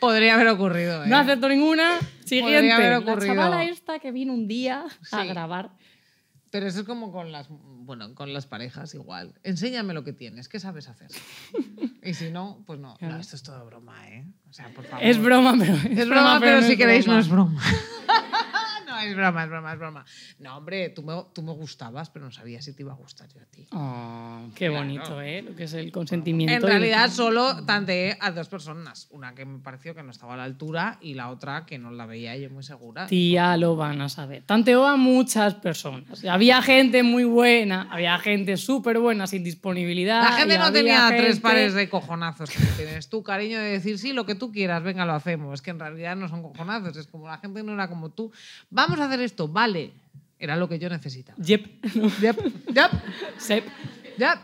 [0.00, 1.04] Podría haber ocurrido.
[1.04, 1.08] ¿eh?
[1.08, 1.98] No acepto ninguna.
[2.24, 2.54] Siguiente.
[2.54, 3.34] Podría haber La ocurrido.
[3.34, 5.28] chavala esta que vino un día a Sí.
[5.28, 5.70] grabar.
[6.50, 7.48] Pero eso es como con las,
[7.86, 9.34] bueno, con las parejas igual.
[9.44, 11.08] Enséñame lo que tienes, ¿qué sabes hacer?
[12.02, 12.96] y si no, pues no.
[13.00, 14.26] No, esto es todo broma, ¿eh?
[14.50, 15.06] O sea, por favor.
[15.06, 15.74] Es broma, pero.
[15.74, 17.20] Es broma, pero, no si es queréis no broma.
[17.20, 17.62] es broma.
[19.04, 20.04] No, es broma, es broma, es broma.
[20.38, 23.28] No, hombre, tú me, tú me gustabas, pero no sabía si te iba a gustar
[23.32, 23.66] yo a ti.
[23.72, 24.84] Oh, qué Claro.
[24.84, 25.42] bonito, ¿eh?
[25.42, 26.54] Lo que es el consentimiento.
[26.54, 29.08] En realidad solo tanteé a dos personas.
[29.10, 31.90] Una que me pareció que no estaba a la altura y la otra que no
[31.90, 33.06] la veía yo muy segura.
[33.06, 34.42] Tía, lo van a saber.
[34.44, 36.24] Tanteó a muchas personas.
[36.24, 40.22] Había gente muy buena, había gente súper buena sin disponibilidad.
[40.22, 44.12] La gente no tenía tres pares de cojonazos que tienes tú, cariño, de decir sí,
[44.12, 45.54] lo que tú quieras, venga, lo hacemos.
[45.54, 48.32] Es que en realidad no son cojonazos, es como la gente no era como tú.
[48.70, 49.92] Vamos a hacer esto, vale.
[50.38, 51.36] Era lo que yo necesitaba.
[51.42, 51.84] Yep.
[52.20, 52.36] Yep,
[52.74, 52.90] yep,
[53.38, 53.64] Sep.
[54.18, 54.38] yep.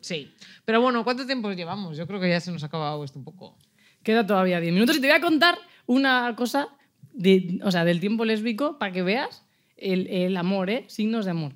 [0.00, 0.30] Sí.
[0.64, 1.96] Pero bueno, ¿cuánto tiempo llevamos?
[1.96, 3.56] Yo creo que ya se nos ha acabado esto un poco.
[4.02, 6.68] Queda todavía 10 minutos y te voy a contar una cosa
[7.12, 9.44] de, o sea, del tiempo lésbico para que veas
[9.76, 10.84] el, el amor, ¿eh?
[10.88, 11.54] Signos de amor.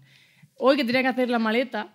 [0.56, 1.94] Hoy que tenía que hacer la maleta,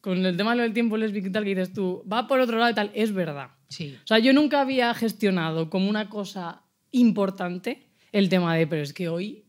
[0.00, 2.70] con el tema del tiempo lésbico y tal, que dices tú, va por otro lado
[2.70, 3.50] y tal, es verdad.
[3.68, 3.96] Sí.
[4.02, 8.92] O sea, yo nunca había gestionado como una cosa importante el tema de, pero es
[8.92, 9.44] que hoy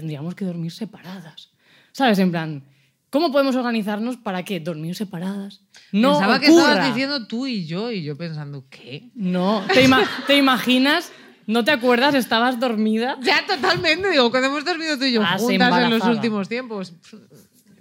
[0.00, 1.50] tendríamos que dormir separadas.
[1.92, 2.18] ¿Sabes?
[2.18, 2.62] En plan,
[3.08, 4.60] ¿cómo podemos organizarnos para qué?
[4.60, 5.62] Dormir separadas.
[5.92, 9.10] No Pensaba que estabas diciendo tú y yo, y yo pensando, ¿qué?
[9.14, 11.10] No, ¿te, ima- te imaginas?
[11.46, 12.14] ¿No te acuerdas?
[12.14, 13.16] Estabas dormida.
[13.22, 16.92] Ya totalmente, digo, cuando hemos dormido tú y yo Estás juntas en los últimos tiempos.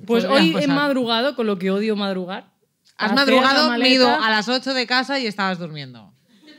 [0.06, 2.54] Pues hoy he madrugado, con lo que odio madrugar.
[2.98, 6.14] Has madrugado, me he ido a las 8 de casa y estabas durmiendo.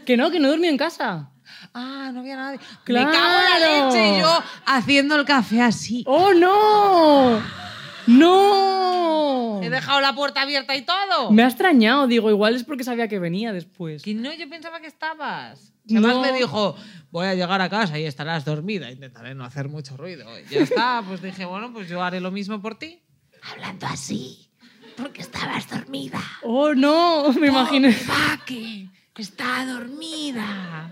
[0.05, 1.31] Que no, que no dormí en casa.
[1.75, 2.61] Ah, no había nadie.
[2.85, 3.07] ¡Claro!
[3.07, 6.05] Me cago en la leche y yo haciendo el café así.
[6.07, 7.41] ¡Oh, no!
[8.07, 9.61] ¡No!
[9.63, 11.31] He dejado la puerta abierta y todo.
[11.33, 14.03] Me ha extrañado, digo, igual es porque sabía que venía después.
[14.03, 15.73] Que no, yo pensaba que estabas.
[15.87, 16.07] No.
[16.07, 16.77] Además me dijo,
[17.11, 18.91] voy a llegar a casa y estarás dormida.
[18.91, 20.27] Intentaré no hacer mucho ruido.
[20.39, 23.03] Y ya está, pues dije, bueno, pues yo haré lo mismo por ti.
[23.43, 24.49] Hablando así,
[24.97, 26.21] porque estabas dormida.
[26.43, 27.33] ¡Oh, no!
[27.41, 27.97] Me imaginé.
[28.47, 30.91] Que está dormida.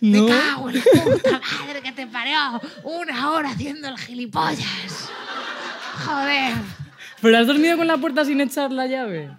[0.00, 0.24] No.
[0.24, 2.60] Me cago en la puta madre que te parió.
[2.84, 5.10] Una hora haciendo el gilipollas.
[6.04, 6.54] Joder.
[7.20, 9.30] ¿Pero has dormido con la puerta sin echar la llave?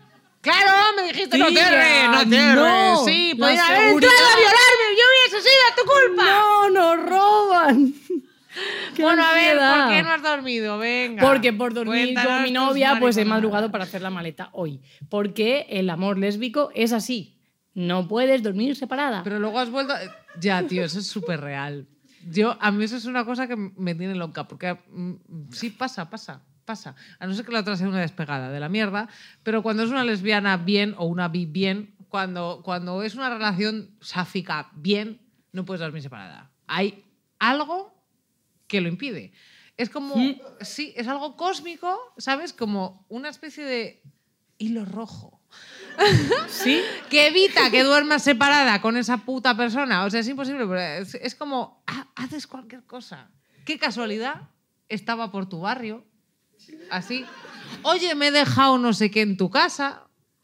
[0.41, 2.55] Claro, me dijiste no Tía, cierres, no cierres.
[2.55, 4.85] no, sí, podía haber entrado a violarme.
[4.97, 6.23] Yo hubiese sido tu culpa.
[6.25, 7.93] ¡No, nos roban!
[8.95, 9.85] ¡Qué Bueno, a ver, ansiedad!
[9.85, 10.77] ¿por qué no has dormido?
[10.77, 11.23] Venga.
[11.25, 14.81] Porque por dormir con mi novia, pues he madrugado para hacer la maleta hoy.
[15.09, 17.38] Porque el amor lésbico es así.
[17.73, 19.23] No puedes dormir separada.
[19.23, 19.93] Pero luego has vuelto.
[20.39, 21.87] Ya, tío, eso es súper real.
[22.29, 26.09] Yo, a mí eso es una cosa que me tiene loca, porque mm, sí pasa,
[26.09, 26.95] pasa, pasa.
[27.19, 29.07] A no ser que la otra sea una despegada de la mierda,
[29.43, 33.95] pero cuando es una lesbiana bien o una bi bien, cuando, cuando es una relación
[34.01, 35.21] sáfica bien,
[35.53, 36.51] no puedes dormir separada.
[36.67, 37.05] Hay
[37.37, 37.93] algo
[38.67, 39.31] que lo impide.
[39.77, 40.15] Es como,
[40.59, 42.51] sí, es algo cósmico, ¿sabes?
[42.51, 44.03] Como una especie de
[44.57, 45.39] hilo rojo
[46.47, 46.81] ¿Sí?
[47.09, 50.05] que evita que duermas separada con esa puta persona.
[50.05, 53.29] O sea, es imposible, pero es, es como, ha- haces cualquier cosa.
[53.65, 54.49] Qué casualidad,
[54.87, 56.05] estaba por tu barrio,
[56.89, 57.25] así.
[57.83, 60.03] Oye, me he dejado no sé qué en tu casa.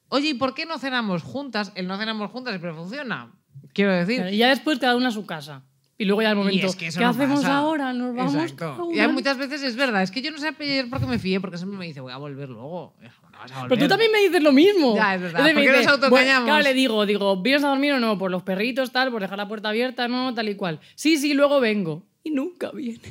[0.09, 1.71] Oye, ¿y por qué no cenamos juntas?
[1.75, 3.31] El no cenamos juntas siempre funciona.
[3.73, 4.27] Quiero decir.
[4.31, 5.63] Y ya después cada una a su casa.
[5.97, 7.57] Y luego ya al momento, es que ¿qué no hacemos pasa.
[7.57, 7.93] ahora?
[7.93, 8.89] Nos vamos Exacto.
[8.93, 10.03] cada Y muchas veces es verdad.
[10.03, 12.11] Es que yo no sé ayer por qué me fié, porque siempre me dice, voy
[12.11, 12.95] a volver luego.
[13.35, 13.69] No vas a volver.
[13.69, 14.95] Pero tú también me dices lo mismo.
[14.95, 15.47] Ya, es verdad.
[15.47, 16.39] Entonces ¿Por qué dice, nos autoengañamos?
[16.39, 18.17] bueno, claro, le digo, digo, ¿vienes a dormir o no?
[18.17, 20.79] Por los perritos, tal, por dejar la puerta abierta, no, tal y cual.
[20.95, 22.03] Sí, sí, luego vengo.
[22.23, 23.01] Y nunca viene.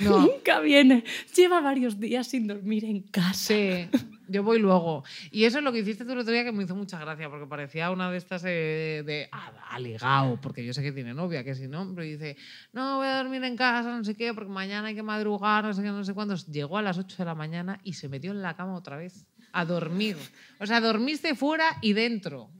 [0.00, 0.18] No.
[0.26, 1.04] nunca viene.
[1.36, 3.34] Lleva varios días sin dormir en casa.
[3.34, 3.88] Sí,
[4.30, 5.04] yo voy luego.
[5.30, 7.28] Y eso es lo que hiciste tú el otro día que me hizo mucha gracia,
[7.28, 9.28] porque parecía una de estas eh, de.
[9.32, 12.36] Ah, ha ligado, porque yo sé que tiene novia, que si no, pero dice,
[12.72, 15.72] no, voy a dormir en casa, no sé qué, porque mañana hay que madrugar, no
[15.74, 16.34] sé qué, no sé cuándo.
[16.36, 19.26] Llegó a las 8 de la mañana y se metió en la cama otra vez
[19.52, 20.16] a dormir.
[20.58, 22.50] O sea, dormiste fuera y dentro.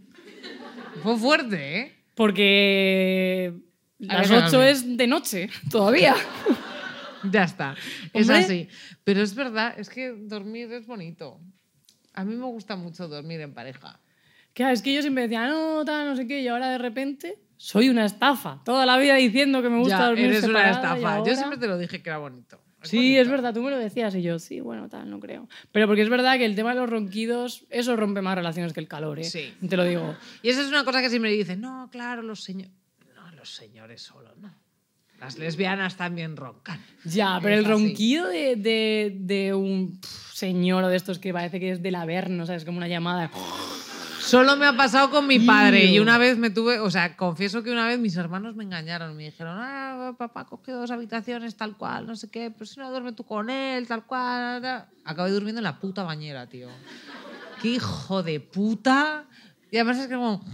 [1.02, 1.96] Fue fuerte, ¿eh?
[2.14, 3.54] Porque
[3.98, 4.68] las ver, 8 a ver.
[4.70, 6.14] es de noche todavía.
[7.22, 7.74] Ya está.
[8.12, 8.44] Es Hombre.
[8.44, 8.68] así.
[9.04, 11.40] Pero es verdad, es que dormir es bonito.
[12.14, 14.00] A mí me gusta mucho dormir en pareja.
[14.52, 17.38] Claro, es que yo siempre decía, no, tal, no sé qué, y ahora de repente
[17.56, 18.60] soy una estafa.
[18.64, 21.28] Toda la vida diciendo que me gusta Ya, dormir eres una separada, y estafa.
[21.28, 22.60] Yo siempre te lo dije que era bonito.
[22.82, 23.20] Sí, bonito.
[23.20, 25.48] es verdad, tú me lo decías y yo, sí, bueno, tal, no creo.
[25.70, 28.80] Pero porque es verdad que el tema de los ronquidos, eso rompe más relaciones que
[28.80, 29.24] el calor, ¿eh?
[29.24, 29.54] Sí.
[29.68, 30.16] Te lo digo.
[30.42, 32.72] Y esa es una cosa que siempre dicen, no, claro, los señores...
[33.14, 34.54] No, los señores solo, no.
[35.20, 36.80] Las lesbianas también roncan.
[37.04, 37.72] Ya, pero Es el así.
[37.72, 40.00] ronquido de, de, de un
[40.32, 42.64] señor o de estos que parece que es del Averno, ¿sabes?
[42.64, 43.30] Como una llamada.
[44.20, 47.62] Solo me ha pasado con mi padre y una vez me tuve, o sea, confieso
[47.62, 51.76] que una vez mis hermanos me engañaron, me dijeron, ah, papá coge dos habitaciones tal
[51.76, 54.62] cual, no sé qué, pero si no duerme tú con él, tal cual.
[54.62, 54.86] tal".
[55.04, 56.68] Acabé durmiendo en la puta bañera, tío.
[57.60, 59.24] Qué hijo de puta.
[59.70, 60.44] Y además es que como...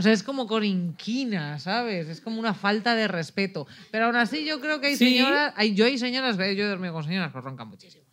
[0.00, 2.08] O sea, es como con inquina, ¿sabes?
[2.08, 3.66] Es como una falta de respeto.
[3.90, 5.10] Pero aún así yo creo que hay Sí.
[5.16, 5.52] señoras...
[5.56, 8.04] Hay, yo hay señoras, yo he dormido con señoras que roncan muchísimo.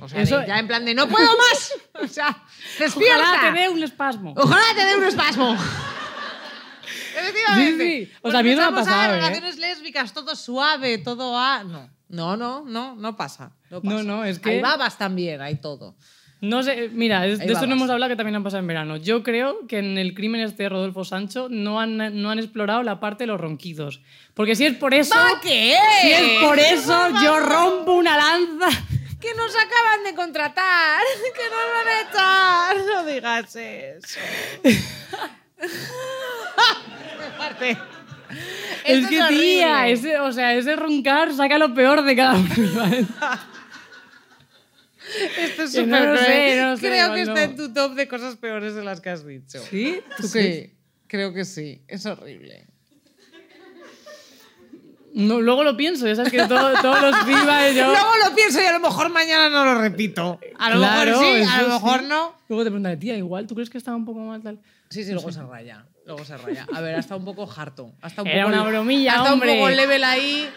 [0.00, 1.74] O sea, Eso- de- ya en plan de ¡no puedo más!
[2.02, 2.44] O sea,
[2.78, 3.20] ¡despierta!
[3.20, 4.32] Ojalá te dé un espasmo.
[4.38, 5.54] Ojalá te dé un espasmo.
[7.18, 7.84] Efectivamente.
[7.84, 8.12] Sí, sí.
[8.22, 9.16] O sea, a mí eso me ha pasado, ¿eh?
[9.16, 11.62] relaciones lésbicas, todo suave, todo a...
[11.64, 13.52] No, no, no, no, no pasa.
[13.70, 14.02] No, No, pasa.
[14.04, 15.96] no, es que- Hay babas también, hay todo.
[16.40, 18.96] No sé, mira, de Ahí esto no hemos hablado que también han pasado en verano.
[18.96, 22.84] Yo creo que en el crimen este de Rodolfo Sancho no han, no han explorado
[22.84, 24.00] la parte de los ronquidos.
[24.34, 25.76] Porque si es por eso, qué?
[26.00, 28.68] si es por eso, yo rompo una lanza.
[29.20, 31.02] Que nos acaban de contratar,
[31.34, 32.76] que nos van a echar.
[32.86, 34.20] No digas eso.
[38.84, 42.48] Es que, tía, ese, o sea, ese roncar saca lo peor de cada uno.
[45.38, 48.74] Esto es súper no sé, sé, Creo que está en tu top de cosas peores
[48.74, 49.58] de las que has dicho.
[49.70, 50.00] ¿Sí?
[50.22, 50.74] Sí,
[51.06, 51.82] creo que sí.
[51.88, 52.66] Es horrible.
[55.14, 57.86] No, luego lo pienso, ya sabes que todo- todos los vivas yo...
[57.86, 60.38] Luego lo pienso y a lo mejor mañana no lo repito.
[60.58, 62.06] A lo Claro, mejor sí, a lo mejor sí.
[62.08, 62.34] no.
[62.48, 64.60] Luego te preguntaré, tía, igual, ¿tú crees que estaba un poco mal tal?
[64.90, 65.84] Sí, sí, luego se raya.
[66.06, 66.66] Luego se raya.
[66.74, 67.92] A ver, ha estado un poco harto.
[68.00, 69.52] Ha estado un Era poco, una bromilla, ha estado hombre.
[69.52, 70.48] un poco level ahí.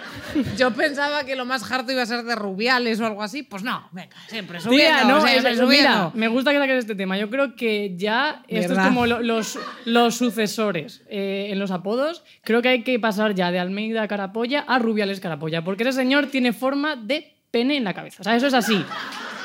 [0.58, 3.44] Yo pensaba que lo más harto iba a ser de Rubiales o algo así.
[3.44, 4.98] Pues no, venga, siempre subiendo.
[5.00, 5.90] Tía, no, siempre es- subiendo.
[5.90, 7.18] mira, me gusta que saques este tema.
[7.18, 8.86] Yo creo que ya esto es ¿Verdad?
[8.86, 12.24] como lo- los, los sucesores eh, en los apodos.
[12.46, 16.28] Creo que hay que pasar ya de Almeida Carapolla a Rubiales Carapolla, porque ese señor
[16.28, 18.22] tiene forma de pene en la cabeza.
[18.22, 18.86] O sea, eso es así.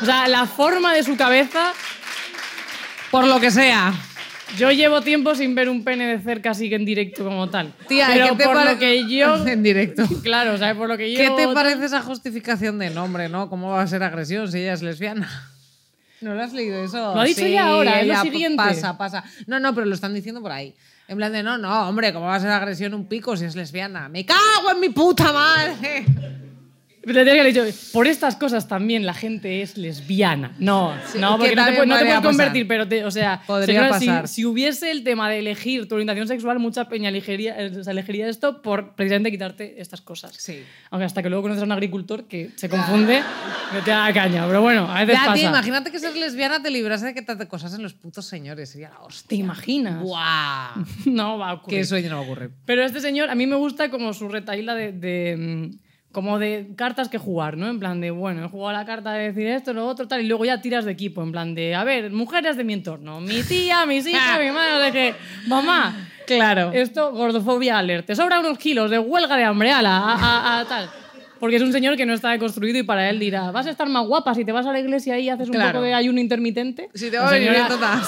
[0.00, 1.72] O sea, la forma de su cabeza.
[3.10, 3.92] Por lo que sea.
[4.56, 7.72] Yo llevo tiempo sin ver un pene de cerca así que en directo como tal.
[7.88, 9.46] Tía, ¿y pero qué te por lo que yo.
[9.46, 10.04] En directo.
[10.22, 11.18] Claro, sea, por lo que yo.
[11.18, 13.50] ¿Qué te parece esa justificación de nombre, no?
[13.50, 15.28] ¿Cómo va a ser agresión si ella es lesbiana?
[16.20, 17.14] ¿No lo has leído eso?
[17.14, 18.56] Lo ha dicho ya ahora, es lo siguiente.
[18.56, 19.24] Pasa, pasa.
[19.46, 20.74] No, no, pero lo están diciendo por ahí.
[21.08, 23.54] En plan de, no, no, hombre, ¿cómo va a ser agresión un pico si es
[23.54, 24.08] lesbiana?
[24.08, 26.06] ¡Me cago en mi puta madre!
[27.92, 30.52] Por estas cosas también la gente es lesbiana.
[30.58, 33.10] No, Sí, no, que porque no te, puedes- no te puedes convertir, pero, te- o
[33.10, 34.28] sea, señora, si- pasar.
[34.28, 38.60] Si, hubiese el tema de elegir tu orientación sexual, mucha peña elegiría, eh, elegiría esto
[38.60, 40.34] por precisamente quitarte estas cosas.
[40.36, 40.62] Sí.
[40.90, 43.22] Aunque hasta que luego conoces a un agricultor que se confunde,
[43.72, 44.46] que te da caña.
[44.46, 45.34] Pero bueno, a veces Ya, pasa.
[45.34, 48.70] tío, imagínate que ser lesbiana te librase de que te cosas en los putos señores.
[48.70, 49.28] Sería la hostia.
[49.28, 50.02] ¿Te imaginas?
[51.06, 51.78] No va a ocurrir.
[51.80, 52.50] que sueño no va a ocurrir.
[52.64, 55.85] Pero este señor, a mí me gusta como su retaíla de, de, mm,
[56.16, 57.68] como de cartas que jugar, ¿no?
[57.68, 60.26] En plan de, bueno, he jugado la carta de decir esto, lo otro, tal, y
[60.26, 63.42] luego ya tiras de equipo, en plan de, a ver, mujeres de mi entorno, mi
[63.42, 65.14] tía, mis hijas, mi madre, de que,
[65.46, 66.70] mamá, Claro.
[66.72, 70.64] esto, gordofobia alert, te sobra unos kilos de huelga de hambre, ala, a, a- a
[70.64, 70.88] tal.
[71.38, 73.86] Porque es un señor que no está deconstruido y para él dirá, vas a estar
[73.86, 75.72] más guapa si te vas a la iglesia y haces un Claro.
[75.72, 76.88] poco de ayuno intermitente.
[76.94, 77.52] Si te va a venir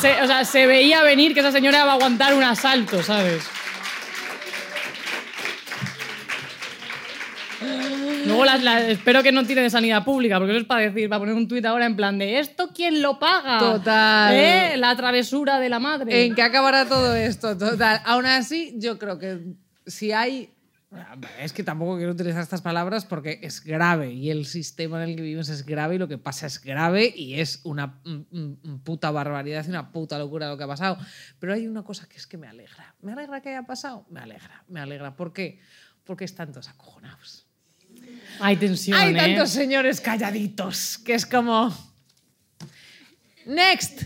[0.01, 3.47] se, o sea, se veía venir que esa señora va a aguantar un asalto, ¿sabes?
[8.29, 11.09] Luego las- las- espero que no tire de sanidad pública, porque eso es para decir,
[11.09, 13.59] para poner un tuit ahora en plan de ¿esto quién lo paga?
[13.59, 14.35] Total.
[14.35, 14.77] ¿Eh?
[14.77, 16.27] La travesura de la madre.
[16.27, 17.57] ¿En qué acabará todo esto?
[17.59, 18.01] Total.
[18.05, 19.41] Aún así, yo creo que
[19.87, 20.55] si hay.
[21.39, 25.17] Es que tampoco quiero utilizar estas palabras porque es grave y el sistema en el
[25.17, 28.79] que vivimos es grave y lo que pasa es grave y es una mm, mm,
[28.85, 30.97] puta barbaridad y una puta locura lo que ha pasado.
[31.39, 32.95] Pero hay una cosa que es que me alegra.
[33.03, 34.07] ¿Me alegra que haya pasado?
[34.09, 35.15] Me alegra, me alegra.
[35.15, 35.61] ¿Por qué?
[36.05, 37.47] Porque están todos acojonados.
[38.41, 39.17] Hay tensión, Hay ¿eh?
[39.17, 41.75] tantos señores calladitos que es como.
[43.47, 44.03] Next,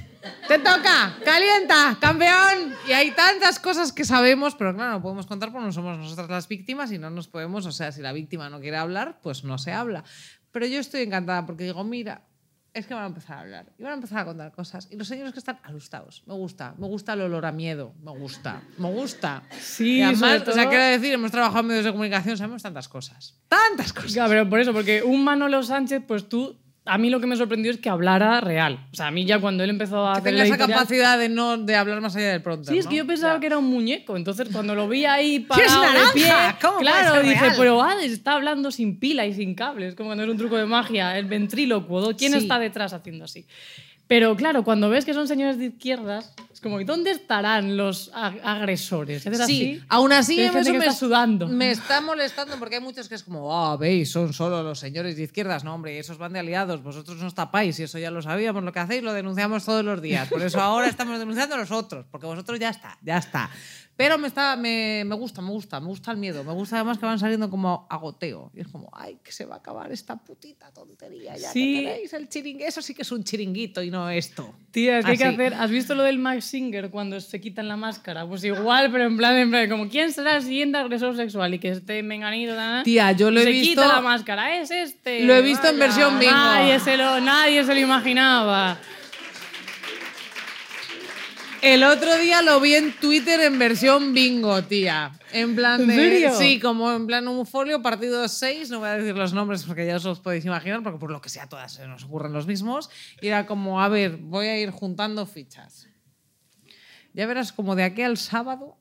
[0.47, 2.75] te toca, calienta, campeón.
[2.89, 6.29] Y hay tantas cosas que sabemos, pero claro, no podemos contar porque no somos nosotras
[6.31, 9.45] las víctimas y no nos podemos, o sea, si la víctima no quiere hablar, pues
[9.45, 10.05] no se habla.
[10.53, 12.23] Pero yo estoy encantada porque digo, mira,
[12.75, 14.89] es que van a empezar a hablar y van a empezar a contar cosas.
[14.91, 18.13] Y los señores que están asustados, me gusta, me gusta el olor a miedo, me
[18.13, 19.43] gusta, me gusta.
[19.61, 22.89] Sí, y además, o sea, quiero decir, hemos trabajado en medios de comunicación, sabemos tantas
[22.89, 24.13] cosas, tantas cosas.
[24.13, 27.37] Claro, pero por eso, porque un Manolo Sánchez, pues tú, a mí lo que me
[27.37, 28.87] sorprendió es que hablara real.
[28.93, 31.19] O sea, a mí ya cuando él empezó a Que hacer tenga esa editorial- capacidad
[31.19, 32.71] de no de hablar más allá del pronto.
[32.71, 34.17] Sí, es que yo pensaba que era un muñeco.
[34.17, 36.13] Entonces, cuando lo vi ahí ¡Que es naranja!
[36.13, 37.55] pie, ¿Cómo puede claro, ser dije, real?
[37.57, 40.67] pero Hades está hablando sin pila y sin cables, como cuando es un truco de
[40.67, 42.17] magia, el ventrílocuo.
[42.17, 42.39] ¿Quién Sí.
[42.39, 43.47] está detrás haciendo así?
[44.09, 48.13] Pero claro, cuando ves que son señores de izquierdas, es como, ¿y dónde estarán los
[48.13, 49.27] ag- agresores?
[49.27, 49.85] ¿Haces Sí, así?
[49.89, 51.49] aún así eso me, está sudando.
[51.49, 55.17] me está molestando porque hay muchos que es como, ah, veis, son solo los señores
[55.17, 55.65] de izquierdas.
[55.65, 58.73] No, hombre, esos van de aliados, vosotros nos tapáis y eso ya lo sabíamos, lo
[58.73, 60.29] que hacéis lo denunciamos todos los días.
[60.29, 63.49] Por eso ahora estamos denunciando nosotros, porque vosotros ya está, ya está.
[64.03, 66.43] Pero me, está, me, me gusta, me gusta, me gusta el miedo.
[66.43, 68.51] Me gusta además que van saliendo como a goteo.
[68.55, 71.37] Y es como, ay, que se va a acabar esta putita tontería.
[71.37, 71.83] Ya Sí.
[71.85, 72.67] tenéis el chiringuito.
[72.69, 74.53] Eso sí que es un chiringuito y no esto.
[74.73, 75.55] Tía, es que hay que hacer.
[75.55, 78.27] ¿Has visto lo del Max Singer cuando se quitan la máscara?
[78.27, 81.55] Pues igual, pero en plan, en plan, como ¿quién será el siguiente agresor sexual?
[81.55, 85.21] Y que esté menganito, Tía, yo lo he se visto- quita la máscara, es este.
[85.25, 86.33] Lo he visto en versión bingo.
[86.33, 88.79] Nadie se lo, nadie se lo imaginaba.
[91.63, 95.13] El otro día lo vi en Twitter en versión bingo, tía.
[95.33, 95.95] En plan ¿En de.
[95.95, 96.33] serio?
[96.37, 98.69] Sí, como en plan un folio, partido 6.
[98.71, 101.21] No voy a decir los nombres porque ya os los podéis imaginar, porque por lo
[101.21, 102.91] que sea, todas se nos ocurren los mismos.
[103.21, 105.87] Y era como, a ver, voy a ir juntando fichas.
[107.15, 108.77] Ya verás, como de aquí al sábado.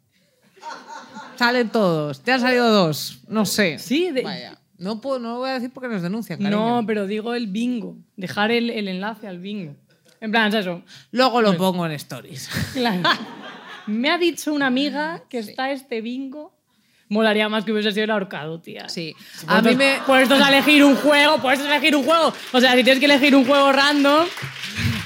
[1.35, 2.21] Salen todos.
[2.21, 3.19] Te han salido dos.
[3.27, 3.77] No sé.
[3.77, 4.57] Sí, de- Vaya.
[4.79, 6.79] No, puedo, no lo voy a decir porque nos denuncian, cariño.
[6.81, 7.97] No, pero digo el bingo.
[8.17, 9.75] Dejar el, el enlace al bingo.
[10.21, 10.83] En plan, es eso.
[11.11, 12.49] Luego lo pongo en stories.
[12.73, 13.01] Claro.
[13.87, 16.55] Me ha dicho una amiga que está este bingo.
[17.09, 18.87] Molaría más que hubiese sido el ahorcado, tía.
[18.87, 19.13] Sí.
[19.47, 19.97] A mí me.
[20.07, 22.31] Por esto es elegir un juego, por esto es elegir un juego.
[22.53, 24.27] O sea, si tienes que elegir un juego random,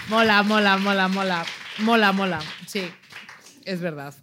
[0.10, 1.44] Mola, mola, mola, mola.
[1.80, 2.40] Mola, mola.
[2.68, 2.84] Sí,
[3.64, 4.14] es verdad.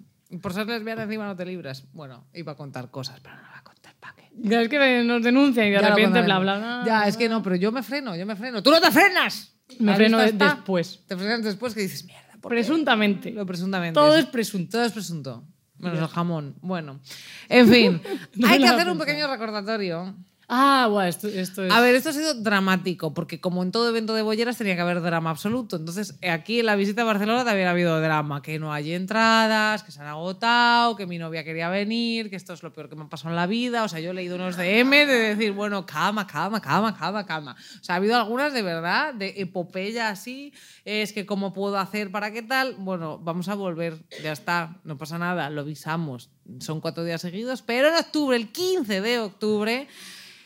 [0.40, 1.84] Por ser lesbiana encima no te libras.
[1.92, 4.30] Bueno, iba a contar cosas, pero no voy a contar para qué.
[4.34, 6.82] ya es que nos denuncian y de Ya repente bla bla bla.
[6.86, 8.62] Ya, es que no, pero yo me freno, yo me freno.
[8.62, 9.56] ¡Tú no te frenas!
[9.78, 11.00] Me ¿Has freno de- después.
[11.06, 12.22] Te frenas después que dices, mierda.
[12.40, 12.56] ¿por qué?
[12.56, 13.30] Presuntamente.
[13.30, 13.94] Lo presuntamente.
[13.94, 14.70] Todo es presunto.
[14.72, 15.44] Todo es presunto.
[15.78, 16.56] Menos el jamón.
[16.60, 17.00] Bueno.
[17.48, 18.02] En fin,
[18.36, 20.14] No hay que hacer un pequeño recordatorio
[20.54, 21.58] Ah, guau, esto, es.
[21.58, 24.82] A ver, esto ha sido dramático, porque como en todo evento de bolleras tenía que
[24.82, 25.76] haber drama absoluto.
[25.76, 29.82] Entonces, aquí en la visita a Barcelona también ha habido drama, que no hay entradas,
[29.82, 32.96] que se han agotado, que mi novia quería venir, que esto es lo peor que
[32.96, 33.82] me ha pasado en la vida.
[33.82, 37.56] O sea, yo he leído unos DM de decir, bueno, calma, calma, calma, calma, calma.
[37.80, 40.52] O sea, ha habido algunas de verdad, de epopeya así,
[40.84, 42.74] es que cómo puedo hacer para qué tal.
[42.74, 46.28] Bueno, vamos a volver, ya está, no pasa nada, lo visamos.
[46.58, 49.88] Son cuatro días seguidos, pero en octubre, el 15 de octubre,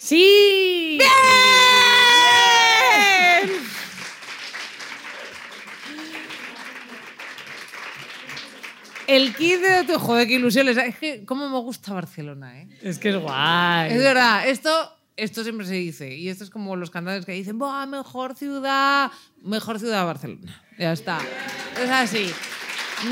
[0.06, 0.98] Sí.
[1.00, 1.10] ¡Bien!
[9.08, 10.76] El kit de tu joder, qué ilusiones.
[10.76, 12.68] Es que cómo me gusta Barcelona, ¿eh?
[12.82, 13.94] Es que es guay.
[13.94, 14.70] Es verdad, esto
[15.16, 16.14] esto siempre se dice.
[16.14, 19.10] Y esto es como los cantantes que dicen, ¡buah, mejor ciudad!
[19.42, 20.62] Mejor ciudad Barcelona.
[20.78, 21.18] Ya está.
[21.82, 22.30] Es así.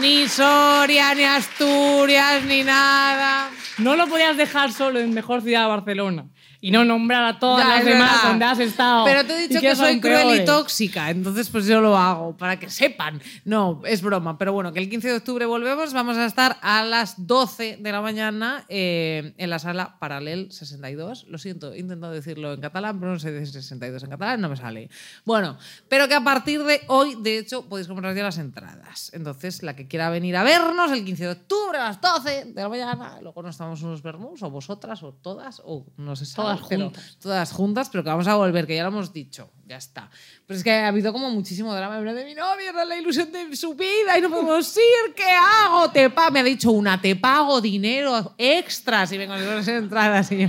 [0.00, 3.50] Ni Soria, ni Asturias, ni nada.
[3.78, 6.28] No lo podías dejar solo en mejor ciudad de Barcelona
[6.64, 8.28] y no nombrar a todas Ya, las demás verdad.
[8.28, 9.04] donde has estado.
[9.04, 12.58] Pero te he dicho que, soy cruel y tóxica, entonces pues yo lo hago, para
[12.58, 13.20] que sepan.
[13.44, 16.82] No, es broma, pero bueno, que el 15 de octubre volvemos, vamos a estar a
[16.82, 21.26] las 12 de la mañana eh, en la sala Paralel 62.
[21.28, 24.48] Lo siento, he intentado decirlo en catalán, pero no sé decir 62 en catalán, no
[24.48, 24.88] me sale.
[25.26, 25.58] Bueno,
[25.90, 29.10] pero que a partir de hoy, de hecho, podéis comprar ya las entradas.
[29.12, 32.62] Entonces, la que quiera venir a vernos el 15 de octubre a las 12 de
[32.62, 36.53] la mañana, luego nos tomamos unos vermús, o vosotras, o todas, o no sé, Todas
[36.60, 37.18] juntas.
[37.20, 40.10] todas juntas, pero que vamos a volver, que ya lo hemos dicho, ya está.
[40.46, 43.56] Pero es que ha habido como muchísimo drama de mi novia, era la ilusión de
[43.56, 45.90] su vida y no podemos ir, ¿qué hago?
[45.90, 50.42] Te me ha dicho una, te pago dinero extra si vengo a las entradas y
[50.42, 50.48] yo,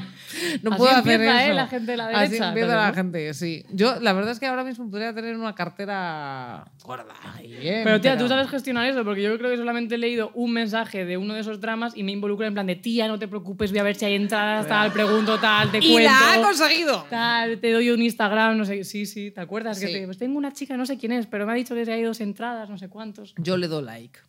[0.63, 1.51] no Así puedo hacer empieza, eso.
[1.51, 1.55] ¿eh?
[1.55, 2.93] la gente de la Así derecha, empieza pero la no.
[2.93, 3.65] gente, sí.
[3.71, 7.13] Yo, la verdad es que ahora mismo podría tener una cartera gorda.
[7.41, 10.31] y bien, Pero tía, tú sabes gestionar eso, porque yo creo que solamente he leído
[10.33, 13.17] un mensaje de uno de esos dramas y me involucro en plan de tía, no
[13.17, 16.11] te preocupes, voy a ver si hay entradas, tal, pregunto, tal, te Y cuento.
[16.11, 17.05] la ha conseguido.
[17.09, 19.79] Tal, te doy un Instagram, no sé, sí, sí, ¿te acuerdas?
[19.85, 19.99] Que Sí.
[19.99, 22.03] te- pues tengo una chica, no sé quién es, pero me ha dicho que hay
[22.03, 23.33] dos entradas, no sé cuántos.
[23.37, 24.19] Yo le doy like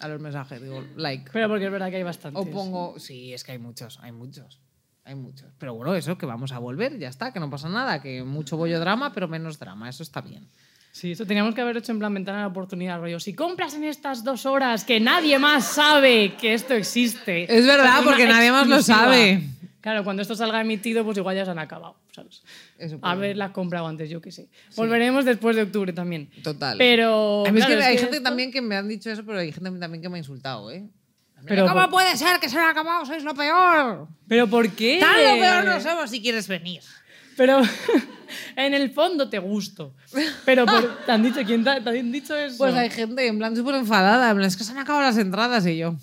[0.00, 1.30] a los mensajes, digo like.
[1.32, 2.42] Pero porque es verdad que hay bastantes.
[2.42, 2.98] O pongo.
[2.98, 4.60] Sí, es que hay muchos, hay muchos.
[5.06, 5.48] Hay muchos.
[5.58, 8.56] Pero bueno, eso, que vamos a volver, ya está, que no pasa nada, que mucho
[8.56, 10.48] bollo drama, pero menos drama, eso está bien.
[10.92, 13.18] Sí, eso teníamos que haber hecho en plan ventana de oportunidad, rollo.
[13.20, 17.52] Si compras en estas dos horas que nadie más sabe que esto existe.
[17.54, 19.42] Es verdad, porque nadie más lo sabe.
[19.84, 22.42] Claro, cuando esto salga emitido, pues igual ya se han acabado, ¿sabes?
[22.78, 22.98] Eso
[23.34, 24.48] la comprado antes, yo qué sé.
[24.76, 26.30] Volveremos después de octubre también.
[26.42, 26.78] Total.
[26.78, 27.44] Pero.
[27.46, 29.10] A mí es claro, que hay es que gente esto- también que me han dicho
[29.10, 30.88] eso, pero hay gente también que me ha insultado, ¿eh?
[31.46, 33.04] Pero ¿Cómo por- puede ser que se han acabado?
[33.04, 34.08] Sois lo peor.
[34.26, 35.00] ¿Pero por qué?
[35.00, 36.80] Tan lo peor no somos si quieres venir.
[37.36, 37.60] Pero
[38.56, 39.94] en el fondo te gusto.
[40.46, 42.56] Pero por- te han dicho, ¿quién te, te han dicho eso?
[42.56, 45.18] Pues hay gente en plan súper enfadada, en plan, es que se han acabado las
[45.18, 45.94] entradas y yo.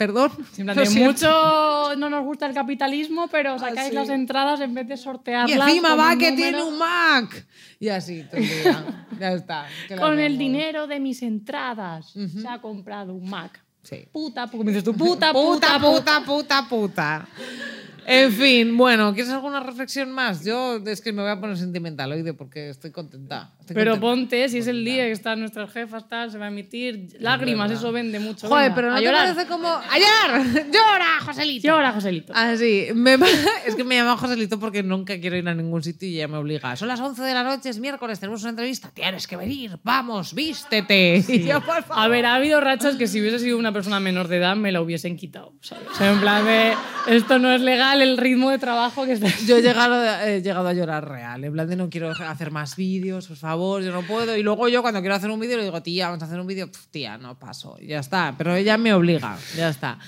[0.00, 0.30] Perdón.
[0.52, 0.74] Siento.
[0.98, 3.94] mucho no nos gusta el capitalismo, pero sacáis sí.
[3.94, 5.68] las entradas en vez de Y sortearlas.
[5.68, 6.36] encima con va que número.
[6.36, 7.46] tiene un Mac.
[7.78, 8.40] Y así, todo
[9.20, 9.66] ya está.
[9.98, 13.62] Con el dinero de mis entradas se ha comprado un Mac.
[13.82, 14.08] Sí.
[14.10, 17.28] Puta, porque me dices tú, puta, Puta, puta, puta, puta, puta.
[18.06, 20.42] En fin, bueno, ¿quieres alguna reflexión más?
[20.46, 23.52] Yo es que me voy a poner sentimental hoy de porque estoy contenta.
[23.70, 24.30] Estoy Pero contenta.
[24.30, 27.70] ponte, si es el día que están nuestras jefas, tal, se va a emitir lágrimas,
[27.70, 28.48] eso vende mucho.
[28.48, 29.32] Joder, venga, pero no a te llorar.
[29.34, 29.68] parece como...
[29.68, 30.66] ¡Ayer!
[30.72, 31.68] ¡Llora, Joselito!
[31.68, 32.32] Llora, Joselito.
[32.34, 32.88] Ah, sí.
[32.94, 33.14] Me-
[33.66, 36.36] es que me llama Joselito porque nunca quiero ir a ningún sitio y ella me
[36.38, 36.74] obliga.
[36.74, 38.90] Son las 11 de la noche, es miércoles, tenemos una entrevista.
[38.92, 41.24] Tienes que venir, vamos, vístete.
[41.28, 42.04] Y yo, por favor.
[42.04, 44.72] A ver, ha habido rachas que si hubiese sido una persona menor de edad me
[44.72, 45.52] la hubiesen quitado.
[45.60, 45.86] ¿sabes?
[45.90, 46.72] O sea, en plan de,
[47.08, 49.28] esto no es legal, el ritmo de trabajo que está...
[49.46, 52.74] Yo he llegado, he llegado a llorar real, en plan de no quiero hacer más
[52.76, 54.36] vídeos, por favor, yo no puedo.
[54.36, 56.46] Y luego yo cuando quiero hacer un vídeo le digo, tía, vamos a hacer un
[56.46, 58.34] vídeo, tía, no paso, ya está.
[58.36, 59.98] Pero ella me obliga, ya está.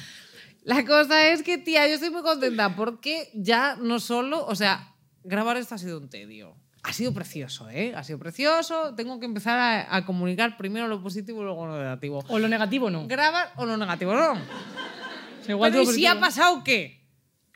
[0.65, 4.95] La cosa es que, tía, yo estoy muy contenta porque ya no solo, o sea,
[5.25, 6.55] grabar esto ha sido un tedio.
[6.85, 7.93] Ha sido precioso, ¿eh?
[7.95, 8.95] Ha sido precioso.
[8.97, 12.25] Tengo que empezar a, a comunicar primero lo positivo y luego lo negativo.
[12.29, 13.07] O lo negativo no.
[13.07, 14.35] Grabar o lo negativo, no.
[15.47, 17.03] Pero ¿y si ha pasado qué?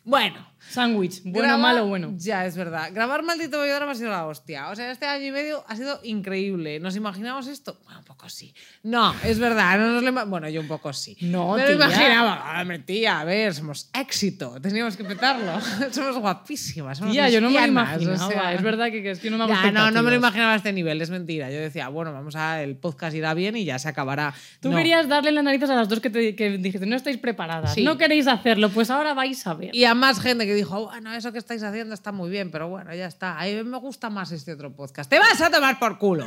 [0.05, 2.13] Bueno, Sándwich, bueno, Grabar- malo, bueno.
[2.17, 2.91] Ya, es verdad.
[2.93, 4.69] Grabar Maldito Bollodrama ha sido la hostia.
[4.71, 6.81] O sea, este año y medio ha sido increíble.
[6.81, 7.79] ¿Nos imaginamos esto?
[7.85, 8.55] Bueno, un poco sí.
[8.83, 9.79] No, es verdad.
[9.79, 11.17] No nos lo bueno, yo un poco sí.
[11.21, 12.61] No, Me lo imaginaba.
[12.61, 14.61] Hombre, tía, a ver, somos éxito.
[14.61, 15.53] Teníamos que petarlo.
[15.93, 16.99] somos guapísimas.
[16.99, 18.27] Somos Tía, yo no me lo imaginaba.
[18.27, 20.17] o sea- Es verdad que, que es que no me Ya, no, no me lo
[20.17, 21.51] imaginaba a este nivel, es mentira.
[21.51, 22.63] Yo decía, bueno, vamos a.
[22.63, 24.35] El podcast irá bien y ya se acabará.
[24.61, 24.77] Tú No.
[24.77, 27.83] querías darle las narices a las dos que, te, que dijiste, no estáis preparadas, Sí.
[27.85, 29.75] no queréis hacerlo, pues ahora vais a ver.
[29.75, 32.69] Y a más gente que dijo, bueno, eso que estáis haciendo está muy bien, pero
[32.69, 33.39] bueno, ya está.
[33.39, 35.09] A mí me gusta más este otro podcast.
[35.09, 36.27] ¡Te vas a tomar por culo!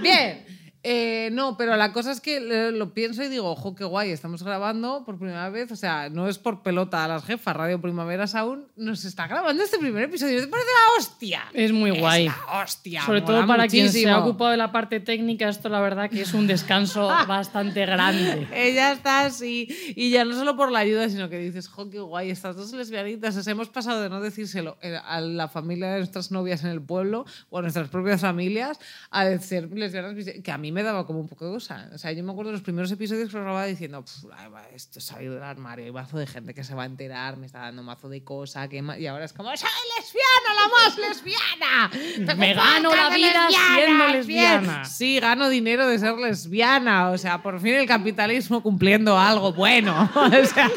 [0.00, 0.67] Bien.
[0.84, 2.40] Eh, no, pero la cosa es que
[2.72, 5.72] lo pienso y digo, ojo, qué guay, estamos grabando por primera vez.
[5.72, 9.62] O sea, no es por pelota a las jefas, Radio Primavera Sound nos está grabando
[9.62, 10.40] este primer episodio.
[10.40, 11.42] ¿Te parece la hostia?
[11.52, 12.26] Es muy guay.
[12.26, 13.02] Es la hostia.
[13.02, 14.30] Sobre todo para quien se ha muchísimo.
[14.30, 18.46] ocupado de la parte técnica, esto la verdad que es un descanso bastante grande.
[18.54, 19.68] Ella está así.
[19.96, 22.72] Y ya no solo por la ayuda, sino que dices, jo, qué guay, estas dos
[22.72, 23.36] lesbianitas.
[23.36, 26.70] O sea, hemos pasado de no decírselo eh, a la familia de nuestras novias en
[26.70, 28.78] el pueblo o a nuestras propias familias
[29.10, 31.88] a decir lesbianas, que a mí mí me daba como un poco de cosa.
[31.94, 34.50] O sea, yo me acuerdo de los primeros episodios que lo grababa diciendo, "Pf, ay,
[34.50, 37.36] va, esto ha salido del armario, hay mazo de gente que se va a enterar,
[37.36, 38.98] me está dando mazo de cosa, que ma-".
[38.98, 41.90] y ahora es como, soy lesbiana, la más lesbiana.
[42.36, 44.84] Me gano la vida siendo lesbiana.
[44.84, 47.10] Sí, gano dinero de ser lesbiana.
[47.10, 50.10] O sea, por fin el capitalismo cumpliendo algo bueno.
[50.18, 50.68] O sea,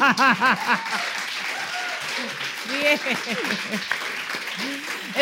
[2.68, 2.98] bien.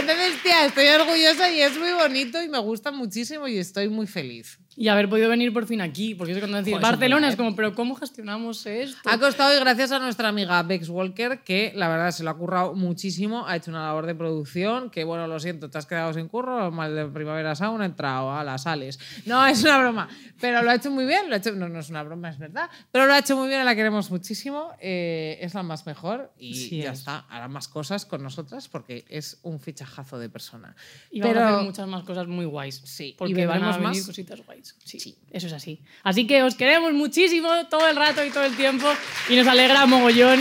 [0.01, 4.07] Entonces, tía, estoy orgullosa y es muy bonito y me gusta muchísimo y estoy muy
[4.07, 4.59] feliz.
[4.77, 7.75] Y haber podido venir por fin aquí, porque cuando decís Joder, Barcelona es como, pero
[7.75, 8.99] ¿cómo gestionamos esto?
[9.11, 12.37] Ha costado y gracias a nuestra amiga Bex Walker, que la verdad se lo ha
[12.37, 16.13] currado muchísimo, ha hecho una labor de producción, que bueno, lo siento, te has quedado
[16.15, 18.99] sin curro, mal de primavera sound, ha entrado a las sales.
[19.27, 20.09] No, es una broma,
[20.41, 22.39] pero lo ha hecho muy bien, lo ha hecho, no, no es una broma, es
[22.39, 26.33] verdad, pero lo ha hecho muy bien, la queremos muchísimo, eh, es la más mejor
[26.39, 27.01] y Sí ya es.
[27.01, 30.77] está, hará más cosas con nosotras porque es un fichajazo de persona.
[31.11, 32.81] Y pero a hacer muchas más cosas muy guays.
[32.85, 34.07] Sí, y porque van a venir más.
[34.07, 34.70] cositas guays.
[34.85, 35.81] Sí, eso es así.
[36.03, 38.87] Así que os queremos muchísimo todo el rato y todo el tiempo
[39.29, 40.41] y nos alegra mogollón.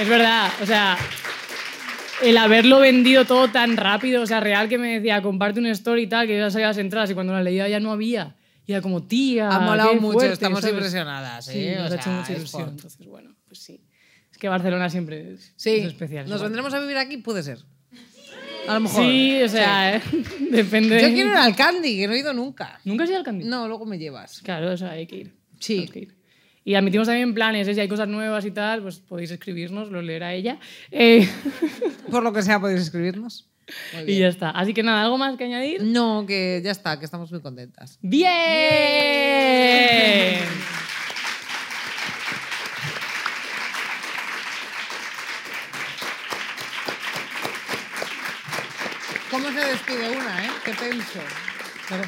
[0.00, 0.96] Es verdad, o sea,
[2.22, 6.02] el haberlo vendido todo tan rápido, o sea, real que me decía, comparte una story
[6.02, 8.36] y tal, que ya sabía las entradas y cuando la leía ya no había.
[8.66, 10.74] Y era como, tía, ha molado mucho, fuerte", estamos ¿sabes?
[10.74, 11.44] impresionadas.
[11.46, 11.78] Sí, ¿eh?
[11.78, 12.68] O nos ha hecho sea, mucha ilusión.
[12.70, 13.80] Entonces, bueno, pues sí.
[14.30, 16.28] Es que Barcelona siempre es, Sí, es especial.
[16.28, 17.58] nos vendremos a vivir aquí, puede ser.
[18.70, 19.04] A lo mejor.
[19.04, 20.02] Sí, o sea, ¿eh?
[20.50, 21.00] depende.
[21.00, 22.80] Yo quiero ir al Candy, que no he ido nunca.
[22.84, 23.44] ¿Nunca has ido al Candy?
[23.44, 24.40] No, luego me llevas.
[24.42, 25.34] Claro, o sea, hay que ir.
[25.58, 25.88] Sí.
[25.88, 26.20] Que ir.
[26.64, 27.74] Y admitimos también planes, ¿eh?
[27.74, 30.60] si hay cosas nuevas y tal, pues podéis escribirnos, lo leerá ella.
[30.90, 31.26] Eh,
[32.10, 33.48] Por lo que sea, podéis escribirnos.
[34.02, 34.20] Y bien.
[34.20, 34.50] ya está.
[34.50, 35.82] Así que nada, ¿algo más que añadir?
[35.82, 37.98] No, que ya está, que estamos muy contentas.
[38.02, 38.30] ¡Bien!
[49.30, 50.50] ¿Cómo se despide una, eh?
[50.64, 51.20] ¿Qué tenso?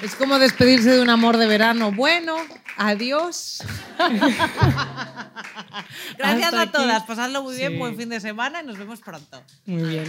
[0.02, 1.90] Es como despedirse de un amor de verano.
[1.92, 2.36] Bueno,
[2.76, 3.62] adiós.
[6.18, 6.72] Gracias Hasta a aquí.
[6.72, 7.02] todas.
[7.04, 7.78] Pasadlo muy bien, Sí.
[7.78, 9.42] buen fin de semana y nos vemos pronto.
[9.66, 10.04] Muy bien.